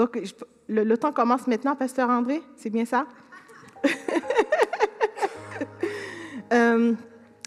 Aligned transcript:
Donc, 0.00 0.18
le, 0.66 0.96
temps 0.96 1.12
commence 1.12 1.46
maintenant, 1.46 1.76
Pasteur 1.76 2.08
André, 2.08 2.40
c'est 2.56 2.70
bien 2.70 2.86
ça? 2.86 3.06
Euh, 6.52 6.94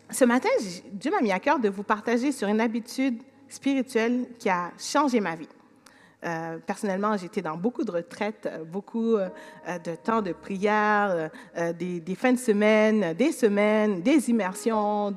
ce 0.10 0.24
matin, 0.24 0.48
Dieu 0.94 1.12
m'a 1.12 1.20
mis 1.20 1.34
à 1.34 1.40
cœur 1.40 1.60
de 1.60 1.68
vous 1.68 1.84
partager 1.84 2.32
sur 2.32 2.48
une 2.48 2.62
habitude 2.62 3.22
spirituelle 3.50 4.28
qui 4.40 4.50
a 4.50 4.72
changé 4.80 5.20
ma 5.20 5.36
vie. 5.36 5.50
Euh, 6.24 6.58
personnellement, 6.66 7.18
j'étais 7.18 7.42
dans 7.42 7.58
beaucoup 7.58 7.84
de 7.84 7.92
retraites, 7.92 8.46
euh, 8.50 8.64
beaucoup 8.64 9.18
de 9.18 9.96
temps 9.96 10.22
de 10.22 10.32
prière, 10.32 11.30
des, 11.78 12.00
des 12.00 12.16
fins 12.16 12.32
de 12.32 12.38
semaine, 12.38 13.14
des 13.14 13.34
semaines, 13.34 14.02
des 14.02 14.30
immersions, 14.30 15.14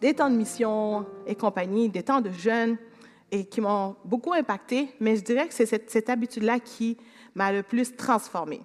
des 0.00 0.14
temps 0.14 0.30
de 0.30 0.36
mission 0.36 1.06
et 1.24 1.36
compagnie, 1.36 1.88
des 1.88 2.02
temps 2.02 2.20
de 2.20 2.30
jeûne, 2.30 2.76
et 3.30 3.44
qui 3.44 3.60
m'ont 3.60 3.96
beaucoup 4.04 4.32
impacté. 4.32 4.94
Mais 5.00 5.16
je 5.16 5.22
dirais 5.22 5.48
que 5.48 5.54
c'est 5.54 5.66
cette, 5.66 6.08
habitude-là 6.08 6.60
qui 6.60 6.96
m'a 7.34 7.52
le 7.52 7.62
plus 7.62 7.94
transformée. 7.94 8.60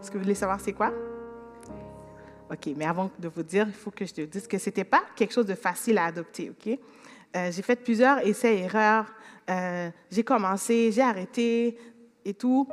Est-ce 0.00 0.10
que 0.10 0.16
vous 0.16 0.24
voulez 0.24 0.34
savoir 0.34 0.60
c'est 0.60 0.72
quoi? 0.72 0.92
OK, 2.50 2.70
mais 2.76 2.86
avant 2.86 3.10
de 3.18 3.28
vous 3.28 3.42
dire, 3.42 3.66
il 3.68 3.74
faut 3.74 3.90
que 3.90 4.06
je 4.06 4.14
te 4.14 4.20
dise 4.22 4.46
que 4.46 4.56
ce 4.56 4.70
n'était 4.70 4.84
pas 4.84 5.02
quelque 5.14 5.32
chose 5.32 5.46
de 5.46 5.54
facile 5.54 5.98
à 5.98 6.06
adopter, 6.06 6.50
OK? 6.50 6.78
Euh, 7.36 7.52
j'ai 7.52 7.60
fait 7.60 7.76
plusieurs 7.76 8.26
essais 8.26 8.56
et 8.56 8.60
erreurs. 8.60 9.06
Euh, 9.50 9.90
j'ai 10.10 10.24
commencé, 10.24 10.90
j'ai 10.92 11.02
arrêté 11.02 11.76
et 12.24 12.32
tout. 12.32 12.66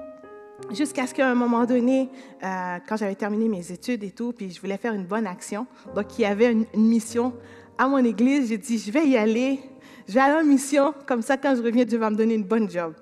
Jusqu'à 0.72 1.06
ce 1.06 1.14
qu'à 1.14 1.28
un 1.28 1.36
moment 1.36 1.66
donné, 1.66 2.10
euh, 2.42 2.78
quand 2.88 2.96
j'avais 2.96 3.16
terminé 3.16 3.50
mes 3.50 3.72
études 3.74 4.04
et 4.06 4.12
tout, 4.12 4.32
puis 4.32 4.50
je 4.50 4.62
voulais 4.62 4.78
faire 4.78 4.94
une 4.94 5.06
bonne 5.06 5.28
action, 5.28 5.68
donc 5.94 6.18
il 6.18 6.22
y 6.22 6.26
avait 6.26 6.54
une 6.54 6.66
mission 6.76 7.34
à 7.78 7.88
mon 7.90 8.04
église, 8.04 8.50
j'ai 8.50 8.58
dit, 8.58 8.78
je 8.78 8.90
vais 8.90 9.06
y 9.06 9.18
aller, 9.18 9.60
je 10.08 10.14
vais 10.14 10.20
aller 10.20 10.42
en 10.42 10.44
mission, 10.44 10.94
comme 11.06 11.22
ça, 11.22 11.38
quand 11.38 11.56
je 11.56 11.62
reviens, 11.62 11.86
Dieu 11.86 11.98
va 11.98 12.10
me 12.10 12.16
donner 12.16 12.36
une 12.36 12.44
bonne 12.44 12.70
job. 12.70 12.94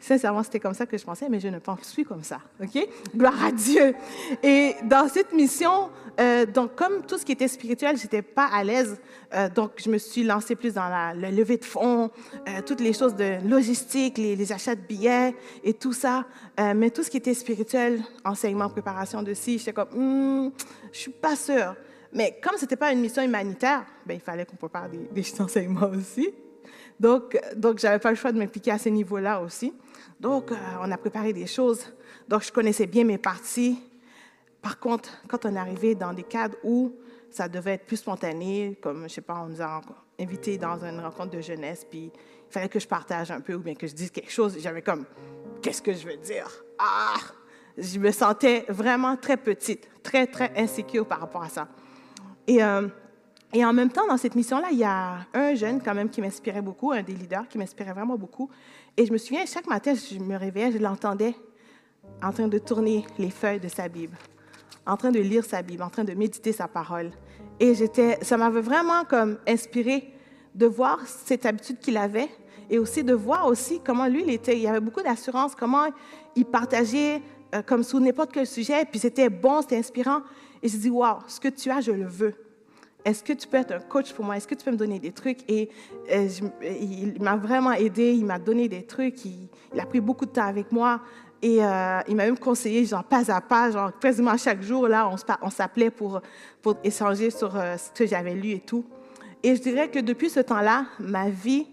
Sincèrement, 0.00 0.42
c'était 0.42 0.60
comme 0.60 0.72
ça 0.72 0.86
que 0.86 0.96
je 0.96 1.04
pensais, 1.04 1.28
mais 1.28 1.40
je 1.40 1.48
ne 1.48 1.58
pense 1.58 1.92
plus 1.92 2.06
comme 2.06 2.24
ça. 2.24 2.40
OK? 2.62 2.88
Gloire 3.14 3.44
à 3.44 3.52
Dieu. 3.52 3.94
Et 4.42 4.74
dans 4.84 5.06
cette 5.08 5.34
mission, 5.34 5.90
euh, 6.18 6.46
donc, 6.46 6.74
comme 6.74 7.02
tout 7.06 7.18
ce 7.18 7.24
qui 7.24 7.32
était 7.32 7.48
spirituel, 7.48 7.98
je 7.98 8.04
n'étais 8.04 8.22
pas 8.22 8.46
à 8.46 8.64
l'aise. 8.64 8.98
Euh, 9.34 9.50
donc, 9.50 9.72
je 9.76 9.90
me 9.90 9.98
suis 9.98 10.22
lancée 10.22 10.56
plus 10.56 10.72
dans 10.72 10.88
la, 10.88 11.12
le 11.12 11.28
levée 11.28 11.58
de 11.58 11.66
fonds, 11.66 12.10
euh, 12.48 12.62
toutes 12.64 12.80
les 12.80 12.94
choses 12.94 13.14
de 13.14 13.46
logistique, 13.46 14.16
les, 14.16 14.52
achats 14.52 14.74
de 14.74 14.80
billets 14.80 15.34
et 15.62 15.74
tout 15.74 15.92
ça. 15.92 16.24
Mais 16.74 16.90
tout 16.90 17.02
ce 17.02 17.10
qui 17.10 17.18
était 17.18 17.34
spirituel, 17.34 18.02
enseignement, 18.24 18.68
préparation 18.68 19.22
de 19.22 19.32
ci, 19.34 19.58
j'étais 19.58 19.72
comme, 19.72 19.88
Hmm, 19.94 20.50
je 20.92 20.98
suis 20.98 21.10
pas 21.10 21.36
sûre. 21.36 21.76
Mais 22.12 22.38
comme 22.42 22.56
ce 22.56 22.62
n'était 22.62 22.76
pas 22.76 22.90
une 22.92 23.00
mission 23.00 23.22
humanitaire, 23.22 23.84
ben, 24.04 24.14
il 24.14 24.20
fallait 24.20 24.44
qu'on 24.44 24.56
prépare 24.56 24.88
des, 24.88 24.98
des 25.12 25.40
enseignements 25.40 25.90
aussi. 25.90 26.32
Donc, 27.00 27.40
donc 27.56 27.80
je 27.80 27.86
n'avais 27.86 27.98
pas 27.98 28.10
le 28.10 28.16
choix 28.16 28.30
de 28.30 28.38
m'impliquer 28.38 28.72
à 28.72 28.78
ce 28.78 28.90
niveau-là 28.90 29.40
aussi. 29.40 29.72
Donc, 30.20 30.52
euh, 30.52 30.56
on 30.82 30.92
a 30.92 30.98
préparé 30.98 31.32
des 31.32 31.46
choses. 31.46 31.86
Donc, 32.28 32.44
je 32.44 32.52
connaissais 32.52 32.86
bien 32.86 33.04
mes 33.04 33.16
parties. 33.16 33.80
Par 34.60 34.78
contre, 34.78 35.10
quand 35.26 35.46
on 35.46 35.56
arrivé 35.56 35.94
dans 35.94 36.12
des 36.12 36.22
cadres 36.22 36.58
où 36.62 36.94
ça 37.30 37.48
devait 37.48 37.72
être 37.74 37.86
plus 37.86 37.96
spontané, 37.96 38.78
comme, 38.82 39.08
je 39.08 39.14
sais 39.14 39.20
pas, 39.22 39.42
on 39.42 39.48
nous 39.48 39.62
a 39.62 39.80
invités 40.20 40.58
dans 40.58 40.84
une 40.84 41.00
rencontre 41.00 41.30
de 41.30 41.40
jeunesse, 41.40 41.86
puis 41.88 42.12
il 42.12 42.52
fallait 42.52 42.68
que 42.68 42.78
je 42.78 42.86
partage 42.86 43.30
un 43.30 43.40
peu 43.40 43.54
ou 43.54 43.60
bien 43.60 43.74
que 43.74 43.86
je 43.86 43.94
dise 43.94 44.10
quelque 44.10 44.30
chose, 44.30 44.58
j'avais 44.60 44.82
comme, 44.82 45.06
qu'est-ce 45.62 45.80
que 45.80 45.94
je 45.94 46.06
veux 46.06 46.18
dire? 46.18 46.48
Ah! 46.78 47.16
Je 47.78 47.98
me 47.98 48.10
sentais 48.10 48.66
vraiment 48.68 49.16
très 49.16 49.38
petite, 49.38 49.88
très, 50.02 50.26
très 50.26 50.52
insécure 50.54 51.06
par 51.06 51.20
rapport 51.20 51.44
à 51.44 51.48
ça. 51.48 51.68
Et, 52.46 52.62
euh, 52.62 52.88
et 53.52 53.64
en 53.64 53.72
même 53.72 53.90
temps, 53.90 54.06
dans 54.06 54.16
cette 54.16 54.36
mission-là, 54.36 54.68
il 54.70 54.78
y 54.78 54.84
a 54.84 55.26
un 55.34 55.54
jeune 55.54 55.82
quand 55.82 55.94
même 55.94 56.08
qui 56.08 56.20
m'inspirait 56.20 56.62
beaucoup, 56.62 56.92
un 56.92 57.02
des 57.02 57.14
leaders 57.14 57.48
qui 57.48 57.58
m'inspirait 57.58 57.92
vraiment 57.92 58.16
beaucoup. 58.16 58.48
Et 58.96 59.04
je 59.04 59.12
me 59.12 59.18
souviens, 59.18 59.44
chaque 59.44 59.66
matin, 59.66 59.92
je 59.94 60.18
me 60.18 60.36
réveillais, 60.36 60.70
je 60.70 60.78
l'entendais 60.78 61.34
en 62.22 62.32
train 62.32 62.46
de 62.46 62.58
tourner 62.58 63.04
les 63.18 63.30
feuilles 63.30 63.58
de 63.58 63.68
sa 63.68 63.88
Bible, 63.88 64.16
en 64.86 64.96
train 64.96 65.10
de 65.10 65.18
lire 65.18 65.44
sa 65.44 65.62
Bible, 65.62 65.82
en 65.82 65.90
train 65.90 66.04
de 66.04 66.14
méditer 66.14 66.52
sa 66.52 66.68
parole. 66.68 67.10
Et 67.58 67.74
j'étais, 67.74 68.18
ça 68.22 68.36
m'avait 68.36 68.60
vraiment 68.60 69.04
comme 69.04 69.38
inspiré 69.48 70.14
de 70.54 70.66
voir 70.66 71.00
cette 71.06 71.44
habitude 71.44 71.78
qu'il 71.80 71.96
avait 71.96 72.28
et 72.68 72.78
aussi 72.78 73.02
de 73.02 73.14
voir 73.14 73.46
aussi 73.46 73.80
comment 73.84 74.06
lui, 74.06 74.22
il 74.22 74.30
était. 74.30 74.58
Il 74.58 74.66
avait 74.68 74.80
beaucoup 74.80 75.02
d'assurance, 75.02 75.56
comment 75.56 75.86
il 76.36 76.44
partageait 76.44 77.20
euh, 77.54 77.62
comme 77.62 77.82
sur 77.82 77.98
n'importe 77.98 78.32
quel 78.32 78.46
sujet, 78.46 78.84
puis 78.84 79.00
c'était 79.00 79.28
bon, 79.28 79.60
c'était 79.60 79.76
inspirant. 79.76 80.20
Et 80.62 80.68
je 80.68 80.76
dis, 80.76 80.90
waouh, 80.90 81.18
ce 81.26 81.40
que 81.40 81.48
tu 81.48 81.68
as, 81.70 81.80
je 81.80 81.90
le 81.90 82.06
veux. 82.06 82.34
Est-ce 83.04 83.22
que 83.22 83.32
tu 83.32 83.46
peux 83.48 83.56
être 83.56 83.72
un 83.72 83.80
coach 83.80 84.12
pour 84.12 84.24
moi? 84.24 84.36
Est-ce 84.36 84.46
que 84.46 84.54
tu 84.54 84.64
peux 84.64 84.70
me 84.70 84.76
donner 84.76 84.98
des 84.98 85.12
trucs? 85.12 85.38
Et 85.48 85.70
euh, 86.12 86.28
il 86.62 87.14
m'a 87.20 87.36
vraiment 87.36 87.72
aidé, 87.72 88.12
il 88.12 88.24
m'a 88.24 88.38
donné 88.38 88.68
des 88.68 88.82
trucs, 88.82 89.24
il, 89.24 89.48
a 89.78 89.86
pris 89.86 90.00
beaucoup 90.00 90.26
de 90.26 90.30
temps 90.30 90.46
avec 90.46 90.70
moi. 90.72 91.00
Et 91.42 91.64
euh, 91.64 92.00
il 92.06 92.16
m'a 92.16 92.26
même 92.26 92.38
conseillé, 92.38 92.84
genre 92.84 93.04
pas 93.04 93.30
à 93.30 93.40
pas, 93.40 93.70
genre 93.70 93.98
quasiment 93.98 94.36
chaque 94.36 94.62
jour, 94.62 94.86
là, 94.88 95.10
on, 95.40 95.50
s'appelait 95.50 95.90
pour, 95.90 96.20
échanger 96.84 97.30
sur 97.30 97.56
euh, 97.56 97.76
ce 97.78 97.90
que 97.90 98.06
j'avais 98.06 98.34
lu 98.34 98.50
et 98.50 98.60
tout. 98.60 98.84
Et 99.42 99.56
je 99.56 99.62
dirais 99.62 99.88
que 99.88 99.98
depuis 99.98 100.28
ce 100.28 100.40
temps-là, 100.40 100.84
ma 100.98 101.30
vie, 101.30 101.66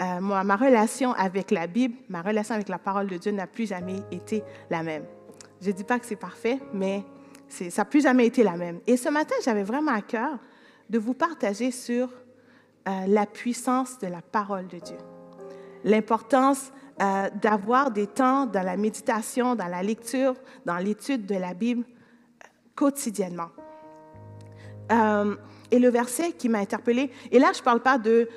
euh, 0.00 0.20
ma, 0.20 0.44
ma 0.44 0.56
relation 0.56 1.12
avec 1.12 1.50
la 1.50 1.66
Bible, 1.66 1.94
ma 2.10 2.20
relation 2.20 2.54
avec 2.54 2.68
la 2.68 2.78
parole 2.78 3.06
de 3.06 3.16
Dieu 3.16 3.32
n'a 3.32 3.46
plus 3.46 3.66
jamais 3.66 4.02
été 4.10 4.42
la 4.68 4.82
même. 4.82 5.04
Je 5.62 5.68
ne 5.68 5.72
dis 5.72 5.84
pas 5.84 5.98
que 5.98 6.04
c'est 6.04 6.16
parfait, 6.16 6.58
mais 6.74 7.02
ça 7.48 7.64
n'a 7.78 7.84
plus 7.86 8.02
jamais 8.02 8.26
été 8.26 8.42
la 8.42 8.56
même. 8.56 8.80
Et 8.86 8.98
ce 8.98 9.08
matin, 9.08 9.34
j'avais 9.42 9.62
vraiment 9.62 9.92
à 9.92 10.02
cœur 10.02 10.38
de 10.90 10.98
vous 10.98 11.14
partager 11.14 11.70
sur 11.70 12.08
euh, 12.86 13.06
la 13.06 13.24
puissance 13.24 13.98
de 13.98 14.06
la 14.06 14.20
parole 14.20 14.66
de 14.68 14.78
Dieu. 14.78 14.98
L'importance 15.84 16.70
euh, 17.00 17.30
d'avoir 17.40 17.90
des 17.90 18.06
temps 18.06 18.44
dans 18.46 18.62
la 18.62 18.76
méditation, 18.76 19.54
dans 19.54 19.68
la 19.68 19.82
lecture, 19.82 20.34
dans 20.66 20.76
l'étude 20.76 21.24
de 21.24 21.34
la 21.34 21.54
Bible 21.54 21.84
euh, 21.84 22.46
quotidiennement. 22.74 23.48
Et 25.70 25.78
le 25.78 25.88
verset 25.88 26.32
qui 26.32 26.50
m'a 26.50 26.58
interpellée, 26.58 27.10
et 27.32 27.38
là, 27.38 27.52
je 27.54 27.60
ne 27.60 27.64
parle 27.64 27.80
pas 27.80 27.96
de, 27.96 28.28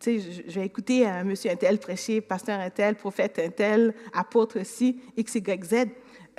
tu 0.00 0.18
sais, 0.18 0.42
je, 0.48 0.58
vais 0.58 0.64
écouter 0.64 1.06
un 1.06 1.24
monsieur 1.24 1.50
un 1.50 1.56
tel 1.56 1.78
prêcher, 1.78 2.22
pasteur 2.22 2.58
un 2.58 2.70
tel, 2.70 2.94
prophète 2.94 3.38
un 3.38 3.50
tel, 3.50 3.94
apôtre 4.14 4.58
aussi, 4.58 5.02
X, 5.18 5.34
Y, 5.34 5.64
Z, 5.64 5.74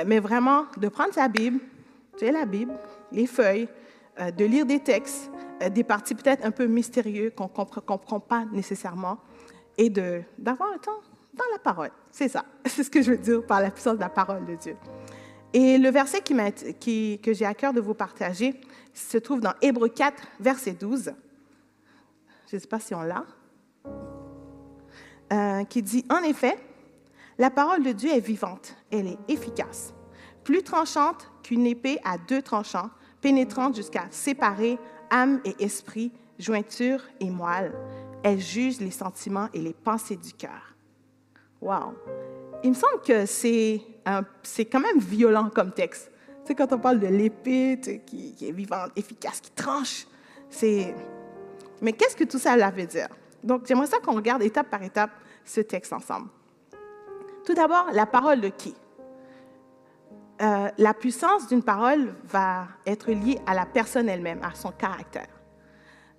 mais 0.05 0.19
vraiment 0.19 0.65
de 0.77 0.87
prendre 0.87 1.13
sa 1.13 1.27
Bible, 1.27 1.59
tu 2.17 2.25
sais, 2.25 2.31
la 2.31 2.45
Bible, 2.45 2.73
les 3.11 3.27
feuilles, 3.27 3.69
de 4.19 4.45
lire 4.45 4.65
des 4.65 4.79
textes, 4.79 5.31
euh, 5.61 5.69
des 5.69 5.83
parties 5.83 6.15
peut-être 6.15 6.45
un 6.45 6.51
peu 6.51 6.65
mystérieux 6.65 7.31
qu'on 7.35 7.45
ne 7.45 7.79
comprend 7.81 8.19
pas 8.19 8.45
nécessairement, 8.51 9.17
et 9.77 9.89
d'avoir 9.89 10.71
un 10.73 10.77
temps 10.77 10.99
dans 11.33 11.45
la 11.51 11.59
parole. 11.59 11.91
C'est 12.11 12.27
ça. 12.27 12.45
C'est 12.65 12.83
ce 12.83 12.89
que 12.89 13.01
je 13.01 13.11
veux 13.11 13.17
dire 13.17 13.45
par 13.45 13.61
la 13.61 13.71
puissance 13.71 13.95
de 13.95 14.01
la 14.01 14.09
parole 14.09 14.45
de 14.45 14.55
Dieu. 14.55 14.75
Et 15.53 15.77
le 15.77 15.89
verset 15.89 16.21
qui 16.21 16.35
qui- 16.79 17.19
que 17.21 17.33
j'ai 17.33 17.45
à 17.45 17.53
cœur 17.53 17.73
de 17.73 17.81
vous 17.81 17.93
partager 17.93 18.59
se 18.93 19.17
trouve 19.17 19.39
dans 19.41 19.53
Hébreux 19.61 19.89
4, 19.89 20.21
verset 20.39 20.73
12. 20.73 21.13
Je 22.49 22.55
ne 22.55 22.59
sais 22.61 22.67
pas 22.67 22.79
si 22.79 22.93
on 22.93 23.01
l'a. 23.01 23.25
Euh, 25.31 25.63
qui 25.65 25.81
dit 25.81 26.05
En 26.09 26.23
effet, 26.23 26.57
la 27.37 27.49
parole 27.49 27.83
de 27.83 27.93
Dieu 27.93 28.11
est 28.11 28.19
vivante, 28.19 28.75
elle 28.91 29.07
est 29.07 29.17
efficace, 29.29 29.93
plus 30.43 30.61
tranchante 30.61 31.31
qu'une 31.43 31.65
épée 31.65 31.99
à 32.03 32.17
deux 32.17 32.41
tranchants, 32.41 32.89
pénétrante 33.21 33.75
jusqu'à 33.75 34.07
séparer 34.09 34.77
âme 35.09 35.39
et 35.45 35.63
esprit, 35.63 36.11
jointure 36.39 37.01
et 37.19 37.29
moelle. 37.29 37.73
Elle 38.23 38.39
juge 38.39 38.79
les 38.79 38.91
sentiments 38.91 39.47
et 39.53 39.59
les 39.59 39.73
pensées 39.73 40.17
du 40.17 40.33
cœur. 40.33 40.75
Wow! 41.61 41.93
Il 42.63 42.71
me 42.71 42.75
semble 42.75 43.01
que 43.05 43.25
c'est 43.25 43.81
c'est 44.43 44.65
quand 44.65 44.79
même 44.79 44.99
violent 44.99 45.49
comme 45.53 45.71
texte. 45.71 46.11
Tu 46.41 46.47
sais, 46.47 46.55
quand 46.55 46.73
on 46.73 46.79
parle 46.79 46.99
de 46.99 47.07
l'épée 47.07 47.79
qui 48.05 48.35
est 48.41 48.51
vivante, 48.51 48.91
efficace, 48.95 49.39
qui 49.39 49.51
tranche, 49.51 50.07
c'est... 50.49 50.95
Mais 51.81 51.93
qu'est-ce 51.93 52.15
que 52.15 52.23
tout 52.23 52.39
ça 52.39 52.55
là 52.57 52.71
veut 52.71 52.87
dire? 52.87 53.07
Donc, 53.43 53.67
j'aimerais 53.67 53.85
ça 53.85 53.99
qu'on 53.99 54.15
regarde 54.15 54.41
étape 54.41 54.69
par 54.69 54.81
étape 54.81 55.11
ce 55.45 55.61
texte 55.61 55.93
ensemble. 55.93 56.29
Tout 57.45 57.53
d'abord, 57.53 57.89
la 57.93 58.07
parole 58.07 58.41
de 58.41 58.49
qui? 58.49 58.73
Euh, 60.41 60.69
la 60.77 60.93
puissance 60.93 61.47
d'une 61.47 61.61
parole 61.61 62.15
va 62.23 62.67
être 62.87 63.11
liée 63.11 63.39
à 63.45 63.53
la 63.53 63.65
personne 63.65 64.09
elle-même, 64.09 64.39
à 64.41 64.55
son 64.55 64.71
caractère. 64.71 65.27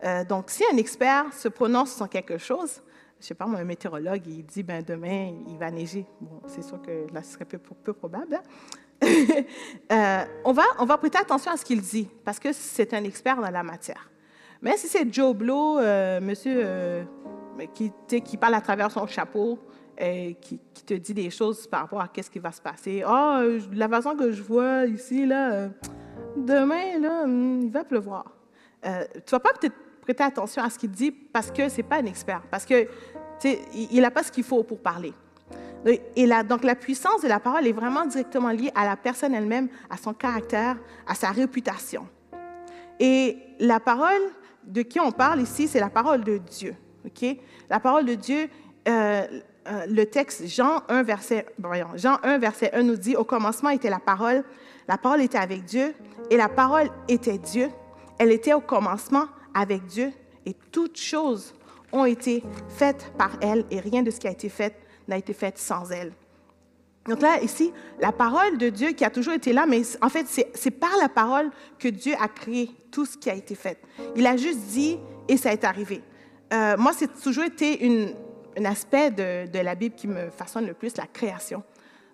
Euh, 0.04 0.24
donc, 0.24 0.50
si 0.50 0.62
un 0.72 0.76
expert 0.76 1.32
se 1.32 1.48
prononce 1.48 1.96
sur 1.96 2.08
quelque 2.08 2.38
chose, 2.38 2.82
je 3.20 3.26
sais 3.26 3.34
pas, 3.34 3.46
moi, 3.46 3.58
un 3.58 3.64
météorologue, 3.64 4.22
il 4.26 4.44
dit, 4.44 4.62
ben 4.62 4.82
demain, 4.82 5.32
il 5.48 5.58
va 5.58 5.70
neiger. 5.72 6.06
Bon, 6.20 6.40
c'est 6.46 6.62
sûr 6.62 6.80
que 6.80 7.06
là, 7.12 7.22
ce 7.22 7.32
serait 7.32 7.44
peu, 7.44 7.92
probable. 7.92 8.36
Hein. 8.36 8.42
Euh, 9.90 10.24
on, 10.44 10.52
va, 10.52 10.62
on 10.78 10.86
va 10.86 10.96
prêter 10.96 11.18
attention 11.18 11.50
à 11.50 11.56
ce 11.56 11.64
qu'il 11.64 11.80
dit, 11.80 12.08
parce 12.24 12.38
que 12.38 12.52
c'est 12.52 12.94
un 12.94 13.02
expert 13.02 13.36
dans 13.40 13.50
la 13.50 13.64
matière. 13.64 14.08
Mais 14.62 14.76
si 14.76 14.86
c'est 14.86 15.12
Joe 15.12 15.34
Blow, 15.34 15.80
monsieur 16.20 17.04
qui, 17.74 17.92
qui 18.22 18.36
parle 18.36 18.54
à 18.54 18.60
travers 18.60 18.90
son 18.90 19.06
chapeau, 19.08 19.58
et 20.02 20.36
qui, 20.40 20.58
te 20.84 20.94
dit 20.94 21.14
des 21.14 21.30
choses 21.30 21.66
par 21.68 21.82
rapport 21.82 22.00
à 22.00 22.08
qu'est-ce 22.08 22.30
qui 22.30 22.40
va 22.40 22.50
se 22.50 22.60
passer. 22.60 23.04
Ah, 23.06 23.42
oh, 23.44 23.58
la 23.72 23.88
façon 23.88 24.16
que 24.16 24.32
je 24.32 24.42
vois 24.42 24.84
ici, 24.86 25.26
là, 25.26 25.68
demain, 26.36 26.98
là, 26.98 27.24
hmm, 27.24 27.62
il 27.62 27.70
va 27.70 27.84
pleuvoir. 27.84 28.24
Euh, 28.84 29.04
tu 29.24 29.30
vas 29.30 29.40
pas 29.40 29.52
peut-être 29.52 29.76
prêter 30.00 30.24
attention 30.24 30.62
à 30.62 30.70
ce 30.70 30.78
qu'il 30.78 30.90
dit 30.90 31.12
parce 31.12 31.52
que 31.52 31.68
c'est 31.68 31.84
pas 31.84 31.96
un 31.96 32.06
expert, 32.06 32.42
parce 32.50 32.66
que 32.66 32.88
il 33.74 34.00
n'a 34.00 34.10
pas 34.10 34.22
ce 34.22 34.32
qu'il 34.32 34.44
faut 34.44 34.62
pour 34.62 34.80
parler. 34.80 35.12
Et 36.16 36.28
donc 36.48 36.62
la 36.62 36.76
puissance 36.76 37.22
de 37.22 37.28
la 37.28 37.40
parole 37.40 37.66
est 37.66 37.72
vraiment 37.72 38.06
directement 38.06 38.50
liée 38.50 38.70
à 38.74 38.84
la 38.84 38.96
personne 38.96 39.34
elle-même, 39.34 39.68
à 39.90 39.96
son 39.96 40.14
caractère, 40.14 40.76
à 41.06 41.14
sa 41.14 41.30
réputation. 41.30 42.06
Et 43.00 43.38
la 43.58 43.80
parole 43.80 44.22
de 44.64 44.82
qui 44.82 45.00
on 45.00 45.10
parle 45.10 45.40
ici, 45.40 45.66
c'est 45.66 45.80
la 45.80 45.90
parole 45.90 46.22
de 46.22 46.38
Dieu. 46.38 46.76
ok? 47.04 47.36
La 47.68 47.80
parole 47.80 48.04
de 48.04 48.14
Dieu, 48.14 48.48
euh, 48.88 49.26
euh, 49.68 49.86
le 49.86 50.06
texte 50.06 50.46
Jean 50.46 50.82
1, 50.88 51.02
verset, 51.02 51.46
voyons, 51.58 51.88
Jean 51.94 52.18
1, 52.22 52.38
verset 52.38 52.72
1 52.72 52.82
nous 52.82 52.96
dit, 52.96 53.16
au 53.16 53.24
commencement 53.24 53.70
était 53.70 53.90
la 53.90 54.00
parole, 54.00 54.44
la 54.88 54.98
parole 54.98 55.20
était 55.20 55.38
avec 55.38 55.64
Dieu, 55.64 55.94
et 56.30 56.36
la 56.36 56.48
parole 56.48 56.88
était 57.08 57.38
Dieu. 57.38 57.70
Elle 58.18 58.32
était 58.32 58.52
au 58.52 58.60
commencement 58.60 59.26
avec 59.54 59.86
Dieu, 59.86 60.12
et 60.46 60.54
toutes 60.72 60.98
choses 60.98 61.54
ont 61.92 62.04
été 62.04 62.42
faites 62.68 63.12
par 63.16 63.30
elle, 63.40 63.64
et 63.70 63.78
rien 63.78 64.02
de 64.02 64.10
ce 64.10 64.18
qui 64.18 64.26
a 64.26 64.32
été 64.32 64.48
fait 64.48 64.74
n'a 65.08 65.16
été 65.16 65.32
fait 65.32 65.58
sans 65.58 65.90
elle. 65.90 66.12
Donc 67.08 67.20
là, 67.20 67.40
ici, 67.42 67.72
la 68.00 68.12
parole 68.12 68.58
de 68.58 68.68
Dieu 68.68 68.92
qui 68.92 69.04
a 69.04 69.10
toujours 69.10 69.34
été 69.34 69.52
là, 69.52 69.66
mais 69.66 69.82
en 70.00 70.08
fait, 70.08 70.26
c'est 70.26 70.70
par 70.70 70.96
la 71.00 71.08
parole 71.08 71.50
que 71.78 71.88
Dieu 71.88 72.14
a 72.20 72.28
créé 72.28 72.70
tout 72.90 73.06
ce 73.06 73.16
qui 73.16 73.28
a 73.28 73.34
été 73.34 73.54
fait. 73.56 73.78
Il 74.14 74.26
a 74.26 74.36
juste 74.36 74.60
dit 74.68 74.98
et 75.28 75.36
ça 75.36 75.52
est 75.52 75.64
arrivé. 75.64 76.00
Euh, 76.52 76.76
moi, 76.78 76.92
c'est 76.96 77.20
toujours 77.20 77.44
été 77.44 77.84
une, 77.84 78.14
un 78.58 78.64
aspect 78.64 79.10
de, 79.10 79.58
la 79.58 79.74
Bible 79.74 79.94
qui 79.94 80.08
me 80.08 80.30
façonne 80.30 80.66
le 80.66 80.74
plus, 80.74 80.96
la 80.96 81.06
création. 81.06 81.62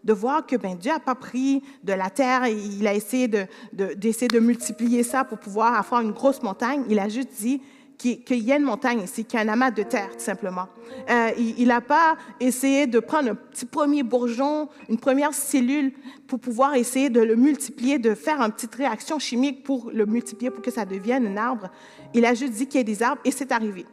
De 0.04 0.12
voir 0.12 0.46
que 0.46 0.56
ben, 0.56 0.76
Dieu 0.76 0.92
n'a 0.92 1.00
pas 1.00 1.14
pris 1.14 1.62
de 1.82 1.92
la 1.92 2.08
terre 2.08 2.44
et 2.44 2.52
il 2.52 2.86
a 2.86 2.94
essayé 2.94 3.28
d'essayer 3.72 4.28
de, 4.28 4.34
de 4.34 4.40
multiplier 4.40 5.02
ça 5.02 5.24
pour 5.24 5.38
pouvoir 5.38 5.74
avoir 5.74 6.00
une 6.00 6.12
grosse 6.12 6.42
montagne. 6.42 6.84
Il 6.88 6.98
a 6.98 7.08
juste 7.08 7.30
dit 7.40 7.60
qu'il 7.98 8.44
y 8.44 8.52
a 8.52 8.56
une 8.56 8.62
montagne 8.62 9.02
ici, 9.02 9.24
qu'il 9.24 9.38
y 9.38 9.42
a 9.42 9.44
un 9.44 9.52
amas 9.52 9.72
de 9.72 9.82
terre, 9.82 10.10
tout 10.12 10.24
simplement. 10.24 10.68
Euh, 11.10 11.30
il 11.36 11.66
n'a 11.66 11.80
pas 11.80 12.16
essayé 12.38 12.86
de 12.86 13.00
prendre 13.00 13.30
un 13.30 13.34
petit 13.34 13.66
premier 13.66 14.04
bourgeon, 14.04 14.68
une 14.88 14.98
première 14.98 15.34
cellule, 15.34 15.92
pour 16.28 16.38
pouvoir 16.38 16.74
essayer 16.74 17.10
de 17.10 17.20
le 17.20 17.34
multiplier, 17.34 17.98
de 17.98 18.14
faire 18.14 18.40
une 18.40 18.52
petite 18.52 18.74
réaction 18.76 19.18
chimique 19.18 19.64
pour 19.64 19.90
le 19.92 20.06
multiplier, 20.06 20.50
pour 20.50 20.62
que 20.62 20.70
ça 20.70 20.84
devienne 20.84 21.26
un 21.26 21.36
arbre. 21.36 21.70
Il 22.14 22.24
a 22.24 22.34
juste 22.34 22.52
dit 22.52 22.68
qu'il 22.68 22.78
y 22.78 22.82
a 22.82 22.84
des 22.84 23.02
arbres, 23.02 23.20
et 23.24 23.32
c'est 23.32 23.50
arrivé. 23.50 23.84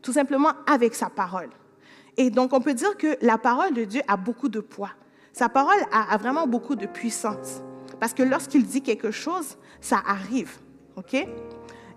Tout 0.00 0.12
simplement 0.12 0.52
avec 0.66 0.94
sa 0.94 1.10
parole. 1.10 1.50
Et 2.20 2.28
donc, 2.28 2.52
on 2.52 2.60
peut 2.60 2.74
dire 2.74 2.98
que 2.98 3.16
la 3.22 3.38
parole 3.38 3.72
de 3.72 3.84
Dieu 3.84 4.02
a 4.06 4.18
beaucoup 4.18 4.50
de 4.50 4.60
poids. 4.60 4.90
Sa 5.32 5.48
parole 5.48 5.78
a, 5.90 6.18
vraiment 6.18 6.46
beaucoup 6.46 6.76
de 6.76 6.84
puissance. 6.84 7.62
Parce 7.98 8.12
que 8.12 8.22
lorsqu'il 8.22 8.66
dit 8.66 8.82
quelque 8.82 9.10
chose, 9.10 9.56
ça 9.80 10.02
arrive. 10.06 10.58
OK? 10.96 11.26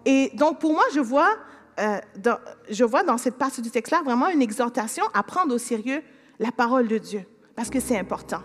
Et 0.06 0.32
donc, 0.36 0.60
pour 0.60 0.72
moi, 0.72 0.86
je 0.96 1.02
vois, 1.02 1.36
euh, 1.78 1.98
dans, 2.16 2.38
je 2.70 2.86
vois 2.86 3.04
dans 3.04 3.18
cette 3.18 3.38
partie 3.38 3.62
du 3.62 3.70
texte-là 3.70 4.02
vraiment 4.06 4.30
une 4.30 4.42
exhortation 4.42 5.04
à 5.14 5.24
prendre 5.24 5.54
au 5.54 5.58
sérieux 5.58 6.02
la 6.40 6.54
parole 6.54 6.88
de 6.88 7.00
Dieu, 7.00 7.26
parce 7.58 7.70
que 7.70 7.82
c'est 7.82 8.00
important. 8.00 8.44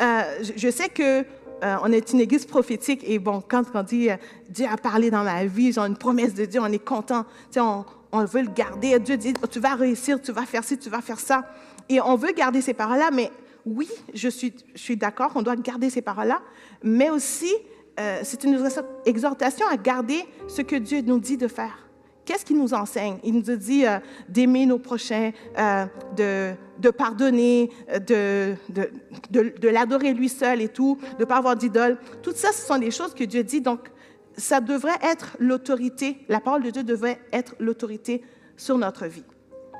Euh, 0.00 0.22
je, 0.56 0.70
sais 0.70 0.88
que 0.88 1.20
euh, 1.20 1.76
on 1.82 1.92
est 1.92 2.14
une 2.14 2.20
église 2.20 2.46
prophétique 2.46 3.02
et 3.04 3.18
bon, 3.18 3.42
quand 3.46 3.64
on 3.74 3.82
dit 3.82 4.08
Dieu 4.48 4.66
a 4.66 4.78
parlé 4.78 5.10
dans 5.10 5.24
ma 5.24 5.44
vie, 5.44 5.70
genre 5.70 5.84
une 5.84 5.98
promesse 5.98 6.32
de 6.32 6.46
Dieu, 6.46 6.62
on 6.62 6.72
est 6.72 6.82
content. 6.82 7.26
On, 7.58 7.84
on 8.12 8.24
veut 8.24 8.42
le 8.42 8.50
garder. 8.50 8.98
Dieu 8.98 9.16
dit 9.16 9.34
oh, 9.42 9.46
tu 9.46 9.60
vas 9.60 9.74
réussir, 9.74 10.20
tu 10.20 10.32
vas 10.32 10.46
faire 10.46 10.64
ci, 10.64 10.78
tu 10.78 10.90
vas 10.90 11.00
faire 11.00 11.20
ça. 11.20 11.44
Et 11.88 12.00
on 12.00 12.16
veut 12.16 12.32
garder 12.32 12.60
ces 12.60 12.74
paroles-là, 12.74 13.10
mais 13.12 13.30
oui, 13.66 13.88
je 14.14 14.28
suis, 14.28 14.54
je 14.74 14.80
suis 14.80 14.96
d'accord 14.96 15.32
qu'on 15.32 15.42
doit 15.42 15.56
garder 15.56 15.90
ces 15.90 16.02
paroles-là, 16.02 16.40
mais 16.82 17.10
aussi 17.10 17.52
euh, 17.98 18.20
c'est 18.22 18.44
une 18.44 18.58
exhortation 19.04 19.66
à 19.66 19.76
garder 19.76 20.24
ce 20.48 20.62
que 20.62 20.76
Dieu 20.76 21.02
nous 21.02 21.18
dit 21.18 21.36
de 21.36 21.48
faire. 21.48 21.86
Qu'est-ce 22.24 22.44
qu'il 22.44 22.58
nous 22.58 22.74
enseigne? 22.74 23.16
Il 23.24 23.34
nous 23.34 23.56
dit 23.56 23.86
euh, 23.86 23.98
d'aimer 24.28 24.64
nos 24.64 24.78
prochains, 24.78 25.32
euh, 25.58 25.86
de, 26.16 26.52
de, 26.78 26.90
pardonner, 26.90 27.70
de, 28.06 28.54
de, 28.68 29.54
de 29.58 29.68
l'adorer 29.68 30.14
lui 30.14 30.28
seul 30.28 30.60
et 30.60 30.68
tout, 30.68 30.98
de 31.14 31.20
ne 31.20 31.24
pas 31.24 31.36
avoir 31.36 31.56
d'idole. 31.56 31.98
Tout 32.22 32.32
ça, 32.34 32.52
ce 32.52 32.66
sont 32.66 32.78
des 32.78 32.92
choses 32.92 33.14
que 33.14 33.24
Dieu 33.24 33.42
dit. 33.42 33.60
Donc, 33.60 33.90
ça 34.36 34.60
devrait 34.60 34.98
être 35.02 35.36
l'autorité, 35.38 36.24
la 36.28 36.40
parole 36.40 36.62
de 36.62 36.70
Dieu 36.70 36.82
devrait 36.82 37.20
être 37.32 37.54
l'autorité 37.58 38.22
sur 38.56 38.78
notre 38.78 39.06
vie. 39.06 39.24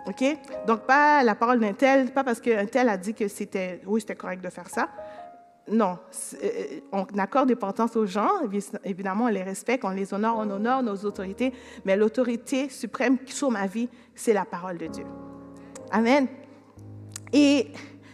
OK? 0.07 0.25
Donc, 0.67 0.87
pas 0.87 1.23
la 1.23 1.35
parole 1.35 1.61
d'un 1.61 1.73
tel, 1.73 2.13
pas 2.13 2.25
parce 2.25 2.41
qu'un 2.41 2.67
tel 2.67 2.89
a 2.89 2.97
dit 2.97 3.15
que 3.15 3.29
c'était, 3.29 3.81
oui, 3.87 4.01
c'était 4.01 4.17
correct 4.17 4.43
de 4.43 4.51
faire 4.51 4.69
ça, 4.69 4.89
non, 5.71 5.99
euh, 6.43 6.81
on 6.91 7.05
accorde 7.19 7.51
importance 7.51 7.95
aux 7.95 8.07
gens, 8.07 8.31
évidemment, 8.85 9.25
on 9.25 9.29
les 9.29 9.43
respecte, 9.43 9.85
on 9.85 9.91
les 9.91 10.13
honore, 10.13 10.37
on 10.39 10.51
honore 10.51 10.83
nos 10.83 10.97
autorités, 10.97 11.53
mais 11.85 11.97
l'autorité 11.97 12.69
suprême 12.69 13.19
sur 13.27 13.51
ma 13.51 13.67
vie, 13.67 13.89
c'est 14.15 14.33
la 14.33 14.45
parole 14.45 14.79
de 14.79 14.87
Dieu. 14.87 15.05
Amen. 15.93 16.27
Et 17.33 17.69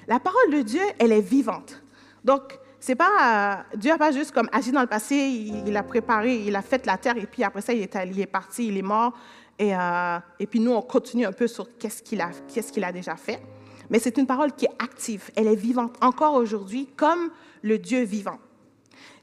la 0.06 0.20
parole 0.20 0.52
de 0.52 0.62
Dieu, 0.62 0.82
elle 0.98 1.12
est 1.12 1.22
vivante. 1.22 1.82
Donc, 2.24 2.58
c'est 2.86 2.94
pas 2.94 3.64
Dieu 3.74 3.90
n'a 3.90 3.98
pas 3.98 4.12
juste 4.12 4.30
comme 4.30 4.48
agi 4.52 4.70
dans 4.70 4.80
le 4.80 4.86
passé, 4.86 5.16
il, 5.16 5.76
a 5.76 5.82
préparé, 5.82 6.36
il 6.46 6.54
a 6.54 6.62
fait 6.62 6.86
la 6.86 6.96
terre 6.96 7.16
et 7.16 7.26
puis 7.26 7.42
après 7.42 7.60
ça 7.60 7.72
il 7.72 7.82
est, 7.82 7.98
il 8.06 8.20
est 8.20 8.26
parti, 8.26 8.68
il 8.68 8.76
est 8.78 8.82
mort 8.82 9.12
et, 9.58 9.74
euh, 9.74 10.18
et 10.38 10.46
puis 10.46 10.60
nous 10.60 10.70
on 10.70 10.82
continue 10.82 11.26
un 11.26 11.32
peu 11.32 11.48
sur 11.48 11.76
qu'est-ce 11.78 12.00
qu'il 12.00 12.20
a, 12.20 12.30
qu'est-ce 12.46 12.70
qu'il 12.70 12.84
a 12.84 12.92
déjà 12.92 13.16
fait 13.16 13.42
mais 13.90 13.98
c'est 13.98 14.16
une 14.18 14.26
parole 14.26 14.52
qui 14.52 14.66
est 14.66 14.74
active, 14.78 15.30
elle 15.34 15.48
est 15.48 15.56
vivante 15.56 15.96
encore 16.00 16.34
aujourd'hui 16.34 16.86
comme 16.96 17.30
le 17.62 17.76
Dieu 17.78 18.04
vivant. 18.04 18.38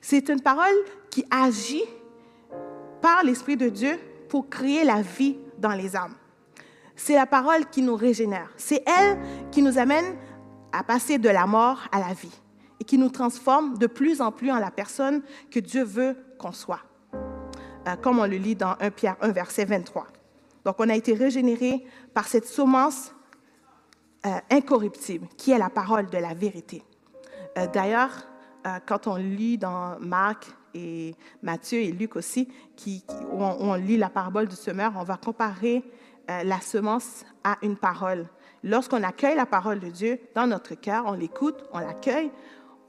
C'est 0.02 0.28
une 0.28 0.42
parole 0.42 0.76
qui 1.10 1.26
agit 1.32 1.86
par 3.02 3.24
l'Esprit 3.24 3.56
de 3.56 3.70
Dieu 3.70 3.98
pour 4.28 4.50
créer 4.50 4.84
la 4.84 5.02
vie 5.02 5.38
dans 5.58 5.72
les 5.72 5.96
âmes. 5.96 6.16
C'est 6.98 7.16
la 7.16 7.26
parole 7.26 7.66
qui 7.70 7.82
nous 7.82 7.96
régénère. 7.96 8.50
C'est 8.58 8.84
elle 8.86 9.20
qui 9.52 9.62
nous 9.62 9.78
amène 9.78 10.16
à 10.74 10.84
passer 10.84 11.18
de 11.18 11.30
la 11.30 11.46
mort 11.46 11.80
à 11.92 12.00
la 12.00 12.14
vie 12.14 12.43
et 12.84 12.86
qui 12.86 12.98
nous 12.98 13.08
transforme 13.08 13.78
de 13.78 13.88
plus 13.88 14.20
en 14.20 14.34
plus 14.34 14.52
en 14.52 14.60
la 14.60 14.70
personne 14.70 15.22
que 15.50 15.62
Dieu 15.62 15.86
veut 15.86 16.18
qu'on 16.38 16.52
soit. 16.52 16.82
Euh, 17.88 17.96
comme 18.02 18.20
on 18.20 18.26
le 18.26 18.36
lit 18.36 18.56
dans 18.56 18.76
1 18.82 18.92
Pierre 18.92 19.16
1, 19.22 19.30
verset 19.30 19.64
23. 19.64 20.06
Donc, 20.66 20.76
on 20.80 20.90
a 20.90 20.96
été 20.96 21.14
régénéré 21.14 21.86
par 22.14 22.28
cette 22.28 22.46
semence 22.46 23.14
euh, 24.26 24.32
incorruptible, 24.52 25.30
qui 25.38 25.52
est 25.52 25.58
la 25.58 25.70
parole 25.70 26.10
de 26.10 26.18
la 26.18 26.34
vérité. 26.34 26.84
Euh, 27.58 27.68
d'ailleurs, 27.68 28.12
quand 28.86 29.08
on 29.08 29.16
lit 29.16 29.58
dans 29.58 29.98
Marc 30.00 30.48
et 30.74 31.16
Matthieu 31.42 31.80
et 31.80 31.92
Luc 31.92 32.18
aussi, 32.18 32.50
qui, 32.78 33.04
où 33.32 33.44
on, 33.44 33.74
lit 33.76 33.98
la 33.98 34.10
parabole 34.10 34.48
du 34.48 34.56
semeur, 34.56 34.94
on 34.96 35.04
va 35.04 35.18
comparer 35.18 35.84
la 36.30 36.62
semence 36.62 37.26
à 37.44 37.58
une 37.62 37.76
parole. 37.76 38.26
Lorsqu'on 38.64 39.04
accueille 39.04 39.36
la 39.36 39.46
parole 39.46 39.82
de 39.82 39.90
Dieu 39.90 40.18
dans 40.34 40.48
notre 40.48 40.76
cœur, 40.76 41.04
on 41.08 41.12
l'écoute, 41.12 41.66
on 41.74 41.80
l'accueille, 41.80 42.32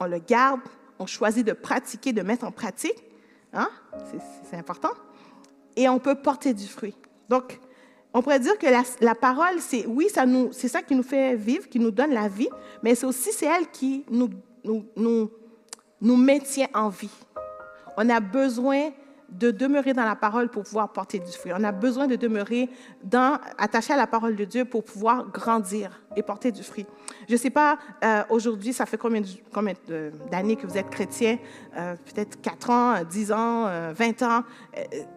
on 0.01 0.07
le 0.07 0.19
garde, 0.19 0.61
on 0.99 1.07
choisit 1.07 1.47
de 1.47 1.53
pratiquer, 1.53 2.13
de 2.13 2.23
mettre 2.23 2.45
en 2.45 2.53
pratique. 2.53 3.03
Hein? 3.53 3.69
C'est 4.51 4.57
important. 4.57 4.93
Et 5.77 5.89
on 5.89 5.99
peut 5.99 6.15
porter 6.15 6.55
du 6.55 6.67
fruit. 6.67 6.97
Donc, 7.29 7.59
on 8.13 8.23
pourrait 8.23 8.39
dire 8.39 8.57
que 8.59 8.67
la, 9.05 9.15
parole, 9.15 9.59
c'est 9.59 9.87
oui, 9.87 10.09
ça 10.09 10.25
nous, 10.25 10.53
c'est 10.53 10.69
ça 10.69 10.83
qui 10.83 10.95
nous 10.95 11.03
fait 11.03 11.35
vivre, 11.35 11.69
qui 11.69 11.81
nous 11.81 11.91
donne 11.91 12.13
la 12.13 12.29
vie, 12.29 12.49
mais 12.83 12.95
c'est 12.95 13.07
aussi 13.07 13.33
c'est 13.33 13.47
elle 13.47 13.69
qui 13.71 14.05
nous, 14.09 14.31
nous, 14.65 14.87
nous, 14.97 15.31
nous 16.01 16.17
maintient 16.17 16.69
en 16.75 16.91
vie. 16.91 17.11
On 17.97 18.09
a 18.09 18.21
besoin 18.21 18.91
de 19.31 19.50
demeurer 19.50 19.93
dans 19.93 20.04
la 20.04 20.14
parole 20.14 20.49
pour 20.49 20.62
pouvoir 20.62 20.93
porter 20.93 21.19
du 21.19 21.31
fruit. 21.31 21.52
On 21.54 21.64
a 21.64 21.73
besoin 21.73 22.07
de 22.07 22.16
demeurer 22.16 22.69
attaché 23.59 23.93
à 23.93 23.97
la 23.97 24.07
parole 24.07 24.37
de 24.37 24.45
Dieu 24.45 24.64
pour 24.64 24.85
pouvoir 24.85 25.28
grandir 25.31 26.00
et 26.16 26.23
porter 26.23 26.52
du 26.52 26.62
fruit. 26.62 26.87
Je 27.28 27.33
ne 27.33 27.38
sais 27.38 27.50
pas, 27.50 27.78
euh, 28.04 28.23
aujourd'hui, 28.31 28.73
ça 28.73 28.87
fait 28.87 28.99
combien, 28.99 29.23
d'années 30.31 30.57
que 30.57 30.66
vous 30.66 30.78
êtes 30.78 30.90
chrétien? 30.90 31.38
Euh, 31.76 31.97
peut-être 31.97 32.40
4 32.40 32.71
ans, 32.71 32.95
10 33.09 33.33
ans, 33.33 33.64
20 33.93 34.23
euh, 34.23 34.26
ans. 34.26 34.43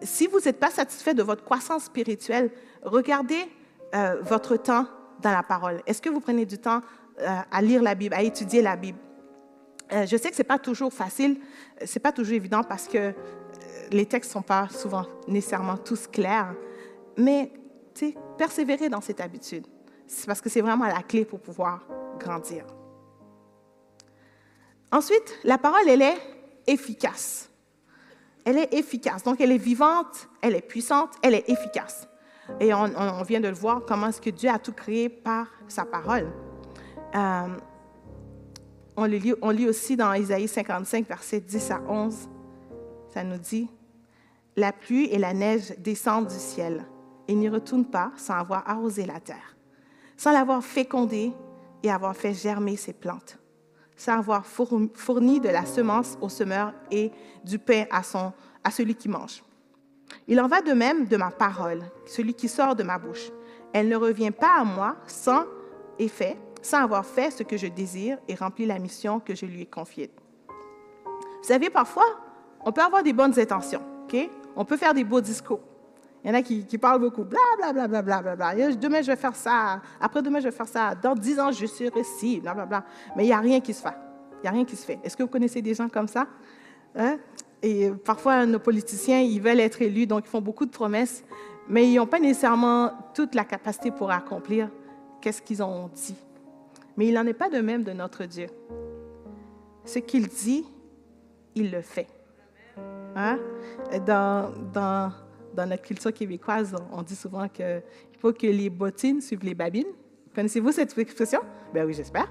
si 0.02 0.26
vous 0.26 0.40
n'êtes 0.44 0.58
pas 0.58 0.70
satisfait 0.70 1.14
de 1.14 1.22
votre 1.22 1.44
croissance 1.44 1.84
spirituelle, 1.84 2.50
regardez 2.82 3.48
euh, 3.94 4.16
votre 4.20 4.56
temps 4.56 4.86
dans 5.22 5.32
la 5.32 5.42
parole. 5.42 5.80
Est-ce 5.86 6.02
que 6.02 6.10
vous 6.10 6.20
prenez 6.20 6.44
du 6.44 6.58
temps 6.58 6.82
euh, 7.20 7.38
à 7.50 7.62
lire 7.62 7.82
la 7.82 7.94
Bible, 7.94 8.14
à 8.14 8.22
étudier 8.22 8.60
la 8.60 8.76
Bible? 8.76 8.98
Euh, 9.92 10.04
je 10.04 10.14
sais 10.18 10.28
que 10.28 10.36
ce 10.36 10.42
n'est 10.42 10.46
pas 10.46 10.58
toujours 10.58 10.92
facile, 10.92 11.38
ce 11.82 11.98
n'est 11.98 12.02
pas 12.02 12.12
toujours 12.12 12.34
évident 12.34 12.62
parce 12.62 12.86
que 12.86 13.14
les 13.90 14.06
textes 14.06 14.30
ne 14.30 14.34
sont 14.34 14.42
pas 14.42 14.68
souvent 14.68 15.06
nécessairement 15.26 15.76
tous 15.76 16.06
clairs, 16.06 16.54
mais 17.16 17.52
persévérez 18.36 18.88
dans 18.88 19.00
cette 19.00 19.20
habitude. 19.20 19.66
Parce 20.26 20.40
que 20.40 20.48
c'est 20.48 20.60
vraiment 20.60 20.86
la 20.86 21.02
clé 21.02 21.24
pour 21.24 21.40
pouvoir 21.40 21.86
grandir. 22.18 22.64
Ensuite, 24.90 25.38
la 25.44 25.58
parole, 25.58 25.86
elle 25.88 26.02
est 26.02 26.18
efficace. 26.66 27.50
Elle 28.44 28.56
est 28.56 28.72
efficace. 28.72 29.22
Donc, 29.22 29.40
elle 29.40 29.52
est 29.52 29.58
vivante, 29.58 30.28
elle 30.40 30.54
est 30.54 30.62
puissante, 30.62 31.10
elle 31.22 31.34
est 31.34 31.48
efficace. 31.48 32.08
Et 32.60 32.72
on, 32.72 33.22
vient 33.24 33.40
de 33.40 33.48
le 33.48 33.54
voir, 33.54 33.82
comment 33.86 34.08
est-ce 34.08 34.22
que 34.22 34.30
Dieu 34.30 34.48
a 34.48 34.58
tout 34.58 34.72
créé 34.72 35.10
par 35.10 35.48
sa 35.68 35.84
parole. 35.84 36.32
Euh, 37.14 37.48
on, 38.96 39.04
le 39.04 39.18
lit, 39.18 39.34
on 39.42 39.50
lit 39.50 39.68
aussi 39.68 39.96
dans 39.96 40.14
Isaïe 40.14 40.48
55, 40.48 41.06
versets 41.06 41.40
10 41.40 41.70
à 41.70 41.80
11. 41.86 42.28
Ça 43.12 43.24
nous 43.24 43.38
dit, 43.38 43.68
La 44.56 44.72
pluie 44.72 45.06
et 45.06 45.18
la 45.18 45.34
neige 45.34 45.74
descendent 45.78 46.28
du 46.28 46.38
ciel 46.38 46.84
et 47.26 47.34
n'y 47.34 47.48
retournent 47.48 47.90
pas 47.90 48.12
sans 48.16 48.34
avoir 48.34 48.68
arrosé 48.68 49.06
la 49.06 49.20
terre, 49.20 49.56
sans 50.16 50.32
l'avoir 50.32 50.62
fécondée 50.64 51.32
et 51.82 51.90
avoir 51.90 52.16
fait 52.16 52.34
germer 52.34 52.76
ses 52.76 52.92
plantes 52.92 53.38
sans 53.98 54.18
avoir 54.18 54.46
fourni 54.46 55.40
de 55.40 55.48
la 55.48 55.66
semence 55.66 56.16
au 56.22 56.28
semeur 56.28 56.72
et 56.90 57.10
du 57.44 57.58
pain 57.58 57.84
à, 57.90 58.02
celui 58.70 58.94
qui 58.94 59.08
mange. 59.08 59.42
Il 60.28 60.40
en 60.40 60.46
va 60.46 60.62
de 60.62 60.72
même 60.72 61.06
de 61.06 61.16
ma 61.16 61.30
parole, 61.30 61.82
celui 62.06 62.32
qui 62.32 62.48
sort 62.48 62.76
de 62.76 62.84
ma 62.84 62.96
bouche. 62.96 63.30
Elle 63.72 63.88
ne 63.88 63.96
revient 63.96 64.30
pas 64.30 64.60
à 64.60 64.64
moi 64.64 64.96
sans 65.06 65.44
effet, 65.98 66.38
sans 66.62 66.84
avoir 66.84 67.04
fait 67.04 67.32
ce 67.32 67.42
que 67.42 67.56
je 67.56 67.66
désire 67.66 68.18
et 68.28 68.36
rempli 68.36 68.66
la 68.66 68.78
mission 68.78 69.18
que 69.18 69.34
je 69.34 69.46
lui 69.46 69.62
ai 69.62 69.66
confiée. 69.66 70.12
Vous 70.48 71.48
savez, 71.48 71.68
parfois, 71.68 72.06
on 72.64 72.72
peut 72.72 72.82
avoir 72.82 73.02
des 73.02 73.12
bonnes 73.12 73.38
intentions, 73.38 73.80
OK? 74.04 74.30
On 74.56 74.64
peut 74.64 74.76
faire 74.76 74.94
des 74.94 75.04
beaux 75.04 75.20
discours. 75.20 75.60
Il 76.24 76.28
y 76.28 76.30
en 76.30 76.34
a 76.34 76.42
qui, 76.42 76.78
parlent 76.78 77.00
beaucoup, 77.00 77.24
bla, 77.24 77.38
bla, 77.58 77.72
bla, 77.72 77.86
bla, 77.86 78.02
bla, 78.02 78.22
bla, 78.22 78.36
bla. 78.36 78.74
Demain, 78.74 79.02
je 79.02 79.06
vais 79.06 79.16
faire 79.16 79.36
ça. 79.36 79.80
Après 80.00 80.20
demain, 80.20 80.40
je 80.40 80.44
vais 80.44 80.54
faire 80.54 80.66
ça. 80.66 80.94
Dans 80.94 81.14
dix 81.14 81.38
ans, 81.38 81.52
je 81.52 81.64
serai 81.66 82.02
ci, 82.02 82.40
bla, 82.40 82.54
bla, 82.54 82.66
bla. 82.66 82.84
Mais 83.16 83.24
il 83.24 83.26
n'y 83.26 83.32
a 83.32 83.38
rien 83.38 83.60
qui 83.60 83.72
se 83.72 83.80
fait. 83.80 83.94
Il 84.38 84.42
n'y 84.42 84.48
a 84.48 84.52
rien 84.52 84.64
qui 84.64 84.76
se 84.76 84.84
fait. 84.84 84.98
Est-ce 85.04 85.16
que 85.16 85.22
vous 85.22 85.28
connaissez 85.28 85.62
des 85.62 85.74
gens 85.74 85.88
comme 85.88 86.08
ça? 86.08 86.26
Hein? 86.96 87.18
Et 87.62 87.90
parfois, 88.04 88.46
nos 88.46 88.58
politiciens, 88.58 89.20
ils 89.20 89.40
veulent 89.40 89.60
être 89.60 89.80
élus, 89.80 90.06
donc 90.06 90.24
ils 90.26 90.28
font 90.28 90.40
beaucoup 90.40 90.66
de 90.66 90.70
promesses, 90.70 91.24
mais 91.68 91.88
ils 91.88 91.96
n'ont 91.96 92.06
pas 92.06 92.20
nécessairement 92.20 92.92
toute 93.14 93.34
la 93.34 93.44
capacité 93.44 93.90
pour 93.90 94.10
accomplir 94.10 94.70
qu'est-ce 95.20 95.42
qu'ils 95.42 95.62
ont 95.62 95.88
dit. 95.88 96.16
Mais 96.96 97.06
il 97.06 97.14
n'en 97.14 97.26
est 97.26 97.32
pas 97.32 97.48
de 97.48 97.58
même 97.60 97.84
de 97.84 97.92
notre 97.92 98.24
Dieu. 98.24 98.46
Ce 99.84 99.98
qu'il 100.00 100.28
dit, 100.28 100.64
il 101.54 101.70
le 101.70 101.80
fait. 101.80 102.08
Hein? 103.18 103.38
Dans, 104.06 105.12
notre 105.56 105.82
culture 105.82 106.12
québécoise, 106.12 106.74
on 106.92 107.02
dit 107.02 107.16
souvent 107.16 107.48
qu'il 107.48 107.82
faut 108.20 108.32
que 108.32 108.46
les 108.46 108.70
bottines 108.70 109.20
suivent 109.20 109.44
les 109.44 109.54
babines. 109.54 109.88
Connaissez-vous 110.34 110.70
cette 110.70 110.96
expression? 110.96 111.40
Ben 111.74 111.84
oui, 111.84 111.94
j'espère. 111.94 112.28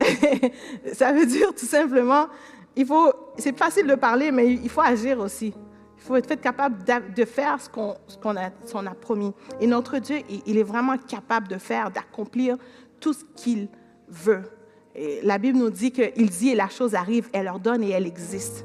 ça 0.92 1.12
veut 1.12 1.26
dire 1.26 1.52
tout 1.54 1.66
simplement, 1.66 2.28
il 2.76 2.86
faut, 2.86 3.12
c'est 3.36 3.56
facile 3.58 3.88
de 3.88 3.96
parler, 3.96 4.30
mais 4.30 4.52
il 4.52 4.68
faut 4.68 4.80
agir 4.80 5.18
aussi. 5.18 5.52
Il 5.96 6.02
faut 6.02 6.14
être 6.14 6.40
capable 6.40 6.84
de 6.84 7.24
faire 7.24 7.60
ce 7.60 7.68
qu'on 7.68 8.36
a, 8.36 8.94
promis. 8.94 9.32
Et 9.60 9.66
notre 9.66 9.98
Dieu, 9.98 10.18
il 10.46 10.56
est 10.56 10.62
vraiment 10.62 10.96
capable 10.96 11.48
de 11.48 11.58
faire, 11.58 11.90
d'accomplir 11.90 12.56
tout 13.00 13.12
ce 13.12 13.24
qu'il 13.34 13.68
veut. 14.08 14.44
La 15.24 15.38
Bible 15.38 15.58
nous 15.58 15.70
dit 15.70 15.90
qu'il 15.90 16.30
dit 16.30 16.50
et 16.50 16.54
la 16.54 16.68
chose 16.68 16.94
arrive, 16.94 17.28
elle 17.32 17.48
ordonne 17.48 17.82
et 17.82 17.90
elle 17.90 18.06
existe. 18.06 18.64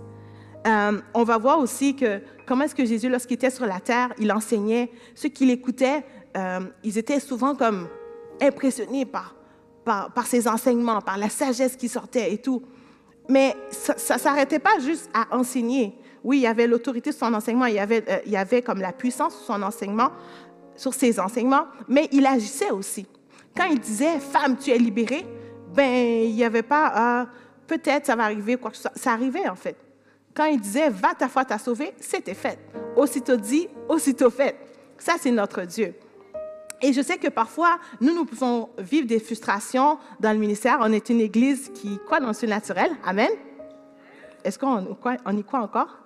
Euh, 0.66 1.02
on 1.14 1.24
va 1.24 1.38
voir 1.38 1.60
aussi 1.60 1.96
que 1.96 2.22
comment 2.46 2.64
est-ce 2.64 2.76
que 2.76 2.86
Jésus, 2.86 3.10
lorsqu'il 3.10 3.36
était 3.36 3.50
sur 3.50 3.66
la 3.66 3.80
terre, 3.80 4.14
il 4.20 4.32
enseignait. 4.32 4.92
Ceux 5.16 5.30
qui 5.30 5.46
l'écoutaient, 5.46 6.06
euh, 6.38 6.62
ils 6.84 6.98
étaient 6.98 7.20
souvent 7.20 7.56
comme 7.56 7.88
impressionnés 8.42 9.06
par, 9.06 9.36
ses 10.26 10.48
enseignements, 10.48 11.02
par 11.02 11.18
la 11.18 11.30
sagesse 11.30 11.76
qui 11.76 11.90
sortait 11.90 12.34
et 12.34 12.38
tout. 12.38 12.64
Mais 13.30 13.56
ça 13.72 14.16
ne 14.16 14.20
s'arrêtait 14.20 14.60
pas 14.60 14.80
juste 14.80 15.10
à 15.14 15.36
enseigner. 15.36 15.98
Oui, 16.24 16.40
il 16.40 16.42
y 16.42 16.48
avait 16.48 16.68
l'autorité 16.68 17.12
sur 17.12 17.28
son 17.28 17.34
enseignement, 17.34 17.66
il 17.66 17.76
y, 17.76 17.80
avait, 17.80 18.04
euh, 18.10 18.20
il 18.26 18.32
y 18.32 18.38
avait 18.38 18.62
comme 18.62 18.80
la 18.80 18.94
puissance 18.94 19.36
sur 19.36 19.56
son 19.56 19.62
enseignement, 19.62 20.12
sur 20.76 20.94
ses 20.94 21.20
enseignements, 21.20 21.66
mais 21.90 22.08
il 22.14 22.26
agissait 22.26 22.72
aussi. 22.72 23.06
Quand 23.56 23.66
il 23.66 23.80
disait, 23.80 24.20
femme, 24.20 24.58
tu 24.58 24.72
es 24.72 24.78
libérée, 24.78 25.26
ben, 25.74 26.24
il 26.24 26.34
n'y 26.34 26.46
avait 26.46 26.64
pas, 26.64 27.28
peut-être 27.68 28.06
ça 28.06 28.16
va 28.16 28.24
arriver, 28.24 28.56
quoi 28.56 28.72
que 28.72 28.78
ce 28.78 28.84
soit. 28.84 28.92
Ça 28.96 29.12
arrivait 29.12 29.48
en 29.50 29.56
fait. 29.56 29.83
Quand 30.34 30.46
il 30.46 30.60
disait, 30.60 30.90
va, 30.90 31.14
ta 31.14 31.28
foi 31.28 31.46
t'a 31.46 31.60
sauvé, 31.60 31.94
c'était 32.00 32.34
fait. 32.34 32.58
Aussitôt 32.96 33.36
dit, 33.36 33.68
aussitôt 33.88 34.30
fait. 34.30 34.56
Ça, 34.98 35.14
c'est 35.20 35.32
notre 35.32 35.64
Dieu. 35.64 35.94
Et 36.82 36.92
je 36.92 37.02
sais 37.02 37.18
que 37.18 37.30
parfois, 37.30 37.78
nous, 38.02 38.14
nous 38.14 38.26
pouvons 38.26 38.70
vivre 38.78 39.08
des 39.08 39.20
frustrations 39.20 39.98
dans 40.20 40.34
le 40.34 40.40
ministère. 40.40 40.80
On 40.82 40.92
est 40.92 41.08
une 41.10 41.22
église 41.22 41.72
qui 41.74 42.00
croit 42.06 42.20
dans 42.20 42.32
le 42.32 42.48
naturel. 42.48 42.92
Amen. 43.06 43.30
Est-ce 44.44 44.60
qu'on 44.60 44.82
y 44.82 45.44
croit 45.44 45.60
encore? 45.62 46.00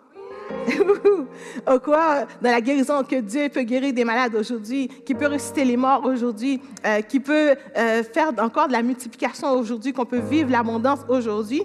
Au 1.68 1.80
quoi, 1.80 2.26
dans 2.42 2.52
la 2.52 2.62
guérison, 2.62 3.04
que 3.04 3.18
Dieu 3.18 3.50
peut 3.50 3.64
guérir 3.64 3.94
des 3.94 4.06
malades 4.06 4.36
aujourd'hui, 4.36 4.88
qui 4.88 5.16
peut 5.16 5.28
ressusciter 5.28 5.66
les 5.66 5.78
morts 5.78 6.06
aujourd'hui, 6.06 6.62
euh, 6.86 7.02
qui 7.02 7.20
peut 7.20 7.56
euh, 7.76 8.04
faire 8.04 8.32
encore 8.38 8.68
de 8.68 8.74
la 8.74 8.82
multiplication 8.82 9.52
aujourd'hui, 9.52 9.94
qu'on 9.94 10.06
peut 10.06 10.20
vivre 10.20 10.52
l'abondance 10.52 11.00
aujourd'hui. 11.10 11.64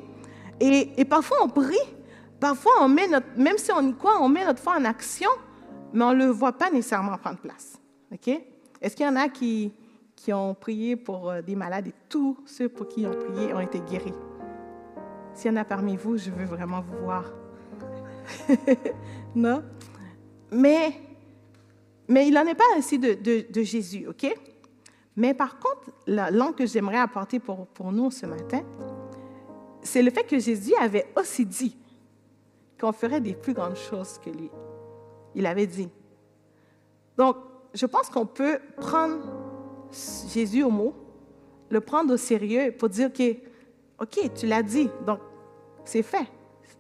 Et, 0.59 0.89
et 0.97 1.05
parfois, 1.05 1.39
on 1.43 1.49
prie 1.49 1.77
Parfois, 2.43 2.73
on 2.81 2.89
met 2.89 3.07
notre, 3.07 3.29
même 3.37 3.57
si 3.57 3.71
on 3.71 3.81
y 3.87 3.95
croit, 3.95 4.21
on 4.21 4.29
met 4.29 4.45
notre 4.45 4.59
foi 4.59 4.75
en 4.77 4.85
action, 4.85 5.31
mais 5.93 6.03
on 6.03 6.13
ne 6.13 6.25
le 6.25 6.31
voit 6.33 6.51
pas 6.51 6.73
nécessairement 6.73 7.17
prendre 7.17 7.39
place. 7.39 7.81
OK? 8.13 8.29
Est-ce 8.81 8.97
qu'il 8.97 9.07
y 9.07 9.09
en 9.09 9.15
a 9.15 9.29
qui, 9.29 9.73
qui 10.17 10.33
ont 10.33 10.53
prié 10.53 10.97
pour 10.97 11.31
euh, 11.31 11.41
des 11.41 11.55
malades 11.55 11.87
et 11.87 11.95
tous 12.09 12.37
ceux 12.45 12.69
pour 12.69 12.89
qui 12.89 13.03
ils 13.03 13.07
ont 13.07 13.15
prié 13.15 13.55
ont 13.55 13.61
été 13.61 13.79
guéris? 13.79 14.13
S'il 15.35 15.53
y 15.53 15.55
en 15.55 15.57
a 15.59 15.65
parmi 15.65 15.97
vous, 15.97 16.17
je 16.17 16.33
veux 16.33 16.45
vraiment 16.45 16.81
vous 16.81 17.05
voir. 17.05 17.33
non? 19.37 19.63
Mais, 20.51 20.95
mais 22.09 22.27
il 22.27 22.35
n'en 22.35 22.45
est 22.45 22.57
pas 22.57 22.65
ainsi 22.77 22.99
de, 22.99 23.15
de, 23.49 23.63
Jésus, 23.63 24.09
OK? 24.09 24.27
Mais 25.15 25.33
par 25.33 25.61
contre, 25.61 25.93
la 26.09 26.33
langue 26.33 26.57
que 26.57 26.67
j'aimerais 26.67 26.99
apporter 26.99 27.39
pour, 27.39 27.69
pour 27.69 27.93
nous 27.93 28.11
ce 28.11 28.27
matin, 28.27 28.63
c'est 29.81 30.03
le 30.03 30.11
fait 30.11 30.25
que 30.25 30.41
Jésus 30.41 30.75
avait 30.81 31.07
aussi 31.17 31.47
dit 31.47 31.77
qu'on 32.83 32.93
ferait 32.93 33.21
des 33.21 33.35
plus 33.35 33.55
grandes 33.55 33.77
choses 33.77 34.19
que 34.19 34.29
lui. 34.29 34.51
Il 35.37 35.47
avait 35.47 35.69
dit. 35.69 35.89
Donc, 37.17 37.37
je 37.73 37.87
pense 37.87 38.11
qu'on 38.11 38.27
peut 38.27 38.59
prendre 38.77 39.23
Jésus 40.29 40.65
au 40.65 40.71
mot, 40.71 40.93
le 41.71 41.81
prendre 41.81 42.13
au 42.13 42.17
sérieux 42.17 42.75
pour 42.77 42.89
dire 42.89 43.13
que, 43.13 43.35
OK, 44.01 44.19
tu 44.35 44.49
l'as 44.49 44.65
dit, 44.65 44.91
donc 45.07 45.21
c'est 45.85 46.03
fait. 46.03 46.27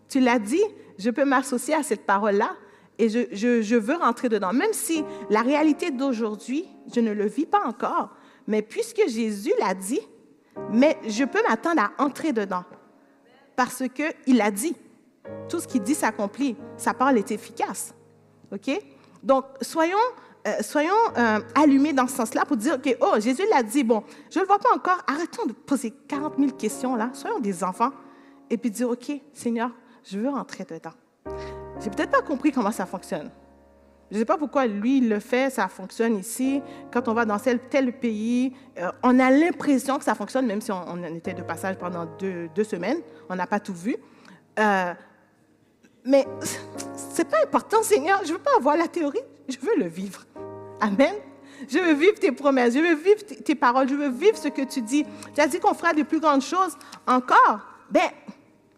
Tu 0.08 0.18
l'as 0.18 0.40
dit, 0.40 0.62
je 0.98 1.08
peux 1.10 1.24
m'associer 1.24 1.74
à 1.74 1.84
cette 1.84 2.04
parole-là 2.04 2.56
et 2.98 3.08
je, 3.08 3.76
veux 3.76 3.94
rentrer 3.94 4.28
dedans. 4.28 4.52
Même 4.52 4.72
si 4.72 5.04
la 5.30 5.42
réalité 5.42 5.92
d'aujourd'hui, 5.92 6.66
je 6.92 6.98
ne 6.98 7.12
le 7.12 7.26
vis 7.26 7.46
pas 7.46 7.64
encore, 7.64 8.10
mais 8.48 8.60
puisque 8.60 9.02
Jésus 9.06 9.52
l'a 9.60 9.74
dit, 9.74 10.00
mais 10.72 10.98
je 11.06 11.24
peux 11.24 11.42
m'attendre 11.48 11.80
à 11.80 12.02
entrer 12.02 12.32
dedans 12.32 12.64
parce 13.54 13.84
qu'il 13.94 14.36
l'a 14.36 14.50
dit. 14.50 14.74
Tout 15.48 15.60
ce 15.60 15.68
qu'il 15.68 15.82
dit 15.82 15.94
s'accomplit. 15.94 16.56
Sa 16.76 16.94
parole 16.94 17.18
est 17.18 17.30
efficace. 17.30 17.94
OK? 18.52 18.70
Donc, 19.22 19.44
soyons, 19.60 19.96
euh, 20.46 20.56
soyons 20.60 20.92
euh, 21.16 21.40
allumés 21.54 21.92
dans 21.92 22.06
ce 22.06 22.16
sens-là 22.16 22.44
pour 22.44 22.56
dire, 22.56 22.74
OK, 22.74 22.96
oh, 23.00 23.14
Jésus 23.20 23.44
l'a 23.50 23.62
dit, 23.62 23.84
bon, 23.84 24.02
je 24.30 24.38
ne 24.38 24.42
le 24.42 24.46
vois 24.48 24.58
pas 24.58 24.74
encore, 24.74 24.98
arrêtons 25.06 25.46
de 25.46 25.52
poser 25.52 25.92
40 26.08 26.34
000 26.38 26.50
questions 26.52 26.96
là, 26.96 27.10
soyons 27.12 27.38
des 27.38 27.62
enfants, 27.62 27.90
et 28.50 28.56
puis 28.56 28.70
dire, 28.70 28.90
OK, 28.90 29.12
Seigneur, 29.32 29.70
je 30.04 30.18
veux 30.18 30.28
rentrer 30.28 30.64
dedans. 30.64 30.92
J'ai 31.80 31.90
peut-être 31.90 32.10
pas 32.10 32.22
compris 32.22 32.50
comment 32.50 32.72
ça 32.72 32.86
fonctionne. 32.86 33.30
Je 34.10 34.16
ne 34.16 34.20
sais 34.20 34.26
pas 34.26 34.36
pourquoi 34.36 34.66
lui, 34.66 34.98
il 34.98 35.08
le 35.08 35.20
fait, 35.20 35.48
ça 35.48 35.68
fonctionne 35.68 36.18
ici. 36.18 36.60
Quand 36.92 37.08
on 37.08 37.14
va 37.14 37.24
dans 37.24 37.38
tel, 37.38 37.98
pays, 37.98 38.52
euh, 38.78 38.90
on 39.02 39.18
a 39.18 39.30
l'impression 39.30 39.96
que 39.98 40.04
ça 40.04 40.14
fonctionne, 40.14 40.46
même 40.46 40.60
si 40.60 40.70
on, 40.70 40.82
on, 40.86 41.02
était 41.14 41.32
de 41.32 41.42
passage 41.42 41.76
pendant 41.76 42.04
deux 42.18 42.64
semaines, 42.64 42.98
on 43.30 43.36
n'a 43.36 43.46
pas 43.46 43.60
tout 43.60 43.72
vu. 43.72 43.96
Mais 46.04 46.26
ce 46.42 47.18
n'est 47.18 47.28
pas 47.28 47.42
important, 47.42 47.82
Seigneur. 47.82 48.20
Je 48.24 48.32
ne 48.32 48.36
veux 48.36 48.42
pas 48.42 48.56
avoir 48.56 48.76
la 48.76 48.88
théorie, 48.88 49.22
je 49.48 49.58
veux 49.58 49.76
le 49.76 49.86
vivre. 49.86 50.24
Amen. 50.80 51.14
Je 51.68 51.78
veux 51.78 51.94
vivre 51.94 52.18
tes 52.18 52.32
promesses, 52.32 52.74
je 52.74 52.80
veux 52.80 52.94
vivre 52.94 53.24
tes 53.24 53.54
paroles, 53.54 53.88
je 53.88 53.94
veux 53.94 54.08
vivre 54.08 54.36
ce 54.36 54.48
que 54.48 54.62
tu 54.62 54.82
dis. 54.82 55.04
Tu 55.34 55.40
as 55.40 55.46
dit 55.46 55.60
qu'on 55.60 55.74
fera 55.74 55.92
de 55.92 56.02
plus 56.02 56.18
grandes 56.18 56.42
choses 56.42 56.76
encore. 57.06 57.60
Ben, 57.90 58.10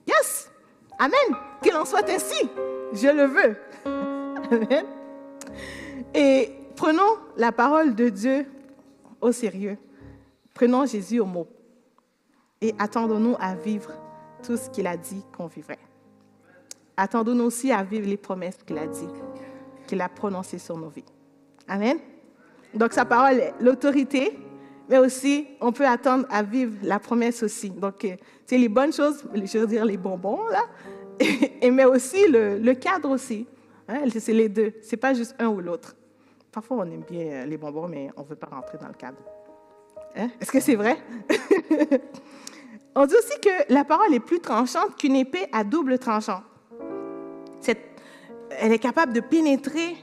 yes. 0.06 0.50
Amen. 0.98 1.38
Qu'il 1.62 1.74
en 1.74 1.84
soit 1.84 2.08
ainsi. 2.08 2.48
Je 2.92 3.08
le 3.08 3.24
veux. 3.24 3.56
Amen. 3.86 4.84
Et 6.14 6.52
prenons 6.76 7.18
la 7.36 7.52
parole 7.52 7.94
de 7.94 8.08
Dieu 8.08 8.46
au 9.20 9.32
sérieux. 9.32 9.78
Prenons 10.52 10.86
Jésus 10.86 11.20
au 11.20 11.26
mot. 11.26 11.48
Et 12.60 12.74
attendons-nous 12.78 13.36
à 13.40 13.54
vivre 13.54 13.92
tout 14.42 14.56
ce 14.56 14.68
qu'il 14.70 14.86
a 14.86 14.96
dit 14.96 15.22
qu'on 15.36 15.46
vivrait. 15.46 15.78
Attendons-nous 16.96 17.44
aussi 17.44 17.72
à 17.72 17.82
vivre 17.82 18.08
les 18.08 18.16
promesses 18.16 18.58
qu'il 18.64 18.78
a 18.78 18.86
dit, 18.86 19.08
qu'il 19.86 20.00
a 20.00 20.08
prononcées 20.08 20.58
sur 20.58 20.76
nos 20.76 20.88
vies. 20.88 21.04
Amen. 21.66 21.98
Donc 22.74 22.92
sa 22.92 23.04
parole 23.04 23.38
est 23.38 23.54
l'autorité, 23.60 24.38
mais 24.88 24.98
aussi 24.98 25.46
on 25.60 25.72
peut 25.72 25.86
attendre 25.86 26.26
à 26.30 26.42
vivre 26.42 26.74
la 26.82 26.98
promesse 26.98 27.42
aussi. 27.42 27.70
Donc, 27.70 28.06
c'est 28.46 28.58
les 28.58 28.68
bonnes 28.68 28.92
choses, 28.92 29.24
je 29.34 29.58
veux 29.58 29.66
dire 29.66 29.84
les 29.84 29.96
bonbons, 29.96 30.46
là, 30.48 30.62
et, 31.60 31.70
mais 31.70 31.84
aussi 31.84 32.28
le, 32.28 32.72
cadre 32.74 33.10
aussi. 33.10 33.46
Hein, 33.88 34.04
c'est 34.18 34.32
les 34.32 34.48
deux, 34.48 34.74
c'est 34.82 34.96
pas 34.96 35.14
juste 35.14 35.34
un 35.38 35.48
ou 35.48 35.60
l'autre. 35.60 35.96
Parfois, 36.50 36.78
on 36.78 36.84
aime 36.84 37.02
bien 37.08 37.44
les 37.44 37.56
bonbons, 37.56 37.88
mais 37.88 38.10
on 38.16 38.22
veut 38.22 38.36
pas 38.36 38.46
rentrer 38.46 38.78
dans 38.78 38.88
le 38.88 38.94
cadre. 38.94 39.18
Hein? 40.16 40.28
Est-ce 40.40 40.52
que 40.52 40.60
c'est 40.60 40.76
vrai? 40.76 40.96
on 42.94 43.06
dit 43.06 43.14
aussi 43.14 43.40
que 43.40 43.72
la 43.72 43.84
parole 43.84 44.14
est 44.14 44.20
plus 44.20 44.40
tranchante 44.40 44.96
qu'une 44.96 45.16
épée 45.16 45.46
à 45.52 45.64
double 45.64 45.98
tranchant. 45.98 46.42
Elle 48.50 48.72
est 48.72 48.78
capable 48.78 49.12
de 49.12 49.20
pénétrer 49.20 49.96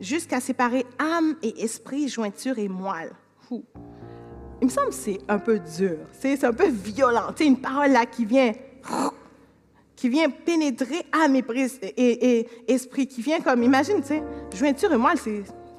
jusqu'à 0.00 0.40
séparer 0.40 0.84
âme 0.98 1.36
et 1.42 1.62
esprit, 1.62 2.08
jointure 2.08 2.58
et 2.58 2.68
moelle. 2.68 3.12
Il 3.50 4.66
me 4.66 4.68
semble 4.68 4.88
que 4.88 4.94
c'est 4.94 5.18
un 5.28 5.38
peu 5.38 5.58
dur, 5.58 5.98
c'est 6.12 6.42
un 6.44 6.52
peu 6.52 6.68
violent. 6.68 7.32
C'est 7.36 7.46
une 7.46 7.60
parole 7.60 7.90
là 7.90 8.06
qui 8.06 8.24
vient, 8.24 8.52
qui 9.96 10.08
vient 10.08 10.30
pénétrer 10.30 11.04
âme 11.12 11.36
et, 11.36 12.48
esprit, 12.68 13.06
qui 13.06 13.22
vient 13.22 13.40
comme, 13.40 13.62
imagine, 13.62 14.02
jointure 14.54 14.92
et 14.92 14.96
moelle, 14.96 15.18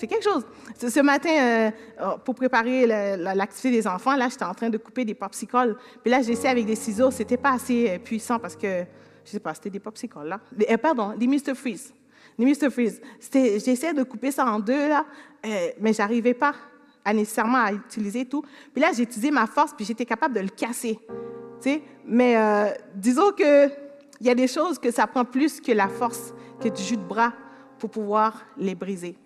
c'est 0.04 0.08
quelque 0.08 0.24
chose. 0.24 0.46
Ce 0.78 1.00
matin, 1.00 1.30
euh, 1.30 1.72
oh, 2.04 2.18
pour 2.26 2.36
préparer 2.36 2.86
l'activité 2.86 3.72
des 3.72 3.88
enfants, 3.88 4.18
là, 4.18 4.28
j'étais 4.30 4.44
en 4.44 4.54
train 4.54 4.70
de 4.70 4.78
couper 4.78 5.06
des 5.06 5.14
popsicles. 5.14 5.78
Puis 6.02 6.12
là, 6.12 6.22
j'ai 6.22 6.34
essayé 6.34 6.50
avec 6.50 6.66
des 6.66 6.76
ciseaux. 6.76 7.10
C'était 7.10 7.38
pas 7.38 7.54
assez 7.54 7.90
euh, 7.90 8.00
puissant 8.00 8.38
parce 8.38 8.58
que, 8.58 8.84
je 9.26 9.32
sais 9.32 9.40
pas, 9.40 9.54
c'était 9.54 9.70
des 9.70 9.80
popsicles, 9.80 10.24
là. 10.24 10.40
Euh, 10.70 10.78
pardon, 10.78 11.14
des 11.16 11.28
Mr. 11.28 11.56
Freeze. 11.56 11.94
Des 12.38 12.46
Mr. 12.46 12.70
Freeze. 12.70 13.02
J'essayais 13.32 13.94
de 13.94 14.04
couper 14.04 14.32
ça 14.32 14.46
en 14.46 14.60
deux, 14.60 14.90
là, 14.90 15.06
mais 15.80 15.94
j'arrivais 15.94 16.34
pas 16.34 16.54
nécessairement 17.14 17.60
à 17.60 17.74
utiliser 17.74 18.26
tout. 18.26 18.44
Puis 18.72 18.82
là, 18.82 18.92
j'ai 18.96 19.04
utilisé 19.04 19.30
ma 19.30 19.46
force, 19.46 19.74
puis 19.74 19.86
j'étais 19.86 20.06
capable 20.06 20.36
de 20.36 20.40
le 20.40 20.48
casser. 20.48 20.98
Tu 21.62 21.70
sais? 21.70 21.82
Mais 22.06 22.36
disons 22.96 23.32
que 23.32 23.70
il 24.24 24.28
y 24.28 24.30
a 24.30 24.36
des 24.36 24.48
choses 24.48 24.80
que 24.80 24.90
ça 24.90 25.06
prend 25.06 25.26
plus 25.26 25.60
que 25.60 25.74
la 25.74 25.90
force, 25.90 26.34
que 26.62 26.70
du 26.70 26.82
jus 26.82 26.96
de 26.96 27.04
bras 27.04 27.34
pour 27.78 27.90
pouvoir 27.90 28.42
les 28.58 28.74
briser. 28.74 29.18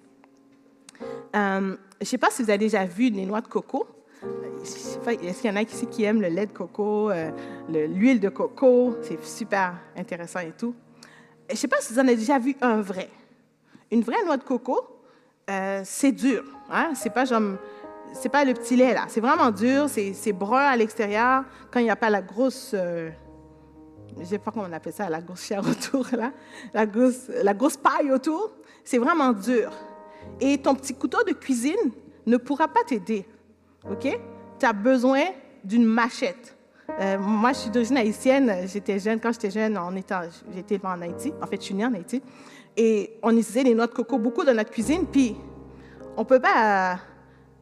Euh, 1.35 1.75
je 1.99 2.01
ne 2.01 2.05
sais 2.05 2.17
pas 2.17 2.31
si 2.31 2.41
vous 2.41 2.49
avez 2.49 2.57
déjà 2.57 2.83
vu 2.83 3.11
des 3.11 3.23
noix 3.23 3.41
de 3.41 3.47
coco. 3.47 3.87
Est-ce 4.23 5.41
qu'il 5.41 5.49
y 5.49 5.53
en 5.53 5.55
a 5.55 5.61
ici 5.61 5.87
qui 5.87 6.03
aiment 6.03 6.21
le 6.21 6.27
lait 6.27 6.45
de 6.45 6.51
coco, 6.51 7.09
euh, 7.11 7.31
l'huile 7.69 8.19
de 8.19 8.29
coco? 8.29 8.97
C'est 9.01 9.23
super 9.23 9.75
intéressant 9.95 10.39
et 10.39 10.53
tout. 10.57 10.75
Je 11.47 11.53
ne 11.53 11.57
sais 11.57 11.67
pas 11.67 11.77
si 11.79 11.93
vous 11.93 11.99
en 11.99 12.07
avez 12.07 12.15
déjà 12.15 12.39
vu 12.39 12.55
un 12.61 12.81
vrai. 12.81 13.09
Une 13.91 14.01
vraie 14.01 14.23
noix 14.25 14.37
de 14.37 14.43
coco, 14.43 14.79
euh, 15.49 15.81
c'est 15.85 16.11
dur. 16.11 16.43
Hein? 16.69 16.91
C'est 16.95 17.09
pas 17.09 17.23
pas 18.31 18.45
le 18.45 18.53
petit 18.53 18.75
lait 18.75 18.93
là. 18.93 19.05
C'est 19.07 19.21
vraiment 19.21 19.51
dur. 19.51 19.87
C'est 19.87 20.33
brun 20.33 20.65
à 20.65 20.75
l'extérieur. 20.75 21.43
Quand 21.71 21.79
il 21.79 21.83
n'y 21.83 21.89
a 21.89 21.95
pas 21.95 22.09
la 22.09 22.21
grosse, 22.21 22.73
je 22.73 23.11
ne 24.19 24.25
sais 24.25 24.39
pas 24.39 24.51
comment 24.51 24.65
on 24.69 24.73
appelle 24.73 24.93
ça, 24.93 25.09
la 25.09 25.21
grosse 25.21 25.45
chair 25.45 25.61
autour 25.69 26.07
là, 26.13 26.31
la 26.73 26.85
grosse, 26.85 27.29
la 27.43 27.53
grosse 27.53 27.77
paille 27.77 28.11
autour. 28.11 28.51
C'est 28.83 28.97
vraiment 28.97 29.31
dur. 29.31 29.71
Et 30.41 30.57
ton 30.57 30.75
petit 30.75 30.93
couteau 30.93 31.23
de 31.23 31.33
cuisine 31.33 31.91
ne 32.25 32.37
pourra 32.37 32.67
pas 32.67 32.83
t'aider. 32.85 33.25
OK? 33.91 34.19
Tu 34.59 34.65
as 34.65 34.73
besoin 34.73 35.23
d'une 35.63 35.85
machette. 35.85 36.55
Euh, 36.99 37.17
moi, 37.19 37.51
je 37.53 37.59
suis 37.59 37.69
d'origine 37.69 37.97
haïtienne. 37.97 38.67
J'étais 38.67 38.99
jeune, 38.99 39.19
quand 39.19 39.31
j'étais 39.31 39.51
jeune, 39.51 39.77
j'étais 40.53 40.79
en 40.83 41.01
Haïti. 41.01 41.33
En 41.41 41.47
fait, 41.47 41.57
je 41.57 41.65
suis 41.65 41.75
née 41.75 41.85
en 41.85 41.93
Haïti. 41.93 42.21
Et 42.75 43.17
on 43.21 43.31
utilisait 43.31 43.63
les 43.63 43.75
noix 43.75 43.87
de 43.87 43.93
coco 43.93 44.17
beaucoup 44.17 44.43
dans 44.43 44.53
notre 44.53 44.71
cuisine. 44.71 45.05
Puis, 45.05 45.35
on 46.15 46.25
peut 46.25 46.39
pas. 46.39 46.93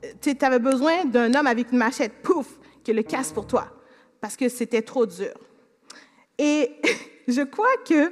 Euh, 0.03 0.07
tu 0.21 0.35
avais 0.41 0.59
besoin 0.59 1.05
d'un 1.05 1.33
homme 1.33 1.47
avec 1.47 1.71
une 1.71 1.79
machette, 1.79 2.21
pouf, 2.21 2.59
qui 2.83 2.93
le 2.93 3.03
casse 3.03 3.31
pour 3.31 3.47
toi. 3.47 3.67
Parce 4.21 4.35
que 4.35 4.49
c'était 4.49 4.81
trop 4.81 5.05
dur. 5.05 5.33
Et 6.37 6.71
je 7.27 7.41
crois 7.41 7.75
que 7.87 8.11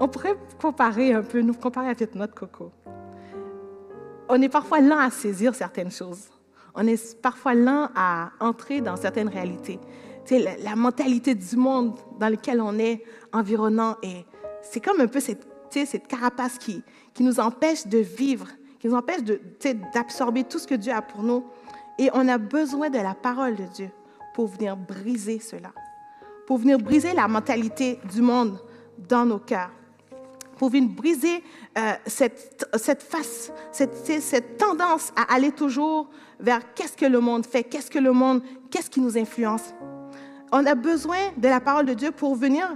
on 0.00 0.08
pourrait 0.08 0.36
comparer 0.60 1.12
un 1.12 1.22
peu, 1.22 1.40
nous 1.40 1.54
comparer 1.54 1.86
avec 1.86 1.98
cette 1.98 2.14
noix 2.14 2.26
de 2.26 2.32
coco 2.32 2.72
on 4.32 4.40
est 4.40 4.48
parfois 4.48 4.80
lent 4.80 4.98
à 4.98 5.10
saisir 5.10 5.54
certaines 5.54 5.90
choses. 5.90 6.31
On 6.74 6.86
est 6.86 7.20
parfois 7.20 7.54
lent 7.54 7.90
à 7.94 8.30
entrer 8.40 8.80
dans 8.80 8.96
certaines 8.96 9.28
réalités. 9.28 9.78
Tu 10.24 10.38
sais, 10.38 10.56
la, 10.62 10.76
mentalité 10.76 11.34
du 11.34 11.56
monde 11.56 11.94
dans 12.18 12.28
lequel 12.28 12.60
on 12.60 12.78
est 12.78 13.02
environnant, 13.32 13.96
et 14.02 14.24
c'est 14.62 14.80
comme 14.80 15.00
un 15.00 15.06
peu 15.06 15.20
cette, 15.20 15.46
cette 15.70 16.06
carapace 16.06 16.58
qui, 16.58 16.82
qui 17.12 17.22
nous 17.22 17.40
empêche 17.40 17.86
de 17.86 17.98
vivre, 17.98 18.46
qui 18.78 18.88
nous 18.88 18.94
empêche 18.94 19.22
d'absorber 19.94 20.44
tout 20.44 20.58
ce 20.58 20.66
que 20.66 20.74
Dieu 20.74 20.92
a 20.92 21.02
pour 21.02 21.22
nous. 21.22 21.44
Et 21.98 22.08
on 22.14 22.26
a 22.28 22.38
besoin 22.38 22.88
de 22.88 22.98
la 22.98 23.14
parole 23.14 23.56
de 23.56 23.64
Dieu 23.64 23.90
pour 24.34 24.46
venir 24.46 24.76
briser 24.76 25.40
cela, 25.40 25.72
pour 26.46 26.58
venir 26.58 26.78
briser 26.78 27.12
la 27.12 27.28
mentalité 27.28 27.98
du 28.12 28.22
monde 28.22 28.58
dans 29.08 29.26
nos 29.26 29.38
cœurs 29.38 29.70
pour 30.56 30.70
venir 30.70 30.90
briser 30.90 31.42
euh, 31.78 31.92
cette, 32.06 32.66
cette 32.76 33.02
face, 33.02 33.52
cette, 33.72 33.96
cette 33.96 34.58
tendance 34.58 35.12
à 35.16 35.34
aller 35.34 35.52
toujours 35.52 36.08
vers 36.40 36.74
qu'est-ce 36.74 36.96
que 36.96 37.06
le 37.06 37.20
monde 37.20 37.46
fait, 37.46 37.64
qu'est-ce 37.64 37.90
que 37.90 37.98
le 37.98 38.12
monde, 38.12 38.42
qu'est-ce 38.70 38.90
qui 38.90 39.00
nous 39.00 39.16
influence. 39.16 39.74
On 40.52 40.66
a 40.66 40.74
besoin 40.74 41.18
de 41.36 41.48
la 41.48 41.60
parole 41.60 41.86
de 41.86 41.94
Dieu 41.94 42.10
pour 42.10 42.34
venir 42.34 42.68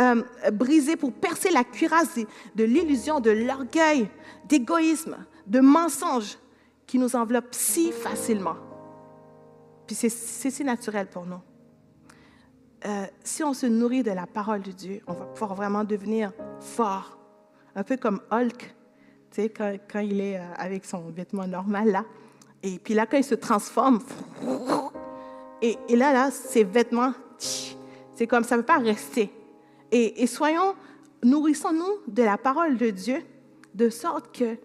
euh, 0.00 0.22
briser, 0.52 0.96
pour 0.96 1.12
percer 1.12 1.50
la 1.50 1.62
cuirasse 1.62 2.18
de 2.54 2.64
l'illusion, 2.64 3.20
de 3.20 3.30
l'orgueil, 3.30 4.08
d'égoïsme, 4.48 5.16
de 5.46 5.60
mensonge 5.60 6.38
qui 6.86 6.98
nous 6.98 7.14
enveloppe 7.14 7.54
si 7.54 7.92
facilement. 7.92 8.56
Puis 9.86 9.94
c'est 9.94 10.08
si 10.50 10.64
naturel 10.64 11.06
pour 11.08 11.26
nous. 11.26 11.40
Euh, 12.86 13.06
si 13.22 13.44
on 13.44 13.52
se 13.52 13.66
nourrit 13.66 14.02
de 14.02 14.10
la 14.10 14.26
parole 14.26 14.62
de 14.62 14.72
Dieu, 14.72 15.02
on 15.06 15.12
va 15.12 15.26
pouvoir 15.26 15.54
vraiment 15.54 15.84
devenir 15.84 16.32
fort, 16.60 17.19
un 17.74 17.82
peu 17.82 17.96
comme 17.96 18.20
Hulk, 18.30 18.74
tu 19.30 19.42
sais, 19.42 19.48
quand, 19.48 20.00
il 20.00 20.20
est 20.20 20.38
euh, 20.38 20.54
avec 20.56 20.84
son 20.84 21.10
vêtement 21.10 21.46
normal 21.46 21.90
là. 21.90 22.04
Et 22.62 22.78
puis 22.78 22.94
là, 22.94 23.06
quand 23.06 23.16
il 23.16 23.24
se 23.24 23.34
transforme, 23.34 24.00
et, 25.62 25.76
là, 25.90 26.12
là, 26.12 26.30
ses 26.30 26.64
vêtements, 26.64 27.14
c'est 27.38 28.26
comme 28.26 28.44
ça 28.44 28.56
ne 28.56 28.60
peut 28.60 28.66
pas 28.66 28.78
rester. 28.78 29.30
Et, 29.90 30.26
soyons, 30.26 30.74
nourrissons-nous 31.22 32.12
de 32.12 32.22
la 32.22 32.36
parole 32.36 32.76
de 32.76 32.90
Dieu, 32.90 33.22
de 33.74 33.88
sorte 33.88 34.36
que 34.36 34.56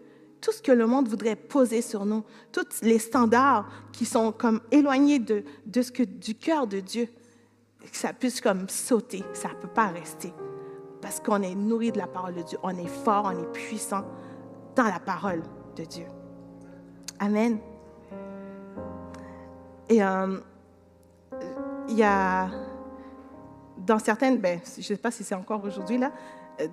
tout 0.42 0.52
ce 0.52 0.62
que 0.62 0.74
le 0.74 0.86
monde 0.88 1.08
voudrait 1.08 1.38
poser 1.38 1.82
sur 1.82 2.06
nous, 2.06 2.24
tous 2.52 2.82
les 2.82 3.00
standards 3.00 3.70
qui 3.94 4.06
sont 4.06 4.32
comme 4.34 4.60
éloignés 4.72 5.20
de 5.20 5.82
ce 5.82 5.92
que, 5.92 6.04
du 6.04 6.36
cœur 6.36 6.68
de 6.68 6.82
Dieu, 6.82 7.08
que 7.80 7.98
ça 7.98 8.14
puisse 8.14 8.42
comme 8.42 8.68
sauter, 8.68 9.24
ça 9.34 9.50
ne 9.50 9.56
peut 9.56 9.74
pas 9.74 9.88
rester 9.88 10.34
parce 11.06 11.20
qu'on 11.20 11.44
est 11.44 11.54
nourri 11.54 11.92
de 11.92 12.00
la 12.00 12.08
parole 12.08 12.34
de 12.34 12.42
Dieu. 12.42 12.58
On 12.64 12.76
est 12.76 12.88
fort, 12.88 13.32
on 13.32 13.40
est 13.40 13.52
puissant 13.52 14.04
dans 14.76 14.86
la 14.86 15.00
parole 15.00 15.44
de 15.76 15.84
Dieu. 15.84 16.08
Amen. 17.20 17.60
Et 19.88 20.04
euh, 20.04 20.40
il 21.90 21.96
y 21.96 22.02
a, 22.02 22.50
dans 23.78 24.00
certaines, 24.00 24.40
ben, 24.40 24.60
je 24.66 24.80
ne 24.80 24.84
sais 24.84 24.98
pas 24.98 25.12
si 25.12 25.24
c'est 25.24 25.36
encore 25.36 25.64
aujourd'hui 25.64 26.00
là, 26.00 26.12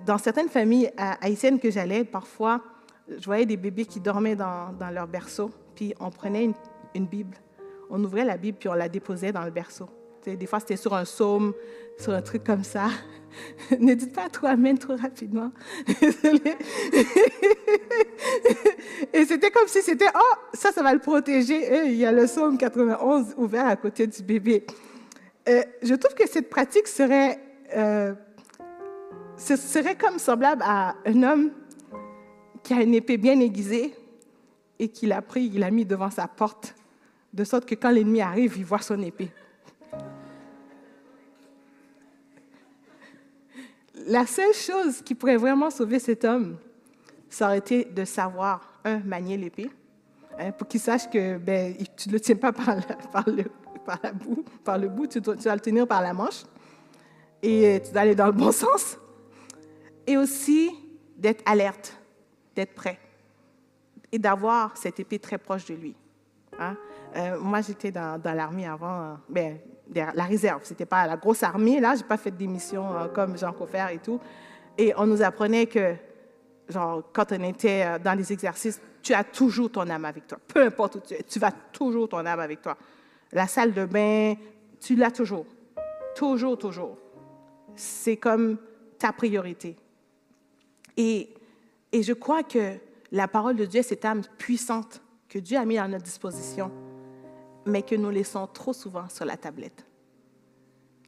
dans 0.03 0.17
certaines 0.17 0.49
familles 0.49 0.91
haïtiennes 0.97 1.59
que 1.59 1.69
j'allais, 1.69 2.03
parfois, 2.03 2.59
je 3.07 3.23
voyais 3.25 3.45
des 3.45 3.57
bébés 3.57 3.85
qui 3.85 3.99
dormaient 3.99 4.35
dans, 4.35 4.73
leur 4.91 5.05
berceau, 5.05 5.51
puis 5.75 5.93
on 5.99 6.09
prenait 6.09 6.49
une 6.95 7.05
Bible, 7.05 7.37
on 7.87 8.03
ouvrait 8.03 8.25
la 8.25 8.37
Bible, 8.37 8.57
puis 8.57 8.67
on 8.67 8.73
la 8.73 8.89
déposait 8.89 9.31
dans 9.31 9.43
le 9.43 9.51
berceau. 9.51 9.87
Des 10.25 10.45
fois, 10.45 10.59
c'était 10.59 10.77
sur 10.77 10.93
un 10.93 11.03
psaume, 11.03 11.53
sur 11.97 12.13
un 12.13 12.21
truc 12.21 12.43
comme 12.43 12.63
ça. 12.63 12.87
ne 13.79 13.93
dites 13.93 14.13
pas 14.13 14.29
trop 14.29 14.47
Amen 14.47 14.77
trop 14.77 14.95
rapidement. 14.95 15.51
Et 19.13 19.25
c'était 19.25 19.51
comme 19.51 19.67
si 19.67 19.81
c'était, 19.81 20.09
oh, 20.15 20.35
ça, 20.53 20.71
ça 20.71 20.81
va 20.83 20.93
le 20.93 20.99
protéger. 20.99 21.87
il 21.87 21.95
y 21.95 22.05
a 22.05 22.11
le 22.11 22.25
psaume 22.25 22.57
91 22.57 23.35
ouvert 23.37 23.67
à 23.67 23.75
côté 23.75 24.07
du 24.07 24.23
bébé. 24.23 24.65
Euh, 25.49 25.61
je 25.81 25.93
trouve 25.95 26.15
que 26.15 26.27
cette 26.27 26.49
pratique 26.49 26.87
serait, 26.87 27.39
euh, 27.75 28.13
serait 29.37 29.95
comme 29.95 30.19
semblable 30.19 30.61
à 30.65 30.95
un 31.05 31.23
homme 31.23 31.51
qui 32.63 32.73
a 32.73 32.81
une 32.81 32.93
épée 32.93 33.17
bien 33.17 33.39
aiguisée 33.39 33.93
et 34.79 34.87
qu'il 34.87 35.11
a 35.11 35.21
pris, 35.21 35.51
il 35.53 35.59
l'a 35.59 35.69
mis 35.71 35.85
devant 35.85 36.09
sa 36.09 36.27
porte, 36.27 36.75
de 37.33 37.43
sorte 37.43 37.65
que 37.65 37.75
quand 37.75 37.91
l'ennemi 37.91 38.21
arrive, 38.21 38.55
il 38.57 38.65
voit 38.65 38.79
son 38.79 39.01
épée. 39.01 39.31
La 44.07 44.25
seule 44.25 44.53
chose 44.53 45.01
qui 45.01 45.15
pourrait 45.15 45.37
vraiment 45.37 45.69
sauver 45.69 45.99
cet 45.99 46.25
homme, 46.25 46.57
ça 47.29 47.47
aurait 47.47 47.59
été 47.59 47.85
de 47.85 48.05
savoir, 48.05 48.79
un, 48.85 48.99
manier 48.99 49.37
l'épée, 49.37 49.71
hein, 50.37 50.51
pour 50.51 50.67
qu'il 50.67 50.79
sache 50.79 51.09
que 51.09 51.37
ben, 51.37 51.75
tu 51.95 52.09
ne 52.09 52.13
le 52.13 52.19
tiens 52.19 52.35
pas 52.35 52.51
par, 52.53 52.75
par, 53.11 53.29
le, 53.29 53.43
par, 53.85 53.99
la 54.03 54.11
bout, 54.11 54.45
par 54.63 54.77
le 54.77 54.89
bout, 54.89 55.07
tu 55.07 55.21
dois, 55.21 55.35
le 55.35 55.59
tenir 55.59 55.87
par 55.87 56.01
la 56.01 56.13
manche, 56.13 56.43
et 57.41 57.67
euh, 57.67 57.79
tu 57.79 57.91
dois 57.91 58.01
aller 58.01 58.15
dans 58.15 58.27
le 58.27 58.33
bon 58.33 58.51
sens. 58.51 58.97
Et 60.05 60.17
aussi 60.17 60.69
d'être 61.17 61.41
alerte, 61.45 61.97
d'être 62.55 62.73
prêt, 62.73 62.99
et 64.11 64.19
d'avoir 64.19 64.77
cette 64.77 64.99
épée 64.99 65.19
très 65.19 65.37
proche 65.37 65.65
de 65.65 65.75
lui. 65.75 65.95
Hein. 66.59 66.75
Euh, 67.15 67.39
moi, 67.39 67.61
j'étais 67.61 67.91
dans, 67.91 68.21
dans 68.21 68.33
l'armée 68.33 68.67
avant, 68.67 69.17
ben, 69.29 69.57
la 69.93 70.23
réserve. 70.23 70.61
C'était 70.63 70.85
pas 70.85 71.07
la 71.07 71.17
grosse 71.17 71.43
armée, 71.43 71.79
là. 71.79 71.95
J'ai 71.95 72.03
pas 72.03 72.17
fait 72.17 72.31
des 72.31 72.47
missions 72.47 73.09
comme 73.13 73.37
Jean 73.37 73.53
Coffert 73.53 73.89
et 73.89 73.99
tout. 73.99 74.19
Et 74.77 74.93
on 74.97 75.05
nous 75.05 75.21
apprenait 75.21 75.67
que, 75.67 75.93
genre, 76.69 77.03
quand 77.13 77.31
on 77.31 77.43
était 77.43 77.99
dans 77.99 78.17
les 78.17 78.33
exercices, 78.33 78.81
tu 79.01 79.13
as 79.13 79.23
toujours 79.23 79.71
ton 79.71 79.89
âme 79.89 80.05
avec 80.05 80.27
toi. 80.27 80.39
Peu 80.47 80.63
importe 80.63 80.95
où 80.95 80.99
tu 81.01 81.13
es, 81.13 81.23
tu 81.23 81.37
vas 81.37 81.51
toujours 81.51 82.09
ton 82.09 82.25
âme 82.25 82.39
avec 82.39 82.61
toi. 82.61 82.77
La 83.31 83.47
salle 83.47 83.73
de 83.73 83.85
bain, 83.85 84.35
tu 84.79 84.95
l'as 84.95 85.11
toujours. 85.11 85.45
Toujours, 86.15 86.57
toujours. 86.57 86.97
C'est 87.75 88.17
comme 88.17 88.57
ta 88.97 89.11
priorité. 89.11 89.75
Et, 90.95 91.29
et 91.91 92.03
je 92.03 92.13
crois 92.13 92.43
que 92.43 92.75
la 93.11 93.27
parole 93.27 93.55
de 93.55 93.65
Dieu 93.65 93.81
cette 93.81 94.05
âme 94.05 94.21
puissante 94.37 95.01
que 95.27 95.39
Dieu 95.39 95.57
a 95.57 95.65
mis 95.65 95.77
à 95.77 95.87
notre 95.87 96.03
disposition, 96.03 96.71
mais 97.65 97.81
que 97.81 97.95
nous 97.95 98.09
laissons 98.09 98.47
trop 98.47 98.73
souvent 98.73 99.07
sur 99.09 99.25
la 99.25 99.37
tablette. 99.37 99.85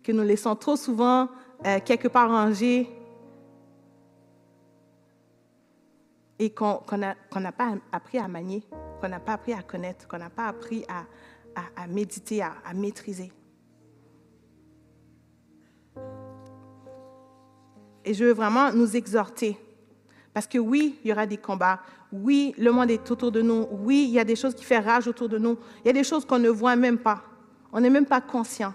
Que 0.03 0.11
nous 0.11 0.23
laissons 0.23 0.55
trop 0.55 0.75
souvent 0.75 1.29
euh, 1.65 1.79
quelque 1.83 2.07
part 2.07 2.29
rangée 2.29 2.89
et 6.37 6.53
qu'on 6.53 6.81
n'a 6.97 7.51
pas 7.51 7.73
appris 7.91 8.17
à 8.17 8.27
manier, 8.27 8.63
qu'on 8.99 9.09
n'a 9.09 9.19
pas 9.19 9.33
appris 9.33 9.53
à 9.53 9.63
connaître, 9.63 10.07
qu'on 10.07 10.17
n'a 10.17 10.29
pas 10.29 10.47
appris 10.47 10.85
à, 10.87 11.05
à, 11.75 11.87
méditer, 11.87 12.41
à, 12.41 12.53
à 12.65 12.73
maîtriser. 12.73 13.31
Et 18.03 18.13
je 18.13 18.23
veux 18.23 18.33
vraiment 18.33 18.71
nous 18.71 18.95
exhorter. 18.95 19.57
Parce 20.33 20.47
que 20.47 20.57
oui, 20.57 20.99
il 21.03 21.09
y 21.09 21.13
aura 21.13 21.25
des 21.25 21.37
combats. 21.37 21.79
Oui, 22.23 22.53
le 22.57 22.71
monde 22.71 22.91
est 22.91 23.09
autour 23.11 23.31
de 23.31 23.41
nous. 23.41 23.67
Oui, 23.71 24.05
il 24.07 24.13
y 24.13 24.19
a 24.19 24.23
des 24.23 24.35
choses 24.35 24.55
qui 24.55 24.63
font 24.63 24.81
rage 24.81 25.07
autour 25.07 25.29
de 25.29 25.37
nous. 25.37 25.57
Il 25.83 25.87
y 25.87 25.89
a 25.89 25.93
des 25.93 26.03
choses 26.03 26.25
qu'on 26.25 26.39
ne 26.39 26.49
voit 26.49 26.75
même 26.75 26.97
pas. 26.97 27.23
On 27.71 27.79
n'est 27.79 27.89
même 27.89 28.05
pas 28.05 28.21
conscient. 28.21 28.73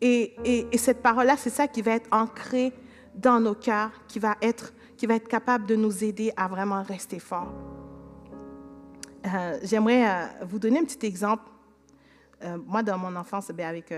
Et, 0.00 0.34
et, 0.44 0.66
et 0.72 0.78
cette 0.78 1.02
parole-là, 1.02 1.36
c'est 1.36 1.50
ça 1.50 1.68
qui 1.68 1.82
va 1.82 1.92
être 1.92 2.08
ancré 2.12 2.72
dans 3.14 3.40
nos 3.40 3.54
cœurs, 3.54 3.92
qui 4.08 4.18
va 4.18 4.36
être 4.40 4.72
capable 5.28 5.66
de 5.66 5.76
nous 5.76 6.04
aider 6.04 6.32
à 6.36 6.48
vraiment 6.48 6.82
rester 6.82 7.18
fort. 7.18 7.52
Euh, 9.26 9.58
j'aimerais 9.62 10.06
euh, 10.06 10.26
vous 10.42 10.58
donner 10.58 10.80
un 10.80 10.84
petit 10.84 11.06
exemple. 11.06 11.44
Euh, 12.42 12.58
moi, 12.66 12.82
dans 12.82 12.98
mon 12.98 13.14
enfance, 13.16 13.50
ben, 13.52 13.66
avec 13.66 13.92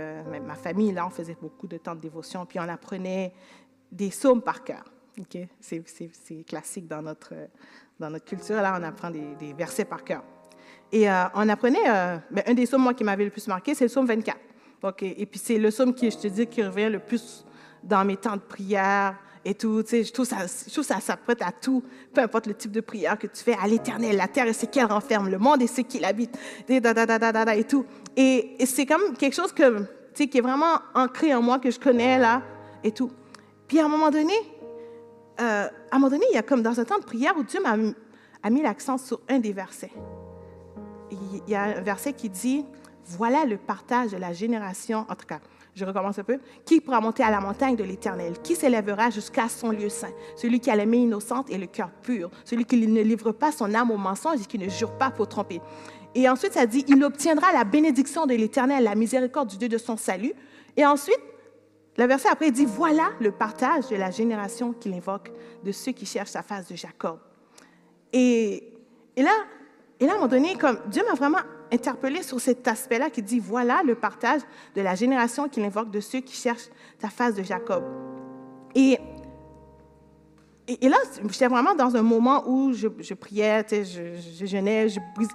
ma 0.44 0.54
famille, 0.54 0.92
là, 0.92 1.06
on 1.06 1.10
faisait 1.10 1.36
beaucoup 1.40 1.66
de 1.66 1.78
temps 1.78 1.94
de 1.94 2.00
dévotion, 2.00 2.46
puis 2.46 2.60
on 2.60 2.68
apprenait 2.68 3.32
des 3.90 4.10
psaumes 4.10 4.42
par 4.42 4.62
cœur. 4.62 4.84
C'est 5.60 6.44
classique 6.46 6.86
dans 6.86 7.00
notre, 7.00 7.32
dans 7.98 8.10
notre 8.10 8.24
culture. 8.24 8.56
Là, 8.56 8.76
on 8.78 8.82
apprend 8.82 9.10
des, 9.10 9.52
versets 9.56 9.84
par 9.84 10.04
cœur. 10.04 10.22
Et 10.92 11.08
on 11.34 11.48
apprenait, 11.48 11.84
ben, 12.30 12.42
un 12.46 12.54
des 12.54 12.64
psaumes, 12.64 12.82
moi, 12.82 12.94
qui 12.94 13.04
m'avait 13.04 13.24
le 13.24 13.30
plus 13.30 13.46
marqué, 13.48 13.74
c'est 13.74 13.84
le 13.84 13.90
psaume 13.90 14.06
24. 14.06 14.36
Okay? 14.82 15.14
Et 15.18 15.26
puis, 15.26 15.40
c'est 15.42 15.58
le 15.58 15.70
psaume 15.70 15.94
qui, 15.94 16.10
je 16.10 16.18
te 16.18 16.28
dis, 16.28 16.46
qui 16.46 16.62
revient 16.62 16.88
le 16.88 17.00
plus 17.00 17.44
dans 17.82 18.04
mes 18.04 18.16
temps 18.16 18.36
de 18.36 18.40
prière, 18.40 19.16
et 19.46 19.54
tout. 19.54 19.82
Tu 19.82 19.90
sais, 19.90 20.04
je 20.04 20.12
trouve 20.12 20.26
ça, 20.26 20.38
je 20.44 20.72
trouve 20.72 20.84
ça 20.84 21.00
s'apprête 21.00 21.40
à 21.40 21.52
tout, 21.52 21.82
peu 22.12 22.20
importe 22.20 22.48
le 22.48 22.54
type 22.54 22.72
de 22.72 22.80
prière 22.80 23.16
que 23.16 23.28
tu 23.28 23.42
fais, 23.42 23.56
à 23.62 23.66
l'éternel, 23.66 24.16
la 24.16 24.26
terre 24.26 24.46
et 24.46 24.52
ce 24.52 24.66
qu'elle 24.66 24.86
renferme, 24.86 25.28
le 25.28 25.38
monde 25.38 25.62
et 25.62 25.68
ce 25.68 25.82
qu'il 25.82 26.04
habite, 26.04 26.36
et, 26.68 26.76
et 26.78 27.64
tout. 27.64 27.86
Et, 28.16 28.56
et 28.58 28.66
c'est 28.66 28.86
comme 28.86 29.16
quelque 29.16 29.34
chose 29.34 29.52
que, 29.52 29.78
tu 29.78 29.86
sais, 30.14 30.26
qui 30.26 30.38
est 30.38 30.42
vraiment 30.42 30.80
ancré 30.94 31.32
en 31.32 31.42
moi, 31.42 31.60
que 31.60 31.70
je 31.70 31.78
connais 31.78 32.18
là, 32.18 32.42
et 32.82 32.90
tout. 32.90 33.10
Puis 33.68 33.78
à 33.78 33.84
un 33.84 33.88
moment 33.88 34.10
donné, 34.10 34.34
euh, 35.40 35.68
à 35.90 35.96
un 35.96 35.98
moment 35.98 36.10
donné, 36.10 36.24
il 36.30 36.34
y 36.34 36.38
a 36.38 36.42
comme 36.42 36.62
dans 36.62 36.78
un 36.80 36.84
temps 36.84 36.98
de 36.98 37.04
prière 37.04 37.34
où 37.36 37.42
Dieu 37.42 37.60
m'a 37.62 37.76
a 38.42 38.50
mis 38.50 38.62
l'accent 38.62 38.96
sur 38.96 39.20
un 39.28 39.38
des 39.38 39.52
versets. 39.52 39.92
Il 41.10 41.42
y 41.48 41.54
a 41.54 41.64
un 41.64 41.80
verset 41.80 42.12
qui 42.12 42.28
dit, 42.28 42.64
voilà 43.04 43.44
le 43.44 43.56
partage 43.56 44.12
de 44.12 44.16
la 44.16 44.32
génération, 44.32 45.04
en 45.08 45.14
tout 45.14 45.26
cas, 45.26 45.40
je 45.74 45.84
recommence 45.84 46.18
un 46.18 46.24
peu. 46.24 46.38
Qui 46.64 46.80
pourra 46.80 47.00
monter 47.00 47.22
à 47.22 47.30
la 47.30 47.40
montagne 47.40 47.76
de 47.76 47.84
l'Éternel 47.84 48.34
Qui 48.42 48.56
s'élèvera 48.56 49.10
jusqu'à 49.10 49.48
son 49.48 49.70
lieu 49.70 49.90
saint 49.90 50.12
Celui 50.36 50.58
qui 50.58 50.70
a 50.70 50.76
la 50.76 50.86
main 50.86 50.96
innocente 50.96 51.50
et 51.50 51.58
le 51.58 51.66
cœur 51.66 51.90
pur. 52.02 52.30
Celui 52.44 52.64
qui 52.64 52.86
ne 52.86 53.02
livre 53.02 53.32
pas 53.32 53.52
son 53.52 53.74
âme 53.74 53.90
au 53.90 53.98
mensonge 53.98 54.40
et 54.40 54.46
qui 54.46 54.58
ne 54.58 54.68
jure 54.68 54.96
pas 54.96 55.10
pour 55.10 55.28
tromper. 55.28 55.60
Et 56.14 56.28
ensuite, 56.30 56.54
ça 56.54 56.64
dit, 56.64 56.84
il 56.88 57.04
obtiendra 57.04 57.52
la 57.52 57.64
bénédiction 57.64 58.24
de 58.24 58.34
l'Éternel, 58.34 58.84
la 58.84 58.94
miséricorde 58.94 59.50
du 59.50 59.58
Dieu 59.58 59.68
de 59.68 59.76
son 59.76 59.98
salut. 59.98 60.32
Et 60.78 60.86
ensuite, 60.86 61.20
le 61.98 62.04
verset 62.04 62.28
après 62.28 62.50
dit, 62.50 62.66
voilà 62.66 63.10
le 63.20 63.32
partage 63.32 63.88
de 63.88 63.96
la 63.96 64.10
génération 64.10 64.72
qu'il 64.72 64.92
invoque, 64.94 65.32
de 65.64 65.72
ceux 65.72 65.92
qui 65.92 66.06
cherchent 66.06 66.30
sa 66.30 66.42
face 66.42 66.68
de 66.68 66.76
Jacob. 66.76 67.18
Et, 68.12 68.72
et 69.16 69.22
là, 69.22 69.32
et 69.98 70.06
là, 70.06 70.12
à 70.12 70.14
un 70.14 70.18
moment 70.18 70.28
donné, 70.28 70.56
comme 70.56 70.78
Dieu 70.88 71.02
m'a 71.08 71.14
vraiment 71.14 71.38
interpellé 71.72 72.22
sur 72.22 72.40
cet 72.40 72.68
aspect-là 72.68 73.10
qui 73.10 73.22
dit, 73.22 73.38
voilà 73.38 73.82
le 73.84 73.94
partage 73.94 74.42
de 74.74 74.82
la 74.82 74.94
génération 74.94 75.48
qu'il 75.48 75.64
invoque 75.64 75.90
de 75.90 76.00
ceux 76.00 76.20
qui 76.20 76.34
cherchent 76.34 76.68
ta 76.98 77.08
face 77.08 77.34
de 77.34 77.42
Jacob. 77.42 77.82
Et, 78.74 78.98
et, 80.68 80.88
là, 80.88 80.98
j'étais 81.30 81.46
vraiment 81.46 81.74
dans 81.74 81.96
un 81.96 82.02
moment 82.02 82.44
où 82.46 82.72
je, 82.74 82.88
priais, 83.14 83.64
je, 83.70 84.20
je, 84.38 84.46
jeûnais, 84.46 84.88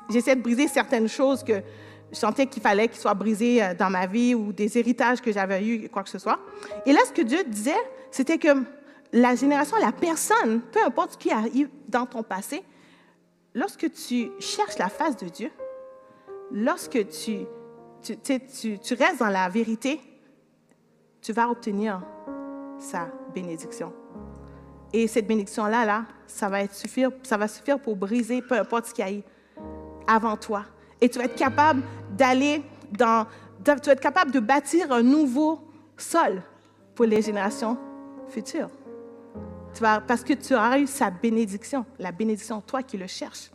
j'essayais 0.09 0.35
de 0.35 0.41
briser 0.41 0.67
certaines 0.67 1.07
choses 1.07 1.43
que 1.43 1.63
je 2.11 2.17
sentais 2.17 2.45
qu'il 2.45 2.61
fallait 2.61 2.87
qu'ils 2.87 2.99
soient 2.99 3.13
brisées 3.13 3.63
euh, 3.63 3.73
dans 3.73 3.89
ma 3.89 4.05
vie 4.05 4.35
ou 4.35 4.51
des 4.51 4.77
héritages 4.77 5.21
que 5.21 5.31
j'avais 5.31 5.65
eus, 5.65 5.89
quoi 5.89 6.03
que 6.03 6.09
ce 6.09 6.19
soit. 6.19 6.39
Et 6.85 6.91
là, 6.91 6.99
ce 7.07 7.11
que 7.11 7.21
Dieu 7.21 7.43
disait, 7.47 7.71
c'était 8.11 8.37
que 8.37 8.49
la 9.13 9.35
génération, 9.35 9.77
la 9.77 9.91
personne, 9.91 10.61
peu 10.71 10.83
importe 10.85 11.13
ce 11.13 11.17
qui 11.17 11.31
arrive 11.31 11.69
dans 11.87 12.05
ton 12.05 12.23
passé, 12.23 12.63
lorsque 13.53 13.91
tu 13.91 14.31
cherches 14.39 14.77
la 14.77 14.89
face 14.89 15.17
de 15.17 15.27
Dieu, 15.27 15.51
lorsque 16.51 17.07
tu, 17.09 17.45
restes 18.03 19.19
dans 19.19 19.27
la 19.27 19.49
vérité, 19.49 19.99
tu 21.21 21.33
vas 21.33 21.49
obtenir 21.49 22.01
sa 22.79 23.07
bénédiction. 23.33 23.93
Et 24.93 25.07
cette 25.07 25.27
bénédiction-là, 25.27 25.85
là, 25.85 26.05
ça 26.27 26.49
va, 26.49 26.67
suffire, 26.67 27.11
ça 27.23 27.37
va 27.37 27.47
suffire 27.47 27.79
pour 27.79 27.95
briser 27.95 28.41
peu 28.41 28.55
importe 28.55 28.87
ce 28.87 28.93
qu'il 28.93 29.07
y 29.07 29.19
a 29.19 30.13
avant 30.13 30.35
toi. 30.35 30.65
Et 31.01 31.09
tu 31.09 31.19
vas 31.19 31.25
être 31.25 31.35
capable 31.35 31.81
d'aller 32.15 32.63
dans... 32.91 33.25
Tu 33.63 33.71
vas 33.71 33.93
être 33.93 33.99
capable 33.99 34.31
de 34.31 34.39
bâtir 34.39 34.91
un 34.91 35.03
nouveau 35.03 35.59
sol 35.97 36.41
pour 36.95 37.05
les 37.05 37.21
générations 37.21 37.77
futures. 38.29 38.69
Tu 39.73 39.81
vas, 39.81 40.01
parce 40.01 40.23
que 40.23 40.33
tu 40.33 40.53
auras 40.53 40.79
eu 40.79 40.87
sa 40.87 41.09
bénédiction, 41.09 41.85
la 41.99 42.11
bénédiction, 42.11 42.61
toi 42.61 42.83
qui 42.83 42.97
le 42.97 43.07
cherches. 43.07 43.51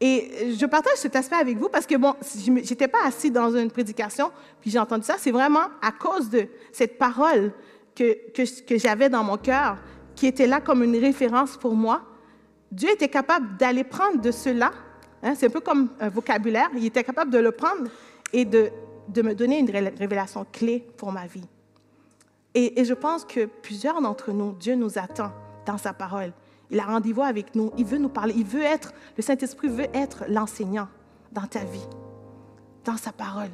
Et 0.00 0.54
je 0.58 0.66
partage 0.66 0.96
cet 0.96 1.14
aspect 1.14 1.36
avec 1.36 1.58
vous 1.58 1.68
parce 1.68 1.86
que, 1.86 1.94
bon, 1.96 2.14
je 2.22 2.50
n'étais 2.50 2.88
pas 2.88 3.04
assis 3.04 3.30
dans 3.30 3.54
une 3.54 3.70
prédication, 3.70 4.30
puis 4.60 4.70
j'ai 4.70 4.78
entendu 4.78 5.04
ça. 5.04 5.16
C'est 5.18 5.30
vraiment 5.30 5.68
à 5.82 5.92
cause 5.92 6.30
de 6.30 6.46
cette 6.72 6.96
parole 6.96 7.52
que, 7.94 8.30
que, 8.32 8.62
que 8.64 8.78
j'avais 8.78 9.10
dans 9.10 9.22
mon 9.22 9.36
cœur, 9.36 9.76
qui 10.14 10.26
était 10.26 10.46
là 10.46 10.60
comme 10.60 10.82
une 10.82 10.96
référence 10.96 11.56
pour 11.58 11.74
moi. 11.74 12.02
Dieu 12.72 12.90
était 12.90 13.08
capable 13.08 13.56
d'aller 13.58 13.84
prendre 13.84 14.20
de 14.20 14.30
cela, 14.30 14.70
hein, 15.22 15.34
c'est 15.34 15.46
un 15.46 15.50
peu 15.50 15.60
comme 15.60 15.88
un 16.00 16.08
vocabulaire, 16.08 16.70
il 16.74 16.86
était 16.86 17.04
capable 17.04 17.30
de 17.30 17.38
le 17.38 17.52
prendre 17.52 17.90
et 18.32 18.44
de, 18.44 18.70
de 19.08 19.22
me 19.22 19.34
donner 19.34 19.58
une 19.58 19.70
révélation 19.70 20.46
clé 20.50 20.86
pour 20.96 21.12
ma 21.12 21.26
vie. 21.26 21.46
Et, 22.54 22.80
et 22.80 22.84
je 22.84 22.94
pense 22.94 23.24
que 23.24 23.46
plusieurs 23.46 24.00
d'entre 24.00 24.32
nous, 24.32 24.52
Dieu 24.52 24.74
nous 24.74 24.98
attend 24.98 25.32
dans 25.66 25.78
sa 25.78 25.92
parole. 25.92 26.32
Il 26.70 26.78
a 26.78 26.84
rendez-vous 26.84 27.22
avec 27.22 27.54
nous. 27.54 27.72
Il 27.76 27.84
veut 27.84 27.98
nous 27.98 28.08
parler. 28.08 28.34
Il 28.36 28.44
veut 28.44 28.62
être, 28.62 28.92
le 29.16 29.22
Saint-Esprit 29.22 29.68
veut 29.68 29.88
être 29.92 30.24
l'enseignant 30.28 30.88
dans 31.32 31.46
ta 31.46 31.64
vie, 31.64 31.86
dans 32.84 32.96
sa 32.96 33.12
parole. 33.12 33.50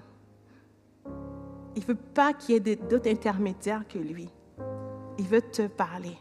Il 1.75 1.83
ne 1.83 1.87
veut 1.87 1.95
pas 1.95 2.33
qu'il 2.33 2.55
y 2.55 2.71
ait 2.71 2.77
d'autres 2.77 3.11
intermédiaires 3.11 3.85
que 3.89 3.99
lui. 3.99 4.29
Il 5.19 5.27
veut 5.27 5.43
te 5.43 5.67
parler. 5.67 6.17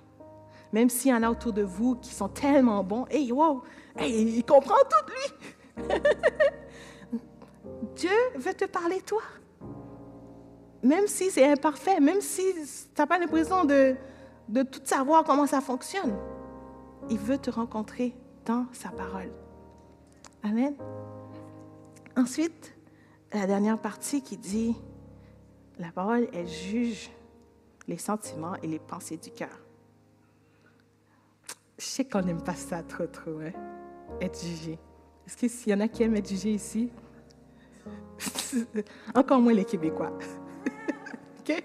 Même 0.76 0.90
s'il 0.90 1.12
y 1.12 1.14
en 1.14 1.24
a 1.24 1.30
autour 1.32 1.54
de 1.54 1.62
vous 1.64 1.96
qui 1.96 2.14
sont 2.14 2.28
tellement 2.28 2.84
bons, 2.84 3.06
hey, 3.10 3.32
wow, 3.32 3.64
il 4.02 4.44
comprend 4.44 4.76
tout, 4.90 5.12
lui. 5.14 5.88
Dieu 7.96 8.10
veut 8.36 8.54
te 8.54 8.66
parler, 8.66 9.00
toi. 9.00 9.22
Même 10.84 11.08
si 11.08 11.32
c'est 11.32 11.50
imparfait, 11.50 12.02
même 12.02 12.20
si 12.20 12.44
tu 12.54 13.02
n'as 13.02 13.06
pas 13.06 13.18
l'impression 13.18 13.64
de, 13.64 13.96
de 14.50 14.64
tout 14.64 14.82
savoir 14.84 15.24
comment 15.24 15.48
ça 15.48 15.62
fonctionne 15.62 16.14
il 17.10 17.18
veut 17.18 17.38
te 17.38 17.50
rencontrer 17.50 18.14
dans 18.46 18.66
sa 18.74 18.90
parole. 18.90 19.32
Amen. 20.44 20.76
Ensuite, 22.18 22.76
la 23.34 23.48
dernière 23.48 23.80
partie 23.80 24.22
qui 24.22 24.36
dit, 24.36 24.76
la 25.80 25.92
parole, 25.92 26.28
elle 26.34 26.48
juge 26.48 27.10
les 27.88 27.98
sentiments 27.98 28.56
et 28.64 28.68
les 28.68 28.80
pensées 28.80 29.18
du 29.18 29.32
cœur. 29.32 29.65
Je 31.78 31.86
sais 31.86 32.06
qu'on 32.06 32.22
n'aime 32.22 32.42
pas 32.42 32.56
ça 32.56 32.82
trop, 32.84 33.06
trop, 33.08 33.40
hein? 33.40 33.52
être 34.22 34.40
jugé. 34.40 34.80
Est-ce 35.28 35.64
qu'il 35.64 35.72
y 35.72 35.76
en 35.76 35.82
a 35.82 35.88
qui 35.88 36.04
aiment 36.04 36.16
être 36.16 36.30
jugé 36.30 36.52
ici? 36.52 36.90
Encore 39.16 39.40
moins 39.40 39.54
les 39.54 39.66
Québécois. 39.66 40.12
OK? 41.40 41.64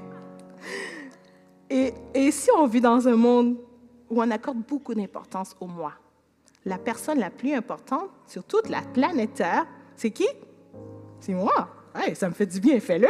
Et, 1.68 1.94
et 2.14 2.30
si 2.30 2.50
on 2.56 2.66
vit 2.66 2.80
dans 2.80 3.06
un 3.06 3.14
monde 3.14 3.56
où 4.10 4.20
on 4.20 4.30
accorde 4.30 4.58
beaucoup 4.58 4.94
d'importance 4.94 5.56
au 5.60 5.66
moi. 5.66 5.92
La 6.64 6.78
personne 6.78 7.20
la 7.20 7.30
plus 7.30 7.54
importante 7.54 8.10
sur 8.26 8.44
toute 8.44 8.68
la 8.68 8.82
planète 8.82 9.34
Terre, 9.34 9.66
c'est 9.96 10.10
qui? 10.10 10.26
C'est 11.20 11.32
moi. 11.32 11.68
Hey, 11.94 12.14
ça 12.16 12.28
me 12.28 12.34
fait 12.34 12.46
du 12.46 12.60
bien, 12.60 12.80
fais-le. 12.80 13.08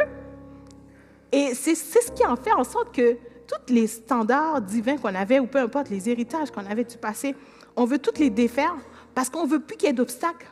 Et 1.33 1.55
c'est 1.55 1.75
ce 1.75 2.13
qui 2.13 2.25
en 2.27 2.37
fait 2.37 2.53
en 2.53 2.65
sorte 2.65 2.95
que 2.95 3.17
tous 3.51 3.73
les 3.73 3.87
standards 3.87 4.61
divins 4.63 4.97
qu'on 4.97 5.15
avait, 5.15 5.39
ou 5.39 5.47
peu 5.47 5.59
importe 5.59 5.91
les 5.91 6.09
héritages 6.09 6.51
qu'on 6.51 6.67
avait 6.67 6.85
du 6.85 6.97
passé, 6.97 7.35
on 7.77 7.85
veut 7.85 7.99
tous 7.99 8.19
les 8.19 8.31
défaire 8.31 8.75
parce 9.15 9.29
qu'on 9.29 9.45
ne 9.45 9.51
veut 9.51 9.61
plus 9.61 9.77
qu'il 9.77 9.89
y 9.89 9.91
ait 9.91 9.95
d'obstacles 9.95 10.51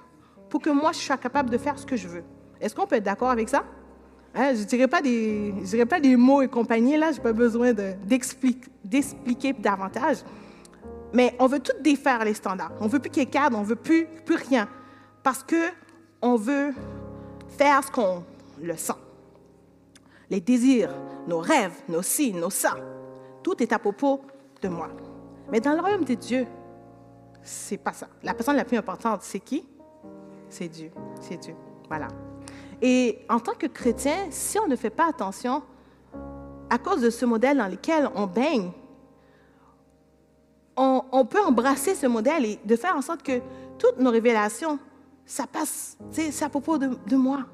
pour 0.48 0.60
que 0.60 0.70
moi, 0.70 0.92
je 0.92 0.98
sois 0.98 1.16
capable 1.16 1.50
de 1.50 1.58
faire 1.58 1.78
ce 1.78 1.86
que 1.86 1.96
je 1.96 2.08
veux. 2.08 2.24
Est-ce 2.60 2.74
qu'on 2.74 2.86
peut 2.86 2.96
être 2.96 3.04
d'accord 3.04 3.30
avec 3.30 3.48
ça? 3.48 3.64
Hein, 4.34 4.54
je 4.54 4.60
ne 4.60 4.64
dirais, 4.64 4.88
pas 4.88 5.00
des, 5.00 5.52
dirais 5.52 5.86
pas 5.86 6.00
des 6.00 6.16
mots 6.16 6.42
et 6.42 6.48
compagnie, 6.48 6.96
là, 6.96 7.12
je 7.12 7.16
n'ai 7.16 7.22
pas 7.22 7.32
besoin 7.32 7.72
d'expliquer 7.72 9.52
davantage. 9.52 10.18
Mais 11.12 11.34
on 11.38 11.46
veut 11.46 11.60
tout 11.60 11.72
défaire 11.80 12.24
les 12.24 12.34
standards. 12.34 12.72
On 12.80 12.86
veut 12.86 12.98
plus 12.98 13.10
qu'il 13.10 13.22
y 13.22 13.26
ait 13.26 13.30
cadre, 13.30 13.58
on 13.58 13.62
veut 13.62 13.76
plus, 13.76 14.06
plus 14.24 14.36
rien. 14.36 14.68
Parce 15.22 15.44
qu'on 15.44 16.36
veut 16.36 16.72
faire 17.56 17.82
ce 17.84 17.90
qu'on 17.90 18.22
le 18.60 18.76
sent. 18.76 18.92
Les 20.30 20.40
désirs, 20.40 20.94
nos 21.26 21.38
rêves, 21.38 21.74
nos 21.88 22.02
si, 22.02 22.32
nos 22.32 22.50
ça, 22.50 22.76
tout 23.42 23.62
est 23.62 23.72
à 23.72 23.78
propos 23.78 24.22
de 24.62 24.68
moi. 24.68 24.88
Mais 25.50 25.60
dans 25.60 25.72
le 25.72 25.80
royaume 25.80 26.04
de 26.04 26.14
Dieu, 26.14 26.46
c'est 27.42 27.78
pas 27.78 27.92
ça. 27.92 28.08
La 28.22 28.34
personne 28.34 28.56
la 28.56 28.64
plus 28.64 28.76
importante, 28.76 29.22
c'est 29.22 29.40
qui? 29.40 29.66
C'est 30.48 30.68
Dieu. 30.68 30.90
C'est 31.20 31.38
Dieu. 31.38 31.54
Voilà. 31.88 32.08
Et 32.80 33.20
en 33.28 33.40
tant 33.40 33.54
que 33.54 33.66
chrétien, 33.66 34.26
si 34.30 34.58
on 34.58 34.66
ne 34.66 34.76
fait 34.76 34.90
pas 34.90 35.08
attention, 35.08 35.62
à 36.70 36.78
cause 36.78 37.00
de 37.00 37.10
ce 37.10 37.24
modèle 37.24 37.58
dans 37.58 37.68
lequel 37.68 38.08
on 38.14 38.26
baigne, 38.26 38.70
on, 40.76 41.24
peut 41.24 41.42
embrasser 41.44 41.96
ce 41.96 42.06
modèle 42.06 42.44
et 42.44 42.60
de 42.64 42.76
faire 42.76 42.94
en 42.94 43.02
sorte 43.02 43.22
que 43.22 43.40
toutes 43.78 43.98
nos 43.98 44.10
révélations, 44.10 44.78
ça 45.26 45.46
passe, 45.46 45.98
c'est 46.10 46.42
à 46.42 46.48
propos 46.48 46.78
de, 46.78 47.16
moi. 47.16 47.46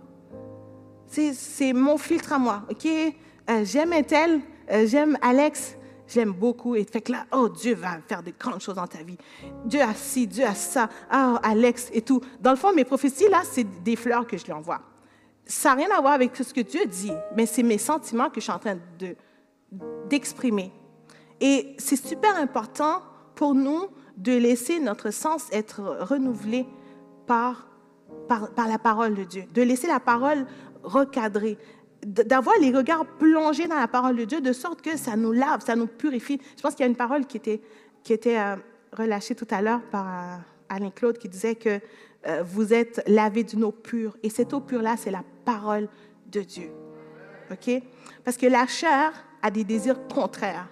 C'est 1.32 1.72
mon 1.72 1.96
filtre 1.96 2.32
à 2.32 2.38
moi, 2.38 2.62
OK? 2.70 2.86
Euh, 2.86 3.64
j'aime 3.64 3.92
un 3.92 4.02
tel, 4.02 4.40
euh, 4.70 4.86
j'aime 4.86 5.18
Alex, 5.22 5.76
j'aime 6.08 6.32
beaucoup. 6.32 6.74
Et 6.74 6.84
fait 6.84 7.02
que 7.02 7.12
là, 7.12 7.26
oh, 7.32 7.48
Dieu 7.48 7.74
va 7.74 7.98
faire 8.08 8.22
de 8.22 8.32
grandes 8.38 8.60
choses 8.60 8.74
dans 8.74 8.86
ta 8.86 9.02
vie. 9.02 9.18
Dieu 9.64 9.80
a 9.80 9.94
ci, 9.94 10.26
Dieu 10.26 10.44
a 10.44 10.54
ça, 10.54 10.88
oh, 11.12 11.36
Alex 11.42 11.90
et 11.92 12.02
tout. 12.02 12.20
Dans 12.40 12.50
le 12.50 12.56
fond, 12.56 12.72
mes 12.72 12.84
prophéties, 12.84 13.28
là, 13.28 13.42
c'est 13.44 13.64
des 13.82 13.96
fleurs 13.96 14.26
que 14.26 14.36
je 14.36 14.44
lui 14.44 14.52
envoie. 14.52 14.80
Ça 15.46 15.70
n'a 15.70 15.84
rien 15.84 15.96
à 15.96 16.00
voir 16.00 16.14
avec 16.14 16.34
ce 16.34 16.54
que 16.54 16.62
Dieu 16.62 16.86
dit, 16.86 17.12
mais 17.36 17.46
c'est 17.46 17.62
mes 17.62 17.78
sentiments 17.78 18.30
que 18.30 18.36
je 18.36 18.44
suis 18.44 18.52
en 18.52 18.58
train 18.58 18.78
d'exprimer. 20.08 20.72
et 21.40 21.74
c'est 21.78 21.96
super 21.96 22.36
important 22.36 23.02
pour 23.34 23.54
nous 23.54 23.86
de 24.16 24.32
laisser 24.32 24.78
notre 24.78 25.10
sens 25.10 25.46
être 25.52 25.98
renouvelé 26.00 26.66
par, 27.26 27.66
par, 28.28 28.50
par 28.52 28.68
la 28.68 28.78
parole 28.78 29.14
de 29.14 29.24
Dieu, 29.24 29.44
de 29.52 29.62
laisser 29.62 29.88
la 29.88 30.00
parole 30.00 30.46
recadrer, 30.84 31.58
d'avoir 32.04 32.54
les 32.60 32.70
regards 32.70 33.06
plongés 33.18 33.66
dans 33.66 33.78
la 33.78 33.88
parole 33.88 34.16
de 34.16 34.24
Dieu 34.24 34.40
de 34.40 34.52
sorte 34.52 34.82
que 34.82 34.96
ça 34.96 35.16
nous 35.16 35.32
lave, 35.32 35.60
ça 35.64 35.74
nous 35.74 35.86
purifie. 35.86 36.40
Je 36.56 36.62
pense 36.62 36.74
qu'il 36.74 36.84
y 36.84 36.86
a 36.86 36.90
une 36.90 36.96
parole 36.96 37.26
qui 37.26 37.38
était, 37.38 37.60
qui 38.02 38.12
était 38.12 38.38
euh, 38.38 38.56
relâchée 38.92 39.34
tout 39.34 39.48
à 39.50 39.62
l'heure 39.62 39.80
par 39.90 40.06
euh, 40.06 40.36
Alain 40.68 40.90
Claude 40.90 41.18
qui 41.18 41.28
disait 41.28 41.54
que 41.54 41.80
euh, 42.26 42.42
vous 42.42 42.72
êtes 42.72 43.02
lavé 43.06 43.42
d'une 43.44 43.64
eau 43.64 43.72
pure. 43.72 44.16
Et 44.22 44.30
cette 44.30 44.52
eau 44.52 44.60
pure-là, 44.60 44.96
c'est 44.96 45.10
la 45.10 45.24
parole 45.44 45.88
de 46.30 46.40
Dieu. 46.40 46.70
OK? 47.50 47.82
Parce 48.24 48.36
que 48.36 48.46
la 48.46 48.66
chair 48.66 49.12
a 49.42 49.50
des 49.50 49.64
désirs 49.64 50.06
contraires 50.08 50.68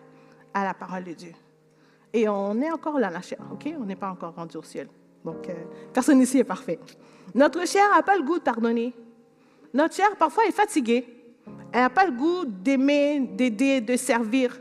à 0.54 0.64
la 0.64 0.74
parole 0.74 1.04
de 1.04 1.12
Dieu. 1.12 1.32
Et 2.12 2.28
on 2.28 2.60
est 2.60 2.70
encore 2.70 2.98
là, 2.98 3.10
la 3.10 3.22
chair, 3.22 3.38
OK? 3.50 3.72
On 3.78 3.84
n'est 3.84 3.96
pas 3.96 4.10
encore 4.10 4.34
rendu 4.34 4.58
au 4.58 4.62
ciel. 4.62 4.88
Donc, 5.24 5.48
personne 5.94 6.20
ici 6.20 6.38
est 6.38 6.44
parfait. 6.44 6.78
Notre 7.34 7.66
chair 7.66 7.88
n'a 7.94 8.02
pas 8.02 8.16
le 8.16 8.22
goût 8.22 8.38
de 8.38 8.42
pardonner. 8.42 8.92
Notre 9.74 9.94
chair, 9.94 10.16
parfois, 10.16 10.46
est 10.46 10.52
fatiguée. 10.52 11.06
Elle 11.72 11.80
n'a 11.80 11.90
pas 11.90 12.04
le 12.04 12.12
goût 12.12 12.44
d'aimer, 12.44 13.20
d'aider, 13.20 13.80
de 13.80 13.96
servir. 13.96 14.60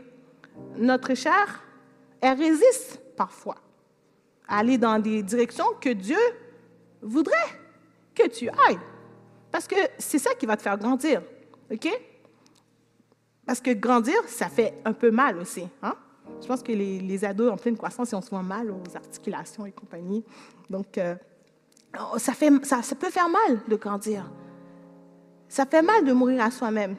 Notre 0.76 1.14
chair, 1.14 1.62
elle 2.20 2.38
résiste 2.38 3.00
parfois 3.16 3.56
à 4.48 4.58
aller 4.58 4.78
dans 4.78 4.98
des 4.98 5.22
directions 5.22 5.66
que 5.80 5.90
Dieu 5.90 6.18
voudrait 7.02 7.36
que 8.14 8.28
tu 8.28 8.48
ailles. 8.48 8.78
Parce 9.50 9.66
que 9.66 9.76
c'est 9.98 10.18
ça 10.18 10.34
qui 10.34 10.46
va 10.46 10.56
te 10.56 10.62
faire 10.62 10.78
grandir. 10.78 11.22
OK? 11.70 11.88
Parce 13.46 13.60
que 13.60 13.72
grandir, 13.72 14.16
ça 14.26 14.48
fait 14.48 14.74
un 14.84 14.92
peu 14.92 15.10
mal 15.10 15.38
aussi. 15.38 15.68
Hein? 15.82 15.94
Je 16.40 16.46
pense 16.46 16.62
que 16.62 16.72
les, 16.72 17.24
ados 17.24 17.52
en 17.52 17.56
pleine 17.56 17.76
croissance, 17.76 18.10
ils 18.12 18.14
ont 18.14 18.22
souvent 18.22 18.42
mal 18.42 18.70
aux 18.70 18.96
articulations 18.96 19.66
et 19.66 19.72
compagnie. 19.72 20.24
Donc, 20.70 20.96
euh, 20.98 21.14
oh, 21.98 22.18
ça, 22.18 22.32
fait, 22.32 22.50
ça, 22.64 22.80
peut 22.98 23.10
faire 23.10 23.28
mal 23.28 23.60
de 23.68 23.76
grandir. 23.76 24.30
Ça 25.52 25.66
fait 25.66 25.82
mal 25.82 26.02
de 26.06 26.14
mourir 26.14 26.42
à 26.42 26.50
soi-même. 26.50 26.96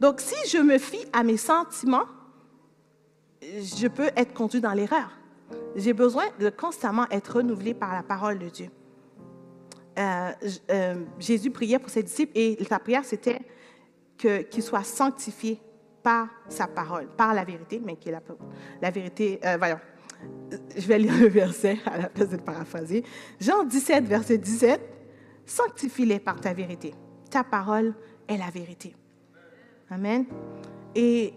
Donc, 0.00 0.20
si 0.20 0.48
je 0.48 0.58
me 0.58 0.78
fie 0.78 1.06
à 1.12 1.22
mes 1.22 1.36
sentiments, 1.36 2.06
je 3.40 3.86
peux 3.86 4.10
être 4.16 4.34
conduit 4.34 4.60
dans 4.60 4.72
l'erreur. 4.72 5.12
J'ai 5.76 5.92
besoin 5.92 6.24
de 6.40 6.50
constamment 6.50 7.06
être 7.12 7.36
renouvelé 7.36 7.72
par 7.72 7.92
la 7.92 8.02
parole 8.02 8.40
de 8.40 8.48
Dieu. 8.48 8.68
Euh, 9.96 10.32
euh, 10.72 11.04
Jésus 11.20 11.52
priait 11.52 11.78
pour 11.78 11.88
ses 11.88 12.02
disciples 12.02 12.32
et 12.34 12.58
sa 12.68 12.80
prière, 12.80 13.04
c'était 13.04 13.38
qu'ils 14.18 14.62
soient 14.64 14.82
sanctifiés 14.82 15.60
par 16.02 16.26
sa 16.48 16.66
parole, 16.66 17.06
par 17.16 17.32
la 17.32 17.44
vérité, 17.44 17.80
mais 17.80 17.94
qui 17.94 18.08
est 18.08 18.18
la, 18.82 18.90
vérité. 18.90 19.38
Euh, 19.44 19.56
voyons, 19.56 19.78
je 20.76 20.88
vais 20.88 20.98
lire 20.98 21.16
le 21.16 21.28
verset 21.28 21.78
à 21.86 21.96
la 21.98 22.08
place 22.08 22.30
de 22.30 22.38
paraphraser. 22.38 23.04
Jean 23.38 23.62
17, 23.62 24.04
verset 24.06 24.38
17. 24.38 24.80
Sanctifie-les 25.46 26.18
par 26.18 26.40
ta 26.40 26.52
vérité. 26.52 26.92
Ta 27.34 27.42
parole 27.42 27.94
est 28.28 28.36
la 28.36 28.48
vérité. 28.48 28.94
Amen. 29.90 30.24
Et 30.94 31.34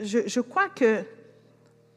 je, 0.00 0.40
crois 0.40 0.68
que 0.68 1.04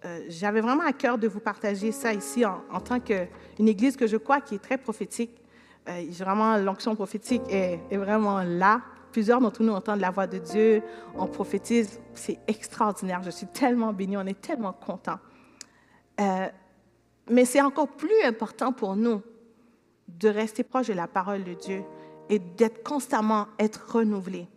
euh, 0.05 0.21
j'avais 0.27 0.61
vraiment 0.61 0.85
à 0.85 0.93
cœur 0.93 1.17
de 1.17 1.27
vous 1.27 1.39
partager 1.39 1.91
ça 1.91 2.13
ici 2.13 2.45
en, 2.45 2.61
en 2.71 2.79
tant 2.79 2.99
qu'une 2.99 3.67
église 3.67 3.97
que 3.97 4.05
je 4.05 4.17
crois 4.17 4.39
qui 4.39 4.53
est 4.53 4.59
très 4.59 4.77
prophétique. 4.77 5.31
Euh, 5.87 6.05
vraiment, 6.11 6.57
l'onction 6.57 6.93
prophétique 6.93 7.41
est, 7.49 7.79
vraiment 7.97 8.43
là 8.43 8.81
Plusieurs 9.11 9.41
d'entre 9.41 9.63
nous 9.63 9.73
entendent 9.73 10.01
la 10.01 10.11
voix 10.11 10.27
de 10.27 10.37
Dieu, 10.37 10.83
on 11.17 11.25
prophétise, 11.25 11.99
c'est 12.13 12.37
extraordinaire. 12.45 13.23
Je 13.23 13.31
suis 13.31 13.47
tellement 13.47 13.93
bénie, 13.93 14.15
on 14.15 14.27
est 14.27 14.39
tellement 14.39 14.73
contents. 14.73 15.17
Euh, 16.21 16.49
mais 17.31 17.45
c'est 17.45 17.61
encore 17.61 17.87
plus 17.87 18.23
important 18.25 18.73
pour 18.73 18.95
nous 18.95 19.23
de 20.07 20.29
rester 20.29 20.61
proche 20.61 20.85
de 20.89 20.93
la 20.93 21.07
parole 21.07 21.43
de 21.43 21.55
Dieu 21.55 21.83
et 22.29 22.39
d'être 22.39 22.83
constamment 22.83 23.47
être 23.57 23.91
renouvelé. 23.91 24.47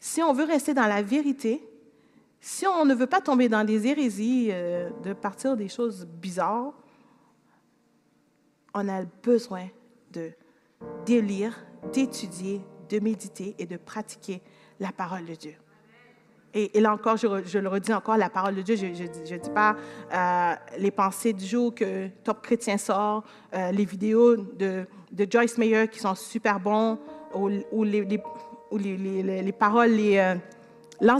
Si 0.00 0.22
on 0.22 0.32
veut 0.32 0.44
rester 0.44 0.74
dans 0.74 0.86
la 0.86 1.02
vérité, 1.02 1.66
si 2.40 2.66
on 2.66 2.84
ne 2.84 2.94
veut 2.94 3.06
pas 3.06 3.20
tomber 3.20 3.48
dans 3.48 3.64
des 3.64 3.86
hérésies, 3.86 4.50
euh, 4.50 4.90
de 5.02 5.12
partir 5.12 5.56
des 5.56 5.68
choses 5.68 6.06
bizarres, 6.06 6.72
on 8.74 8.88
a 8.88 9.04
besoin 9.22 9.68
de 10.12 10.30
délire, 11.06 11.56
d'étudier, 11.92 12.60
de 12.88 13.00
méditer 13.00 13.54
et 13.58 13.66
de 13.66 13.76
pratiquer 13.76 14.42
la 14.78 14.92
parole 14.92 15.24
de 15.24 15.34
Dieu. 15.34 15.54
Et, 16.54 16.80
là 16.80 16.94
encore, 16.94 17.18
je, 17.18 17.58
le 17.58 17.68
redis 17.68 17.92
encore, 17.92 18.16
la 18.16 18.30
parole 18.30 18.54
de 18.54 18.62
Dieu, 18.62 18.76
je 18.76 18.86
ne 18.86 19.38
dis 19.38 19.50
pas 19.50 19.76
euh, 20.14 20.54
les 20.78 20.90
pensées 20.90 21.34
du 21.34 21.44
jour 21.44 21.74
que 21.74 22.08
Top 22.24 22.40
Chrétien 22.40 22.78
sort, 22.78 23.24
euh, 23.54 23.72
les 23.72 23.84
vidéos 23.84 24.36
de, 24.36 24.86
de, 25.16 25.26
Joyce 25.30 25.58
Meyer 25.58 25.88
qui 25.88 25.98
sont 25.98 26.14
super 26.14 26.60
bons, 26.60 26.98
ou, 27.34 27.84
les, 27.84 28.04
les, 28.04 29.42
les, 29.42 29.52
paroles, 29.52 29.90
les, 29.90 30.18
euh, 30.18 30.34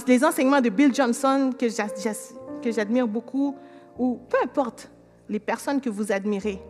les 0.06 0.24
enseignements 0.24 0.60
de 0.60 0.70
Bill 0.70 0.94
Johnson 0.94 1.50
que 1.58 2.70
j'admire 2.70 3.06
beaucoup, 3.06 3.56
ou 3.98 4.20
peu 4.28 4.38
importe 4.42 4.90
les 5.28 5.40
personnes 5.40 5.80
que 5.80 5.90
vous 5.90 6.12
admirez. 6.12 6.60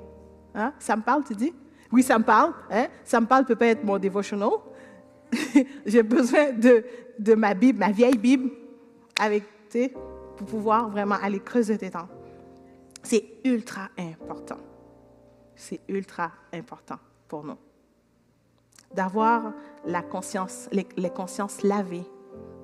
Hein? 0.55 0.73
Ça 0.79 0.97
me 0.97 1.03
parle, 1.03 1.25
tu 1.25 1.35
dis? 1.35 1.55
Oui, 1.93 2.03
ça 2.03 2.19
me 2.19 2.25
parle. 2.25 2.53
Hein? 2.71 2.87
Ça 3.05 3.21
me 3.21 3.27
parle 3.27 3.45
peut 3.45 3.57
pas 3.57 3.67
être 3.67 3.85
mon 3.85 3.99
devotional, 3.99 4.51
j'ai 5.87 6.03
besoin 6.03 6.53
de, 6.53 6.85
de, 7.19 7.35
ma 7.35 7.53
Bible, 7.55 7.81
ma 7.81 7.91
vieille 7.91 8.17
Bible, 8.17 8.51
avec, 9.21 9.45
pour 10.37 10.47
pouvoir 10.47 10.89
vraiment 10.89 11.17
aller 11.23 11.41
creuser 11.41 11.77
tes 11.77 11.91
temps. 11.91 12.09
C'est 13.03 13.25
ultra 13.45 13.89
important. 13.99 14.59
C'est 15.57 15.81
ultra 15.89 16.31
important 16.53 16.99
pour 17.29 17.45
nous 17.45 17.57
d'avoir 18.95 19.53
la 19.85 20.03
conscience, 20.03 20.69
les, 20.73 21.11
consciences 21.11 21.63
lavées, 21.63 22.07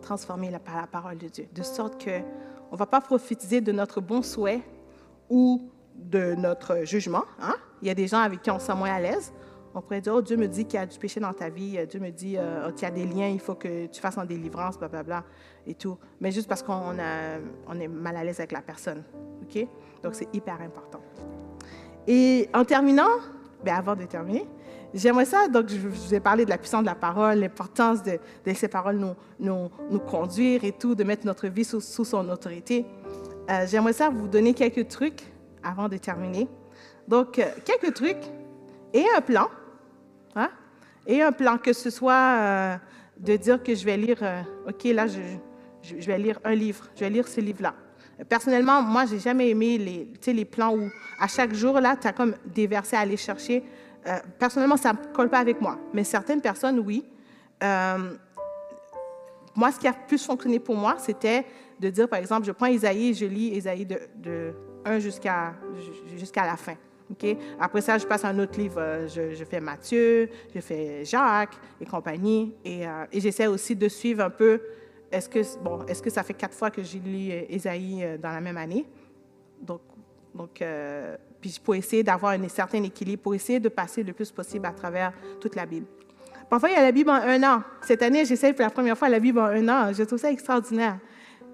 transformées 0.01 0.51
par 0.65 0.77
la 0.77 0.87
parole 0.87 1.19
de 1.19 1.29
Dieu, 1.29 1.47
de 1.53 1.63
sorte 1.63 2.03
que 2.03 2.21
on 2.71 2.77
va 2.77 2.87
pas 2.87 3.01
prophétiser 3.01 3.61
de 3.61 3.71
notre 3.71 4.01
bon 4.01 4.23
souhait 4.23 4.63
ou 5.29 5.71
de 5.95 6.35
notre 6.35 6.85
jugement. 6.85 7.25
Hein? 7.41 7.55
Il 7.83 7.89
y 7.89 7.91
a 7.91 7.95
des 7.95 8.07
gens 8.07 8.21
avec 8.21 8.41
qui 8.41 8.51
on 8.51 8.59
se 8.59 8.67
sent 8.67 8.75
moins 8.75 8.93
à 8.93 8.99
l'aise. 8.99 9.33
On 9.75 9.81
pourrait 9.83 10.01
dire, 10.01 10.15
oh, 10.15 10.23
Dieu 10.23 10.37
me 10.37 10.49
dit 10.49 10.65
qu'il 10.65 10.79
y 10.79 10.83
a 10.83 10.87
du 10.87 10.99
péché 10.99 11.21
dans 11.21 11.33
ta 11.33 11.49
vie, 11.49 11.79
Dieu 11.87 12.01
me 12.01 12.11
dit, 12.11 12.37
euh, 12.37 12.67
oh, 12.69 12.73
qu'il 12.73 12.83
y 12.83 12.87
a 12.87 12.91
des 12.91 13.07
liens, 13.07 13.29
il 13.29 13.41
faut 13.41 13.55
que 13.55 13.87
tu 13.87 14.01
fasses 14.01 14.19
en 14.19 14.25
délivrance, 14.25 14.79
blablabla, 14.79 15.25
et 15.67 15.75
tout. 15.75 15.99
Mais 16.21 16.31
juste 16.31 16.49
parce 16.49 16.63
qu'on 16.63 16.97
on 17.69 17.81
est 17.81 17.89
mal 17.89 18.17
à 18.17 18.25
l'aise 18.25 18.39
avec 18.39 18.53
la 18.53 18.61
personne. 18.61 19.03
OK? 19.43 19.67
Donc, 20.03 20.15
c'est 20.15 20.29
hyper 20.35 20.61
important. 20.61 21.01
Et 22.07 22.51
en 22.55 22.65
terminant, 22.65 23.19
ben 23.65 23.75
avant 23.75 23.95
de 23.95 24.05
terminer, 24.05 24.47
j'aimerais 24.95 25.25
ça, 25.25 25.49
donc 25.49 25.69
je 25.69 25.77
vous 25.77 26.15
ai 26.15 26.21
parlé 26.21 26.45
de 26.45 26.51
la 26.51 26.59
puissance 26.59 26.83
de 26.83 26.87
la 26.87 26.95
parole, 26.95 27.39
l'importance 27.39 28.03
de, 28.03 28.19
laisser 28.45 28.67
la 28.67 28.73
parole 28.73 28.97
nous, 28.97 29.15
nous, 29.39 29.71
nous, 29.91 29.99
conduire 29.99 30.65
et 30.65 30.73
tout, 30.73 30.95
de 30.95 31.05
mettre 31.05 31.27
notre 31.27 31.49
vie 31.49 31.65
sous, 31.65 31.81
son 31.81 32.29
autorité. 32.29 32.85
Euh, 33.51 33.67
j'aimerais 33.67 33.93
ça 33.93 34.11
vous 34.11 34.29
donner 34.29 34.55
quelques 34.55 34.89
trucs 34.89 35.23
avant 35.63 35.89
de 35.89 35.97
terminer. 35.97 36.49
Donc, 37.09 37.39
euh, 37.39 37.45
quelques 37.65 37.95
trucs 37.95 38.25
et 38.93 39.05
un 39.17 39.21
plan. 39.21 39.49
Hein? 40.35 40.51
Et 41.07 41.23
un 41.23 41.33
plan, 41.33 41.59
que 41.59 41.73
ce 41.73 41.91
soit 41.91 42.37
euh, 42.39 42.77
de 43.19 43.37
dire 43.37 43.63
que 43.63 43.75
je 43.75 43.85
vais 43.85 43.97
lire, 43.97 44.19
OK, 44.69 44.85
là, 44.85 45.07
je, 45.07 45.21
je, 45.83 46.07
vais 46.07 46.19
lire 46.19 46.39
un 46.45 46.55
livre, 46.55 46.85
je 46.95 47.01
vais 47.01 47.11
lire 47.11 47.27
ce 47.27 47.41
livre-là. 47.41 47.75
Personnellement, 48.29 48.83
moi, 48.83 49.05
j'ai 49.07 49.19
jamais 49.19 49.51
aimé 49.51 49.79
les, 49.79 50.33
les 50.33 50.45
plans 50.45 50.75
où 50.77 50.91
à 51.19 51.27
chaque 51.27 51.55
jour, 51.55 51.81
là, 51.81 51.97
tu 51.97 52.07
as 52.07 52.13
comme 52.13 52.35
des 52.45 52.67
versets 52.67 52.97
à 52.97 53.01
aller 53.01 53.17
chercher. 53.17 53.65
Euh, 54.07 54.19
personnellement, 54.39 54.77
ça 54.77 54.93
ne 54.93 55.15
colle 55.15 55.29
pas 55.29 55.39
avec 55.39 55.61
moi, 55.61 55.79
mais 55.93 56.05
certaines 56.05 56.41
personnes, 56.41 56.79
oui. 56.81 57.05
Euh, 57.63 58.15
moi, 59.55 59.71
ce 59.73 59.79
qui 59.79 59.87
a 59.87 59.93
plus 59.93 60.25
fonctionné 60.25 60.59
pour 60.59 60.77
moi, 60.77 60.97
c'était 60.99 61.45
de 61.79 61.91
dire, 61.91 62.09
par 62.09 62.19
exemple, 62.19 62.47
je 62.47 62.53
prends 62.53 62.67
Isaïe 62.67 63.11
et 63.11 63.15
je 63.15 63.27
lis 63.27 63.57
Isaïe 63.57 63.87
de, 63.87 63.99
de 64.17 64.53
1 64.85 64.99
jusqu'à 64.99 65.55
la 66.37 66.57
fin. 66.57 66.75
Après 67.61 67.83
ça, 67.83 67.99
je 67.99 68.07
passe 68.07 68.25
à 68.25 68.29
un 68.29 68.39
autre 68.39 68.59
livre. 68.59 68.81
Euh, 68.81 69.07
je, 69.07 69.35
je, 69.35 69.45
fais 69.45 69.61
Matthieu, 69.61 70.31
je 70.55 70.61
fais 70.61 71.05
Jacques 71.05 71.55
et 71.81 71.85
compagnie. 71.85 72.55
Et, 72.65 72.85
et 73.13 73.21
j'essaie 73.21 73.47
aussi 73.47 73.77
de 73.77 73.89
suivre 73.89 74.25
un 74.25 74.31
peu 74.31 74.61
est-ce 75.13 75.29
que, 75.29 75.41
bon, 75.63 75.85
est-ce 75.87 76.03
que 76.03 76.11
ça 76.11 76.23
fait 76.23 76.35
quatre 76.35 76.55
fois 76.55 76.71
que 76.71 76.83
j'ai 76.83 76.99
lu 76.99 77.31
Ésaïe 77.49 78.03
euh, 78.03 78.19
dans 78.19 78.31
la 78.31 78.41
même 78.41 78.57
année? 78.57 78.87
Donc, 79.61 79.83
donc 80.35 80.63
euh, 80.63 81.17
puis 81.41 81.61
pour 81.63 81.75
essayer 81.75 82.03
d'avoir 82.03 82.33
un 82.33 82.49
certain 82.49 82.83
équilibre, 82.83 83.23
pour 83.23 83.35
essayer 83.35 83.61
de 83.61 83.69
passer 83.69 84.03
le 84.03 84.13
plus 84.13 84.31
possible 84.31 84.67
à 84.67 84.73
travers 84.73 85.13
toute 85.41 85.55
la 85.55 85.67
Bible. 85.67 85.87
Parfois, 86.49 86.71
il 86.71 86.73
y 86.73 86.77
a 86.77 86.83
la 86.83 86.93
Bible 86.93 87.11
en 87.11 87.15
un 87.15 87.43
an. 87.43 87.63
Cette 87.83 88.03
année, 88.03 88.25
j'essaie 88.25 88.53
pour 88.53 88.63
la 88.63 88.71
première 88.71 88.97
fois 88.97 89.09
la 89.09 89.21
Bible 89.21 89.39
en 89.39 89.47
un 89.47 89.69
an. 89.69 89.93
Je 89.93 90.03
trouve 90.03 90.19
ça 90.19 90.31
extraordinaire. 90.31 90.99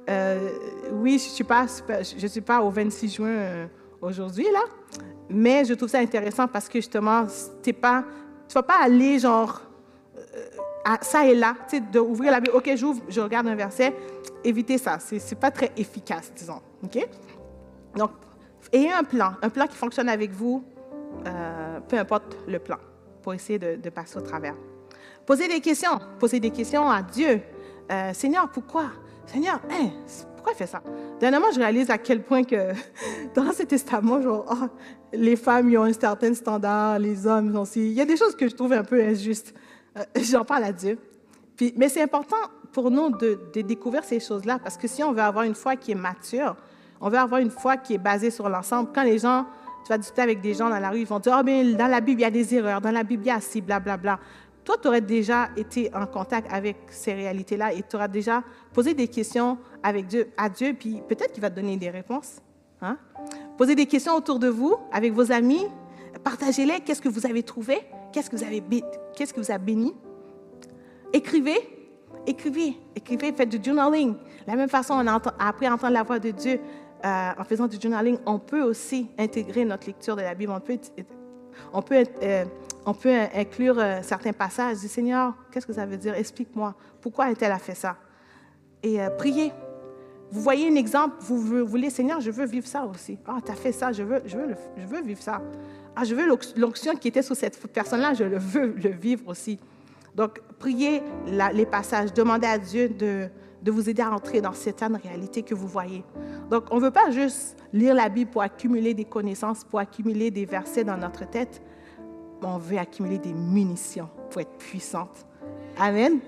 Euh, 0.09 0.51
oui, 0.93 1.19
je 1.19 1.25
ne 1.25 1.35
suis, 1.35 1.45
pas, 1.45 1.67
suis 1.69 2.41
pas 2.41 2.63
au 2.63 2.71
26 2.71 3.15
juin 3.15 3.69
aujourd'hui, 4.01 4.47
là, 4.53 4.61
mais 5.29 5.65
je 5.65 5.75
trouve 5.75 5.89
ça 5.89 5.99
intéressant 5.99 6.49
parce 6.49 6.69
que 6.69 6.79
justement, 6.79 7.27
tu 7.63 7.71
ne 7.71 8.55
vas 8.55 8.63
pas 8.63 8.83
aller 8.83 9.19
genre 9.19 9.68
ça 11.03 11.27
et 11.27 11.35
là, 11.35 11.55
tu 11.69 11.77
sais, 11.77 11.81
d'ouvrir 11.81 12.33
la 12.33 12.41
Bible. 12.41 12.57
OK, 12.57 12.71
j'ouvre, 12.77 13.03
je 13.09 13.21
regarde 13.21 13.47
un 13.47 13.55
verset. 13.55 13.95
Évitez 14.45 14.79
ça. 14.79 14.99
Ce 14.99 15.15
n'est 15.15 15.41
pas 15.41 15.51
très 15.51 15.73
efficace, 15.77 16.33
disons. 16.35 16.61
OK? 16.83 16.99
Donc, 17.97 18.11
ayez 18.73 18.93
un 18.93 19.05
plan, 19.05 19.33
un 19.43 19.49
plan 19.49 19.67
qui 19.67 19.77
fonctionne 19.77 20.09
avec 20.09 20.31
vous, 20.31 20.65
euh, 21.27 21.81
peu 21.89 21.99
importe 21.99 22.37
le 22.47 22.59
plan, 22.59 22.79
pour 23.23 23.35
essayer 23.35 23.59
de, 23.59 23.91
passer 23.91 24.19
au 24.19 24.23
travers. 24.23 24.55
Posez 25.27 25.49
des 25.49 25.61
questions. 25.61 25.99
Posez 26.19 26.41
des 26.41 26.51
questions 26.51 26.89
à 26.89 27.03
Dieu. 27.03 27.41
Euh, 27.91 28.13
Seigneur, 28.13 28.49
pourquoi? 28.51 28.87
Seigneur, 29.27 29.61
hein, 29.71 29.91
pourquoi 30.35 30.53
il 30.53 30.57
fait 30.57 30.67
ça? 30.67 30.83
Dernièrement, 31.21 31.51
je 31.53 31.59
réalise 31.59 31.91
à 31.91 31.99
quel 31.99 32.23
point 32.23 32.45
que 32.45 32.73
dans 33.35 33.45
l'Ancien 33.45 33.67
Testament, 33.67 34.23
genre, 34.23 34.45
oh, 34.51 34.67
les 35.13 35.37
femmes 35.37 35.75
ont 35.77 35.83
un 35.83 35.93
certain 35.93 36.33
standard, 36.33 36.99
les 36.99 37.27
hommes 37.27 37.55
aussi. 37.57 37.81
Il 37.81 37.93
y 37.93 38.01
a 38.01 38.05
des 38.05 38.17
choses 38.17 38.37
que 38.37 38.49
je 38.49 38.55
trouve 38.55 38.73
un 38.73 38.85
peu 38.85 39.03
injustes. 39.03 39.55
Euh, 39.99 40.05
j'en 40.23 40.45
parle 40.45 40.65
à 40.65 40.73
Dieu. 40.73 40.99
Puis, 41.57 41.75
mais 41.77 41.89
c'est 41.89 42.03
important 42.03 42.37
pour 42.73 42.91
nous 42.91 43.11
de, 43.11 43.39
découvrir 43.63 44.05
ces 44.05 44.21
choses-là, 44.21 44.59
parce 44.59 44.77
que 44.77 44.87
si 44.87 45.03
on 45.03 45.13
veut 45.13 45.23
avoir 45.23 45.45
une 45.45 45.55
foi 45.55 45.77
qui 45.77 45.93
est 45.93 45.97
mature, 45.97 46.57
on 47.01 47.09
veut 47.09 47.19
avoir 47.19 47.41
une 47.41 47.51
foi 47.51 47.77
qui 47.77 47.95
est 47.95 47.99
basée 47.99 48.31
sur 48.31 48.49
l'ensemble. 48.49 48.91
Quand 48.95 49.03
les 49.03 49.19
gens, 49.19 49.47
tu 49.85 49.89
vas 49.89 49.99
discuter 49.99 50.23
avec 50.23 50.41
des 50.41 50.55
gens 50.55 50.69
dans 50.69 50.79
la 50.79 50.91
rue, 50.91 51.01
ils 51.01 51.07
vont 51.07 51.19
dire, 51.19 51.37
oh, 51.39 51.43
mais 51.45 51.73
dans 51.75 51.87
la 51.87 52.01
Bible, 52.01 52.21
il 52.21 52.25
y 52.25 52.27
a 52.27 52.31
des 52.31 52.55
erreurs, 52.55 52.81
dans 52.81 52.91
la 52.91 53.03
Bible, 53.03 53.25
il 53.25 53.29
y 53.29 53.31
a 53.31 53.41
ci, 53.41 53.61
blablabla. 53.61 54.19
Toi, 54.65 54.77
tu 54.81 54.89
aurais 54.89 55.01
déjà 55.01 55.49
été 55.57 55.91
en 55.95 56.07
contact 56.07 56.53
avec 56.53 56.77
ces 56.91 57.15
réalités-là 57.15 57.73
et 57.73 57.83
tu 57.89 57.97
auras 57.97 58.09
déjà 58.09 58.43
posé 58.73 58.93
des 58.93 59.09
questions 59.09 59.57
avec 59.83 60.07
Dieu, 60.07 60.31
à 60.37 60.49
Dieu, 60.49 60.75
puis 60.79 61.01
peut-être 61.09 61.33
qu'il 61.33 61.41
va 61.41 61.49
te 61.49 61.57
donner 61.57 61.77
des 61.77 61.91
réponses. 61.91 62.43
Hein? 62.83 62.99
Posez 63.57 63.75
des 63.75 63.87
questions 63.87 64.15
autour 64.15 64.39
de 64.39 64.49
vous, 64.49 64.77
avec 64.93 65.13
vos 65.13 65.33
amis, 65.33 65.65
partagez-les. 66.23 66.81
Qu'est-ce 66.81 67.01
que 67.01 67.09
vous 67.09 67.27
avez 67.27 67.43
trouvé? 67.43 67.81
Qu'est-ce 68.13 68.31
que 68.31 68.37
vous 68.37 68.45
avez 68.45 68.63
qu'est-ce 69.15 69.53
a 69.53 69.59
béni? 69.59 69.95
Écrivez, 71.13 71.59
écrivez, 72.27 72.77
écrivez, 72.95 73.33
faites 73.33 73.49
du 73.49 73.59
journaling. 73.63 74.15
La 74.47 74.57
même 74.57 74.69
façon, 74.69 74.95
on 74.95 75.07
a 75.07 75.21
appris 75.39 75.67
à 75.67 75.75
entendre 75.75 75.95
la 75.95 76.03
voix 76.03 76.19
de 76.19 76.31
Dieu 76.31 76.61
euh, 77.05 77.31
en 77.39 77.45
faisant 77.45 77.67
du 77.67 77.79
journaling. 77.81 78.19
On 78.27 78.39
peut 78.39 78.63
aussi 78.63 79.09
intégrer 79.19 79.65
notre 79.65 79.87
lecture 79.87 80.17
de 80.17 80.23
la 80.23 80.35
Bible. 80.35 80.53
On 80.53 80.61
peut, 80.61 80.79
on 81.73 81.83
peut, 81.83 82.05
euh, 82.23 82.45
on 82.85 82.95
peut 82.95 83.15
inclure 83.35 83.79
euh, 83.79 84.01
certains 84.03 84.33
passages. 84.33 84.79
Dis, 84.79 84.89
Seigneur, 84.89 85.35
qu'est-ce 85.51 85.67
que 85.67 85.73
ça 85.73 85.87
veut 85.87 85.97
dire? 85.97 86.15
Explique-moi. 86.15 86.75
Pourquoi 87.01 87.27
a-t-elle 87.27 87.57
fait 87.59 87.75
ça? 87.75 87.97
Et 88.83 88.99
priez. 89.17 89.53
Vous 90.31 90.43
voyez 90.43 90.69
un 90.69 90.75
exemple, 90.75 91.17
vous, 91.21 91.67
voulez, 91.67 91.89
Seigneur, 91.89 92.21
je 92.21 92.31
veux 92.31 92.45
vivre 92.45 92.67
ça 92.67 92.85
aussi. 92.85 93.19
Ah, 93.27 93.39
tu 93.45 93.51
as 93.51 93.55
fait 93.55 93.73
ça, 93.73 93.93
je 93.93 94.03
veux, 94.03 94.21
je 94.27 94.37
veux, 94.37 94.55
je 94.77 94.87
veux 94.87 95.01
vivre 95.01 95.23
ça. 95.23 95.41
Ah, 96.01 96.05
je 96.05 96.15
veux 96.15 96.29
l'onction 96.57 96.95
qui 96.95 97.09
était 97.09 97.23
sur 97.23 97.35
cette 97.35 97.59
personne-là, 97.73 98.15
je 98.15 98.23
le 98.23 98.39
veux 98.39 98.69
le 98.69 98.91
vivre 98.91 99.27
aussi. 99.27 99.59
Donc, 100.15 100.41
priez 100.61 101.03
les 101.53 101.67
passages, 101.67 102.15
demandez 102.15 102.47
à 102.47 102.57
Dieu 102.57 102.89
de, 102.89 103.29
de 103.61 103.71
vous 103.73 103.91
aider 103.91 104.03
à 104.03 104.13
entrer 104.13 104.41
dans 104.41 104.53
certaines 104.53 104.95
réalités 104.95 105.43
que 105.43 105.57
vous 105.57 105.67
voyez. 105.67 106.05
Donc, 106.51 106.67
on 106.71 106.77
ne 106.77 106.83
veut 106.83 106.93
pas 106.93 107.11
juste 107.11 107.57
lire 107.73 107.97
la 107.97 108.09
Bible 108.09 108.31
pour 108.31 108.43
accumuler 108.43 108.95
des 108.95 109.07
connaissances, 109.07 109.65
pour 109.65 109.81
accumuler 109.81 110.31
des 110.31 110.45
versets 110.45 110.85
dans 110.85 110.97
notre 110.97 111.29
tête, 111.29 111.61
mais 112.41 112.47
on 112.47 112.59
veut 112.59 112.79
accumuler 112.79 113.19
des 113.19 113.33
munitions 113.33 114.09
pour 114.31 114.41
être 114.41 114.57
puissante. 114.57 115.27
Amen. 115.77 116.21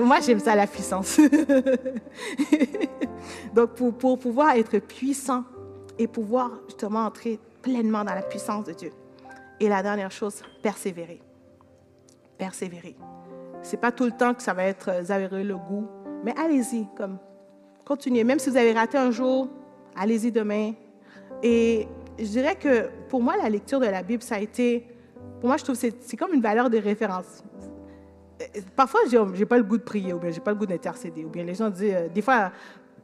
Moi, 0.00 0.20
j'aime 0.20 0.40
ça, 0.40 0.54
la 0.54 0.66
puissance. 0.66 1.20
Donc, 3.54 3.74
pour, 3.74 3.92
pour 3.92 4.18
pouvoir 4.18 4.56
être 4.56 4.78
puissant 4.78 5.44
et 5.98 6.06
pouvoir 6.06 6.50
justement 6.66 7.04
entrer 7.04 7.38
pleinement 7.60 8.04
dans 8.04 8.14
la 8.14 8.22
puissance 8.22 8.64
de 8.64 8.72
Dieu, 8.72 8.90
et 9.62 9.68
la 9.68 9.80
dernière 9.80 10.10
chose, 10.10 10.42
persévérer. 10.60 11.20
Persévérer. 12.36 12.96
C'est 13.62 13.76
pas 13.76 13.92
tout 13.92 14.04
le 14.04 14.10
temps 14.10 14.34
que 14.34 14.42
ça 14.42 14.52
va 14.52 14.64
être, 14.64 14.90
vous 15.00 15.12
avez 15.12 15.44
le 15.44 15.56
goût, 15.56 15.86
mais 16.24 16.34
allez-y, 16.36 16.88
comme, 16.96 17.18
continuez. 17.84 18.24
Même 18.24 18.40
si 18.40 18.50
vous 18.50 18.56
avez 18.56 18.72
raté 18.72 18.98
un 18.98 19.12
jour, 19.12 19.48
allez-y 19.94 20.32
demain. 20.32 20.72
Et 21.44 21.86
je 22.18 22.24
dirais 22.24 22.56
que 22.56 22.88
pour 23.08 23.22
moi, 23.22 23.36
la 23.36 23.48
lecture 23.48 23.78
de 23.78 23.86
la 23.86 24.02
Bible, 24.02 24.24
ça 24.24 24.34
a 24.34 24.40
été, 24.40 24.84
pour 25.38 25.48
moi, 25.48 25.56
je 25.56 25.62
trouve 25.62 25.80
que 25.80 25.88
c'est 26.00 26.16
comme 26.16 26.34
une 26.34 26.42
valeur 26.42 26.68
de 26.68 26.78
référence. 26.78 27.44
Parfois, 28.74 29.02
je 29.08 29.16
n'ai 29.16 29.46
pas 29.46 29.58
le 29.58 29.62
goût 29.62 29.78
de 29.78 29.84
prier, 29.84 30.12
ou 30.12 30.18
bien 30.18 30.32
j'ai 30.32 30.40
pas 30.40 30.50
le 30.50 30.56
goût 30.56 30.66
d'intercéder, 30.66 31.24
ou 31.24 31.28
bien 31.28 31.44
les 31.44 31.54
gens 31.54 31.70
disent, 31.70 31.94
euh, 31.94 32.08
des 32.08 32.22
fois, 32.22 32.50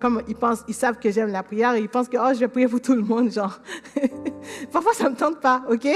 comme 0.00 0.22
ils 0.26 0.34
pensent, 0.34 0.64
ils 0.66 0.74
savent 0.74 0.98
que 0.98 1.08
j'aime 1.12 1.30
la 1.30 1.44
prière, 1.44 1.76
ils 1.76 1.88
pensent 1.88 2.08
que 2.08 2.16
oh, 2.16 2.34
je 2.34 2.40
vais 2.40 2.48
prier 2.48 2.66
pour 2.66 2.80
tout 2.80 2.94
le 2.94 3.02
monde, 3.02 3.30
genre. 3.30 3.60
Parfois, 4.72 4.92
ça 4.94 5.04
ne 5.04 5.10
me 5.10 5.14
tente 5.14 5.40
pas, 5.40 5.62
OK? 5.70 5.86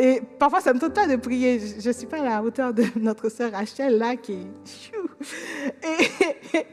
Et 0.00 0.22
parfois, 0.38 0.60
ça 0.60 0.72
me 0.72 0.78
tente 0.78 0.94
pas 0.94 1.08
de 1.08 1.16
prier. 1.16 1.58
Je 1.58 1.88
ne 1.88 1.92
suis 1.92 2.06
pas 2.06 2.20
à 2.20 2.24
la 2.24 2.42
hauteur 2.42 2.72
de 2.72 2.84
notre 3.00 3.28
sœur 3.28 3.50
Rachel, 3.50 3.98
là, 3.98 4.14
qui 4.16 4.32
est... 4.32 4.46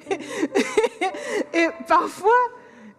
Et, 1.54 1.68
parfois, 1.88 2.30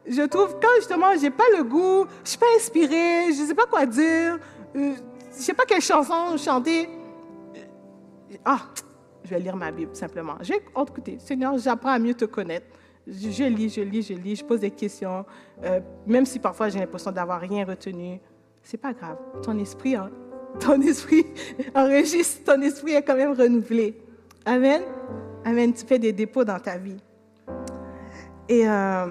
je 0.04 0.22
trouve, 0.22 0.58
quand 0.60 0.74
justement, 0.76 1.14
je 1.14 1.22
n'ai 1.22 1.30
pas 1.30 1.44
le 1.56 1.62
goût, 1.62 2.06
je 2.06 2.22
ne 2.22 2.26
suis 2.26 2.38
pas 2.38 2.46
inspirée, 2.56 3.32
je 3.32 3.42
ne 3.42 3.46
sais 3.46 3.54
pas 3.54 3.66
quoi 3.66 3.86
dire, 3.86 4.38
euh, 4.74 4.94
je 5.32 5.36
ne 5.36 5.42
sais 5.42 5.54
pas 5.54 5.64
quelle 5.64 5.80
chanson 5.80 6.36
chanter, 6.36 6.88
ah, 8.44 8.60
je 9.24 9.30
vais 9.30 9.40
lire 9.40 9.56
ma 9.56 9.70
Bible, 9.70 9.94
simplement. 9.94 10.36
Je 10.40 10.52
vais 10.54 10.58
écouter. 10.58 11.18
Seigneur, 11.20 11.56
j'apprends 11.58 11.90
à 11.90 11.98
mieux 11.98 12.14
te 12.14 12.24
connaître. 12.24 12.66
Je, 13.06 13.44
lis, 13.44 13.70
je 13.70 13.82
lis, 13.82 14.02
je 14.02 14.14
lis, 14.14 14.36
je 14.36 14.44
pose 14.44 14.60
des 14.60 14.70
questions, 14.72 15.24
euh, 15.62 15.80
même 16.06 16.26
si 16.26 16.40
parfois 16.40 16.68
j'ai 16.68 16.80
l'impression 16.80 17.12
d'avoir 17.12 17.40
rien 17.40 17.64
retenu 17.64 18.20
c'est 18.66 18.78
pas 18.78 18.92
grave. 18.92 19.16
Ton 19.42 19.56
esprit, 19.58 19.94
ton 20.60 20.80
esprit 20.80 21.24
enregistre, 21.74 22.52
ton 22.52 22.60
esprit 22.60 22.92
est 22.92 23.02
quand 23.02 23.14
même 23.14 23.32
renouvelé. 23.32 23.96
Amen. 24.44 24.82
Amen. 25.44 25.72
Tu 25.72 25.86
fais 25.86 26.00
des 26.00 26.12
dépôts 26.12 26.44
dans 26.44 26.58
ta 26.58 26.76
vie. 26.76 26.96
Et 28.48 28.68
euh, 28.68 29.06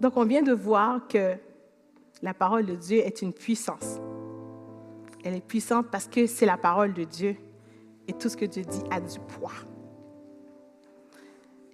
donc, 0.00 0.16
on 0.16 0.24
vient 0.24 0.42
de 0.42 0.52
voir 0.52 1.06
que 1.06 1.34
la 2.22 2.32
parole 2.32 2.64
de 2.64 2.74
Dieu 2.74 3.00
est 3.00 3.20
une 3.20 3.34
puissance. 3.34 4.00
Elle 5.24 5.34
est 5.34 5.46
puissante 5.46 5.88
parce 5.92 6.08
que 6.08 6.26
c'est 6.26 6.46
la 6.46 6.56
parole 6.56 6.94
de 6.94 7.04
Dieu. 7.04 7.36
Et 8.08 8.14
tout 8.14 8.30
ce 8.30 8.36
que 8.36 8.46
Dieu 8.46 8.62
dit 8.62 8.82
a 8.90 8.98
du 8.98 9.18
poids 9.20 9.52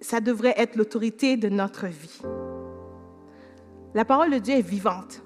ça 0.01 0.19
devrait 0.19 0.53
être 0.57 0.75
l'autorité 0.75 1.37
de 1.37 1.49
notre 1.49 1.87
vie. 1.87 2.21
La 3.93 4.05
parole 4.05 4.31
de 4.31 4.37
Dieu 4.37 4.55
est 4.55 4.61
vivante. 4.61 5.21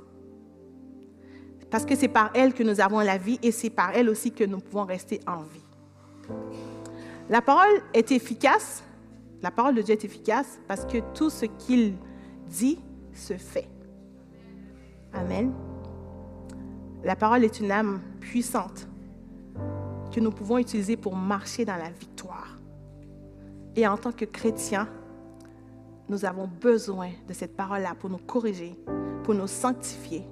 Parce 1.70 1.86
que 1.86 1.96
c'est 1.96 2.08
par 2.08 2.32
elle 2.34 2.54
que 2.54 2.64
nous 2.64 2.80
avons 2.82 3.00
la 3.00 3.18
vie 3.18 3.40
et 3.42 3.52
c'est 3.52 3.70
par 3.70 3.92
elle 3.96 4.10
aussi 4.10 4.32
que 4.32 4.44
nous 4.44 4.60
pouvons 4.60 4.86
rester 4.86 5.20
en 5.28 5.42
vie. 5.42 6.30
La 7.30 7.42
parole 7.42 7.82
est 7.94 8.12
efficace. 8.12 8.84
La 9.42 9.52
parole 9.52 9.76
de 9.76 9.82
Dieu 9.82 9.94
est 9.94 10.06
efficace 10.06 10.60
parce 10.68 10.86
que 10.86 11.00
tout 11.14 11.30
ce 11.30 11.46
qu'il 11.46 11.96
dit 12.48 12.80
se 13.14 13.34
fait. 13.34 13.68
Amen. 15.14 15.54
La 17.04 17.16
parole 17.16 17.44
est 17.44 17.60
une 17.60 17.72
âme 17.72 18.02
puissante 18.20 18.88
que 20.14 20.20
nous 20.20 20.32
pouvons 20.32 20.58
utiliser 20.58 20.96
pour 20.96 21.16
marcher 21.16 21.66
dans 21.66 21.76
la 21.76 21.90
victoire. 21.90 22.13
Et 23.76 23.88
en 23.88 23.98
tant 23.98 24.12
que 24.12 24.26
chrétiens, 24.26 24.88
nous 26.10 26.26
avons 26.26 26.48
besoin 26.48 27.10
de 27.28 27.34
cette 27.34 27.56
parole-là 27.56 27.96
pour 27.96 28.10
nous 28.10 28.18
corriger, 28.18 28.76
pour 29.24 29.34
nous 29.34 29.48
sanctifier, 29.48 30.28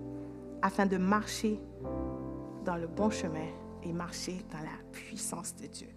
afin 0.61 0.85
de 0.85 0.97
marcher 0.97 1.59
dans 2.65 2.75
le 2.75 2.87
bon 2.87 3.09
chemin 3.09 3.47
et 3.83 3.91
marcher 3.91 4.45
dans 4.51 4.59
la 4.59 4.91
puissance 4.91 5.55
de 5.55 5.67
Dieu. 5.67 5.87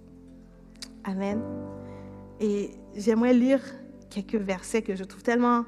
Amen. 1.05 1.43
Et 2.41 2.71
j'aimerais 2.95 3.35
lire 3.35 3.61
quelques 4.09 4.37
versets 4.37 4.83
que 4.83 4.95
je 4.95 5.05
trouve 5.05 5.23
tellement 5.23 5.65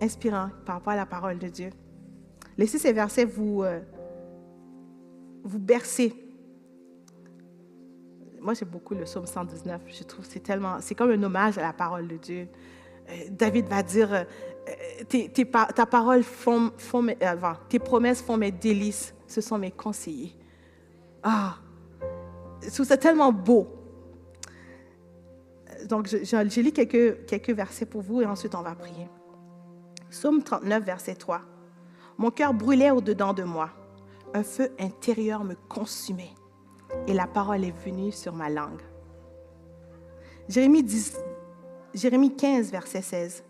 inspirants 0.00 0.50
par 0.66 0.76
rapport 0.76 0.92
à 0.92 0.96
la 0.96 1.06
parole 1.06 1.38
de 1.38 1.48
Dieu. 1.48 1.70
Laissez 2.58 2.78
ces 2.78 2.92
versets 2.92 3.24
vous, 3.24 3.62
euh, 3.62 3.80
vous 5.42 5.58
bercer. 5.58 6.21
Moi, 8.42 8.54
j'aime 8.54 8.70
beaucoup 8.70 8.94
le 8.94 9.04
psaume 9.04 9.26
119. 9.26 9.82
Je 9.86 10.02
trouve 10.02 10.24
c'est 10.28 10.40
tellement, 10.40 10.78
c'est 10.80 10.96
comme 10.96 11.10
un 11.10 11.22
hommage 11.22 11.58
à 11.58 11.62
la 11.62 11.72
parole 11.72 12.08
de 12.08 12.16
Dieu. 12.16 12.48
Euh, 13.08 13.12
David 13.30 13.68
va 13.68 13.84
dire, 13.84 14.12
euh, 14.12 14.24
tes, 15.08 15.30
ta 15.30 15.86
parole 15.86 16.24
font, 16.24 16.72
font 16.76 17.06
tes 17.68 17.78
promesses 17.78 18.20
font 18.20 18.36
mes 18.36 18.50
délices, 18.50 19.14
ce 19.28 19.40
sont 19.40 19.58
mes 19.58 19.70
conseillers. 19.70 20.34
Ah, 21.22 21.54
je 22.62 22.70
trouve 22.70 22.86
ça 22.86 22.96
tellement 22.96 23.32
beau. 23.32 23.68
Donc, 25.88 26.08
je, 26.08 26.60
lis 26.60 26.72
quelques, 26.72 27.24
quelques 27.26 27.50
versets 27.50 27.86
pour 27.86 28.02
vous 28.02 28.22
et 28.22 28.26
ensuite 28.26 28.56
on 28.56 28.62
va 28.62 28.74
prier. 28.74 29.08
Psaume 30.10 30.42
39, 30.42 30.82
verset 30.84 31.14
3. 31.14 31.42
Mon 32.18 32.30
cœur 32.30 32.52
brûlait 32.54 32.90
au-dedans 32.90 33.34
de 33.34 33.44
moi. 33.44 33.70
Un 34.34 34.42
feu 34.42 34.70
intérieur 34.80 35.44
me 35.44 35.54
consumait 35.68 36.34
et 37.06 37.14
la 37.14 37.26
parole 37.26 37.64
est 37.64 37.76
venue 37.84 38.12
sur 38.12 38.32
ma 38.32 38.48
langue. 38.48 38.82
Jérémie, 40.48 40.82
10, 40.82 41.18
Jérémie 41.94 42.34
15, 42.34 42.70
verset 42.70 43.02
16. 43.02 43.44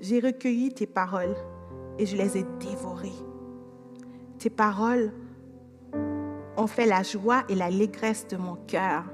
J'ai 0.00 0.20
recueilli 0.20 0.72
tes 0.72 0.86
paroles 0.86 1.36
et 1.98 2.06
je 2.06 2.16
les 2.16 2.38
ai 2.38 2.44
dévorées. 2.58 3.12
Tes 4.38 4.50
paroles 4.50 5.12
ont 6.56 6.66
fait 6.66 6.86
la 6.86 7.02
joie 7.02 7.42
et 7.48 7.54
l'allégresse 7.54 8.26
de 8.28 8.36
mon 8.36 8.56
cœur, 8.66 9.04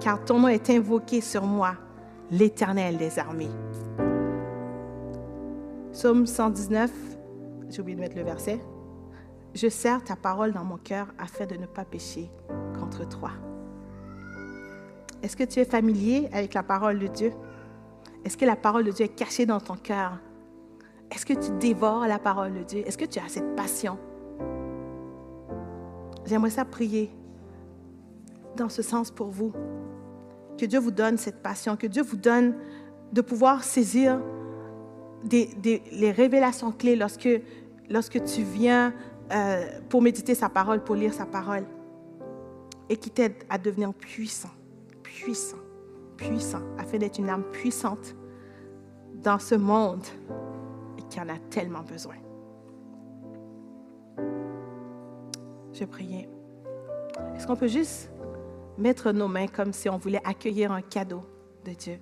car 0.00 0.24
ton 0.24 0.40
nom 0.40 0.48
est 0.48 0.70
invoqué 0.70 1.20
sur 1.20 1.44
moi, 1.44 1.74
l'Éternel 2.30 2.96
des 2.96 3.18
armées. 3.18 3.50
Psaume 5.92 6.26
119, 6.26 6.90
j'ai 7.68 7.80
oublié 7.80 7.96
de 7.96 8.00
mettre 8.00 8.16
le 8.16 8.24
verset. 8.24 8.60
Je 9.54 9.68
sers 9.68 10.02
ta 10.02 10.16
parole 10.16 10.52
dans 10.52 10.64
mon 10.64 10.78
cœur 10.78 11.08
afin 11.18 11.46
de 11.46 11.56
ne 11.56 11.66
pas 11.66 11.84
pécher 11.84 12.30
contre 12.78 13.06
toi. 13.08 13.30
Est-ce 15.22 15.36
que 15.36 15.44
tu 15.44 15.60
es 15.60 15.64
familier 15.64 16.28
avec 16.32 16.54
la 16.54 16.62
parole 16.62 16.98
de 16.98 17.06
Dieu? 17.06 17.32
Est-ce 18.24 18.36
que 18.36 18.44
la 18.44 18.56
parole 18.56 18.84
de 18.84 18.90
Dieu 18.90 19.04
est 19.04 19.14
cachée 19.14 19.46
dans 19.46 19.60
ton 19.60 19.76
cœur? 19.76 20.18
Est-ce 21.10 21.26
que 21.26 21.34
tu 21.34 21.50
dévores 21.58 22.06
la 22.06 22.18
parole 22.18 22.54
de 22.54 22.62
Dieu? 22.62 22.82
Est-ce 22.86 22.96
que 22.96 23.04
tu 23.04 23.18
as 23.18 23.28
cette 23.28 23.54
passion? 23.54 23.98
J'aimerais 26.24 26.50
ça 26.50 26.64
prier 26.64 27.10
dans 28.56 28.68
ce 28.68 28.80
sens 28.80 29.10
pour 29.10 29.28
vous. 29.28 29.52
Que 30.58 30.64
Dieu 30.64 30.78
vous 30.78 30.90
donne 30.90 31.18
cette 31.18 31.42
passion, 31.42 31.76
que 31.76 31.86
Dieu 31.86 32.02
vous 32.02 32.16
donne 32.16 32.54
de 33.12 33.20
pouvoir 33.20 33.64
saisir 33.64 34.20
les 35.30 36.10
révélations 36.10 36.72
clés 36.72 36.96
lorsque, 36.96 37.28
lorsque 37.90 38.24
tu 38.24 38.42
viens 38.42 38.94
euh, 39.32 39.80
pour 39.88 40.02
méditer 40.02 40.34
sa 40.34 40.48
parole, 40.48 40.82
pour 40.84 40.94
lire 40.94 41.12
sa 41.12 41.26
parole, 41.26 41.64
et 42.88 42.96
qui 42.96 43.10
t'aide 43.10 43.34
à 43.48 43.58
devenir 43.58 43.94
puissant, 43.94 44.50
puissant, 45.02 45.56
puissant, 46.16 46.62
afin 46.78 46.98
d'être 46.98 47.18
une 47.18 47.30
âme 47.30 47.44
puissante 47.44 48.14
dans 49.22 49.38
ce 49.38 49.54
monde 49.54 50.04
qui 51.08 51.20
en 51.20 51.28
a 51.28 51.38
tellement 51.50 51.82
besoin. 51.82 52.16
Je 55.72 55.84
priais. 55.84 56.28
Est-ce 57.34 57.46
qu'on 57.46 57.56
peut 57.56 57.68
juste 57.68 58.10
mettre 58.78 59.12
nos 59.12 59.28
mains 59.28 59.46
comme 59.46 59.72
si 59.72 59.88
on 59.88 59.98
voulait 59.98 60.20
accueillir 60.24 60.72
un 60.72 60.82
cadeau 60.82 61.22
de 61.64 61.72
Dieu? 61.72 61.98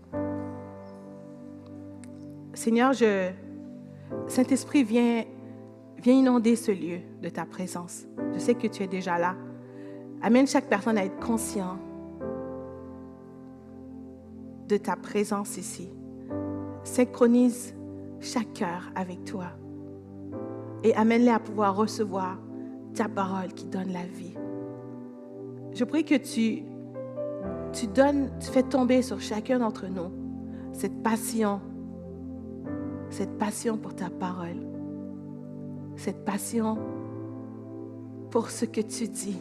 Seigneur, 2.54 2.92
je, 2.92 3.30
Saint-Esprit, 4.26 4.84
viens, 4.84 5.24
viens 6.00 6.14
inonder 6.14 6.56
ce 6.56 6.72
lieu 6.72 6.98
de 7.22 7.28
ta 7.28 7.44
présence. 7.44 8.06
Je 8.34 8.38
sais 8.38 8.54
que 8.54 8.66
tu 8.66 8.82
es 8.82 8.86
déjà 8.86 9.18
là. 9.18 9.34
Amène 10.22 10.46
chaque 10.46 10.68
personne 10.68 10.98
à 10.98 11.04
être 11.04 11.18
conscient 11.20 11.78
de 14.68 14.76
ta 14.76 14.96
présence 14.96 15.56
ici. 15.56 15.90
Synchronise 16.84 17.74
chaque 18.20 18.52
cœur 18.52 18.90
avec 18.94 19.24
toi 19.24 19.46
et 20.84 20.94
amène-les 20.94 21.30
à 21.30 21.38
pouvoir 21.38 21.76
recevoir 21.76 22.38
ta 22.94 23.08
parole 23.08 23.48
qui 23.48 23.66
donne 23.66 23.92
la 23.92 24.04
vie. 24.04 24.34
Je 25.72 25.84
prie 25.84 26.04
que 26.04 26.14
tu, 26.14 26.64
tu 27.72 27.86
donnes, 27.86 28.30
tu 28.40 28.50
fais 28.50 28.62
tomber 28.62 29.02
sur 29.02 29.20
chacun 29.20 29.58
d'entre 29.58 29.86
nous 29.86 30.10
cette 30.72 31.02
passion, 31.02 31.60
cette 33.10 33.36
passion 33.38 33.76
pour 33.76 33.94
ta 33.94 34.08
parole, 34.08 34.66
cette 36.00 36.24
passion 36.24 36.78
pour 38.30 38.50
ce 38.50 38.64
que 38.64 38.80
tu 38.80 39.06
dis. 39.06 39.36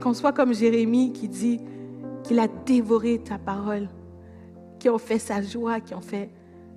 Qu'on 0.00 0.14
soit 0.14 0.32
comme 0.32 0.54
Jérémie 0.54 1.12
qui 1.12 1.28
dit 1.28 1.60
qu'il 2.22 2.38
a 2.38 2.46
dévoré 2.46 3.18
ta 3.18 3.38
parole, 3.38 3.88
qui 4.78 4.88
ont 4.88 4.98
fait 4.98 5.18
sa 5.18 5.42
joie, 5.42 5.80
qui 5.80 5.94
ont 5.94 6.00
fait 6.00 6.30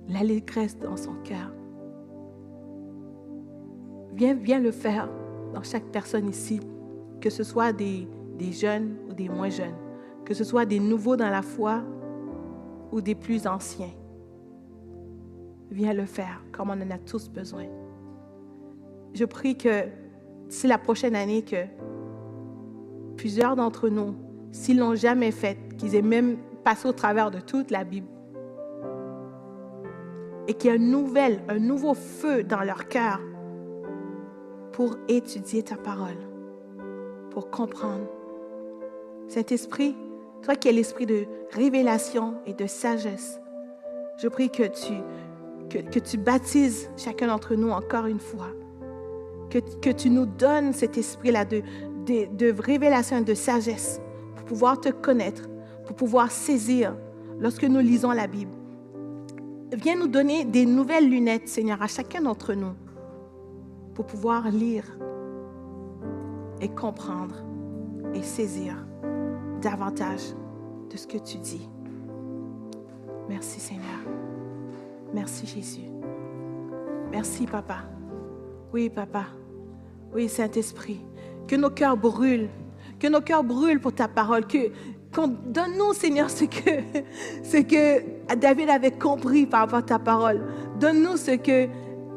l'allégresse 0.08 0.76
dans 0.76 0.96
son 0.96 1.14
cœur. 1.22 1.54
Viens, 4.14 4.34
viens 4.34 4.58
le 4.58 4.72
faire 4.72 5.08
dans 5.54 5.62
chaque 5.62 5.84
personne 5.84 6.28
ici, 6.28 6.58
que 7.20 7.30
ce 7.30 7.44
soit 7.44 7.72
des, 7.72 8.08
des 8.36 8.50
jeunes 8.50 8.96
ou 9.08 9.12
des 9.12 9.28
moins 9.28 9.48
jeunes, 9.48 9.76
que 10.24 10.34
ce 10.34 10.42
soit 10.42 10.66
des 10.66 10.80
nouveaux 10.80 11.14
dans 11.14 11.30
la 11.30 11.42
foi 11.42 11.82
ou 12.90 13.00
des 13.00 13.14
plus 13.14 13.46
anciens. 13.46 13.94
Viens 15.70 15.94
le 15.94 16.04
faire 16.04 16.42
comme 16.50 16.70
on 16.70 16.72
en 16.72 16.90
a 16.90 16.98
tous 16.98 17.28
besoin. 17.28 17.66
Je 19.14 19.24
prie 19.24 19.56
que 19.56 19.84
d'ici 20.48 20.66
la 20.66 20.78
prochaine 20.78 21.14
année, 21.14 21.42
que 21.42 21.64
plusieurs 23.16 23.56
d'entre 23.56 23.88
nous, 23.88 24.14
s'ils 24.52 24.78
l'ont 24.78 24.94
jamais 24.94 25.30
fait, 25.30 25.56
qu'ils 25.78 25.94
aient 25.94 26.02
même 26.02 26.36
passé 26.64 26.88
au 26.88 26.92
travers 26.92 27.30
de 27.30 27.40
toute 27.40 27.70
la 27.70 27.84
Bible, 27.84 28.08
et 30.48 30.54
qu'il 30.54 30.70
y 30.70 30.74
ait 30.74 30.76
un 30.76 30.82
nouvel, 30.82 31.42
un 31.48 31.58
nouveau 31.58 31.94
feu 31.94 32.42
dans 32.42 32.62
leur 32.62 32.88
cœur 32.88 33.20
pour 34.72 34.96
étudier 35.08 35.62
ta 35.62 35.76
parole, 35.76 36.18
pour 37.30 37.50
comprendre. 37.50 38.06
Saint-Esprit, 39.28 39.96
toi 40.42 40.56
qui 40.56 40.68
es 40.68 40.72
l'esprit 40.72 41.06
de 41.06 41.26
révélation 41.52 42.34
et 42.46 42.54
de 42.54 42.66
sagesse, 42.66 43.40
je 44.18 44.28
prie 44.28 44.50
que, 44.50 44.64
tu 44.68 46.18
baptises 46.18 46.90
chacun 46.96 47.28
d'entre 47.28 47.54
nous 47.54 47.70
encore 47.70 48.06
une 48.06 48.20
fois, 48.20 48.48
que, 49.60 49.90
tu 49.90 50.10
nous 50.10 50.26
donnes 50.26 50.72
cet 50.72 50.96
esprit-là 50.96 51.44
de, 51.44 51.62
de, 52.06 52.60
révélation 52.60 53.20
de 53.20 53.34
sagesse 53.34 54.00
pour 54.36 54.44
pouvoir 54.44 54.80
te 54.80 54.88
connaître, 54.88 55.48
pour 55.86 55.96
pouvoir 55.96 56.30
saisir 56.30 56.94
lorsque 57.38 57.64
nous 57.64 57.80
lisons 57.80 58.12
la 58.12 58.26
Bible. 58.26 58.52
Viens 59.72 59.96
nous 59.96 60.08
donner 60.08 60.44
des 60.44 60.66
nouvelles 60.66 61.08
lunettes, 61.08 61.48
Seigneur, 61.48 61.80
à 61.82 61.86
chacun 61.86 62.22
d'entre 62.22 62.54
nous 62.54 62.74
pour 63.94 64.06
pouvoir 64.06 64.50
lire 64.50 64.84
et 66.60 66.68
comprendre 66.68 67.36
et 68.14 68.22
saisir 68.22 68.74
davantage 69.60 70.34
de 70.90 70.96
ce 70.96 71.06
que 71.06 71.18
tu 71.18 71.38
dis. 71.38 71.68
Merci 73.28 73.60
Seigneur. 73.60 74.00
Merci 75.14 75.46
Jésus. 75.46 75.88
Merci 77.10 77.46
Papa. 77.46 77.84
Oui 78.72 78.90
Papa. 78.90 79.26
Oui 80.14 80.28
Saint-Esprit. 80.28 81.00
Que 81.46 81.56
nos 81.56 81.70
cœurs 81.70 81.96
brûlent. 81.96 82.48
Que 82.98 83.08
nos 83.08 83.20
cœurs 83.20 83.44
brûlent 83.44 83.80
pour 83.80 83.94
ta 83.94 84.08
parole. 84.08 84.46
Que, 84.46 84.70
donne-nous, 85.46 85.92
Seigneur, 85.92 86.30
ce 86.30 86.44
que, 86.44 88.34
David 88.34 88.70
avait 88.70 88.92
compris 88.92 89.46
par 89.46 89.60
rapport 89.60 89.80
à 89.80 89.82
ta 89.82 89.98
parole. 89.98 90.40
Donne-nous 90.78 91.16
ce 91.16 91.32
que 91.32 91.68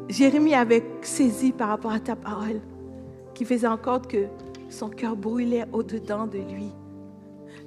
Jérémie 0.08 0.54
avait 0.54 0.84
saisi 1.02 1.52
par 1.52 1.68
rapport 1.68 1.92
à 1.92 2.00
ta 2.00 2.16
parole, 2.16 2.60
qui 3.34 3.44
faisait 3.44 3.66
encore 3.66 4.02
que 4.02 4.26
son 4.70 4.88
cœur 4.88 5.16
brûlait 5.16 5.64
au-dedans 5.72 6.26
de 6.26 6.38
lui 6.38 6.72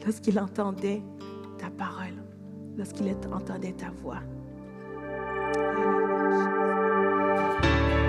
lorsqu'il 0.06 0.40
entendait 0.40 1.02
ta 1.58 1.70
parole, 1.70 2.16
lorsqu'il 2.78 3.14
entendait 3.32 3.74
ta 3.74 3.90
voix. 4.02 4.20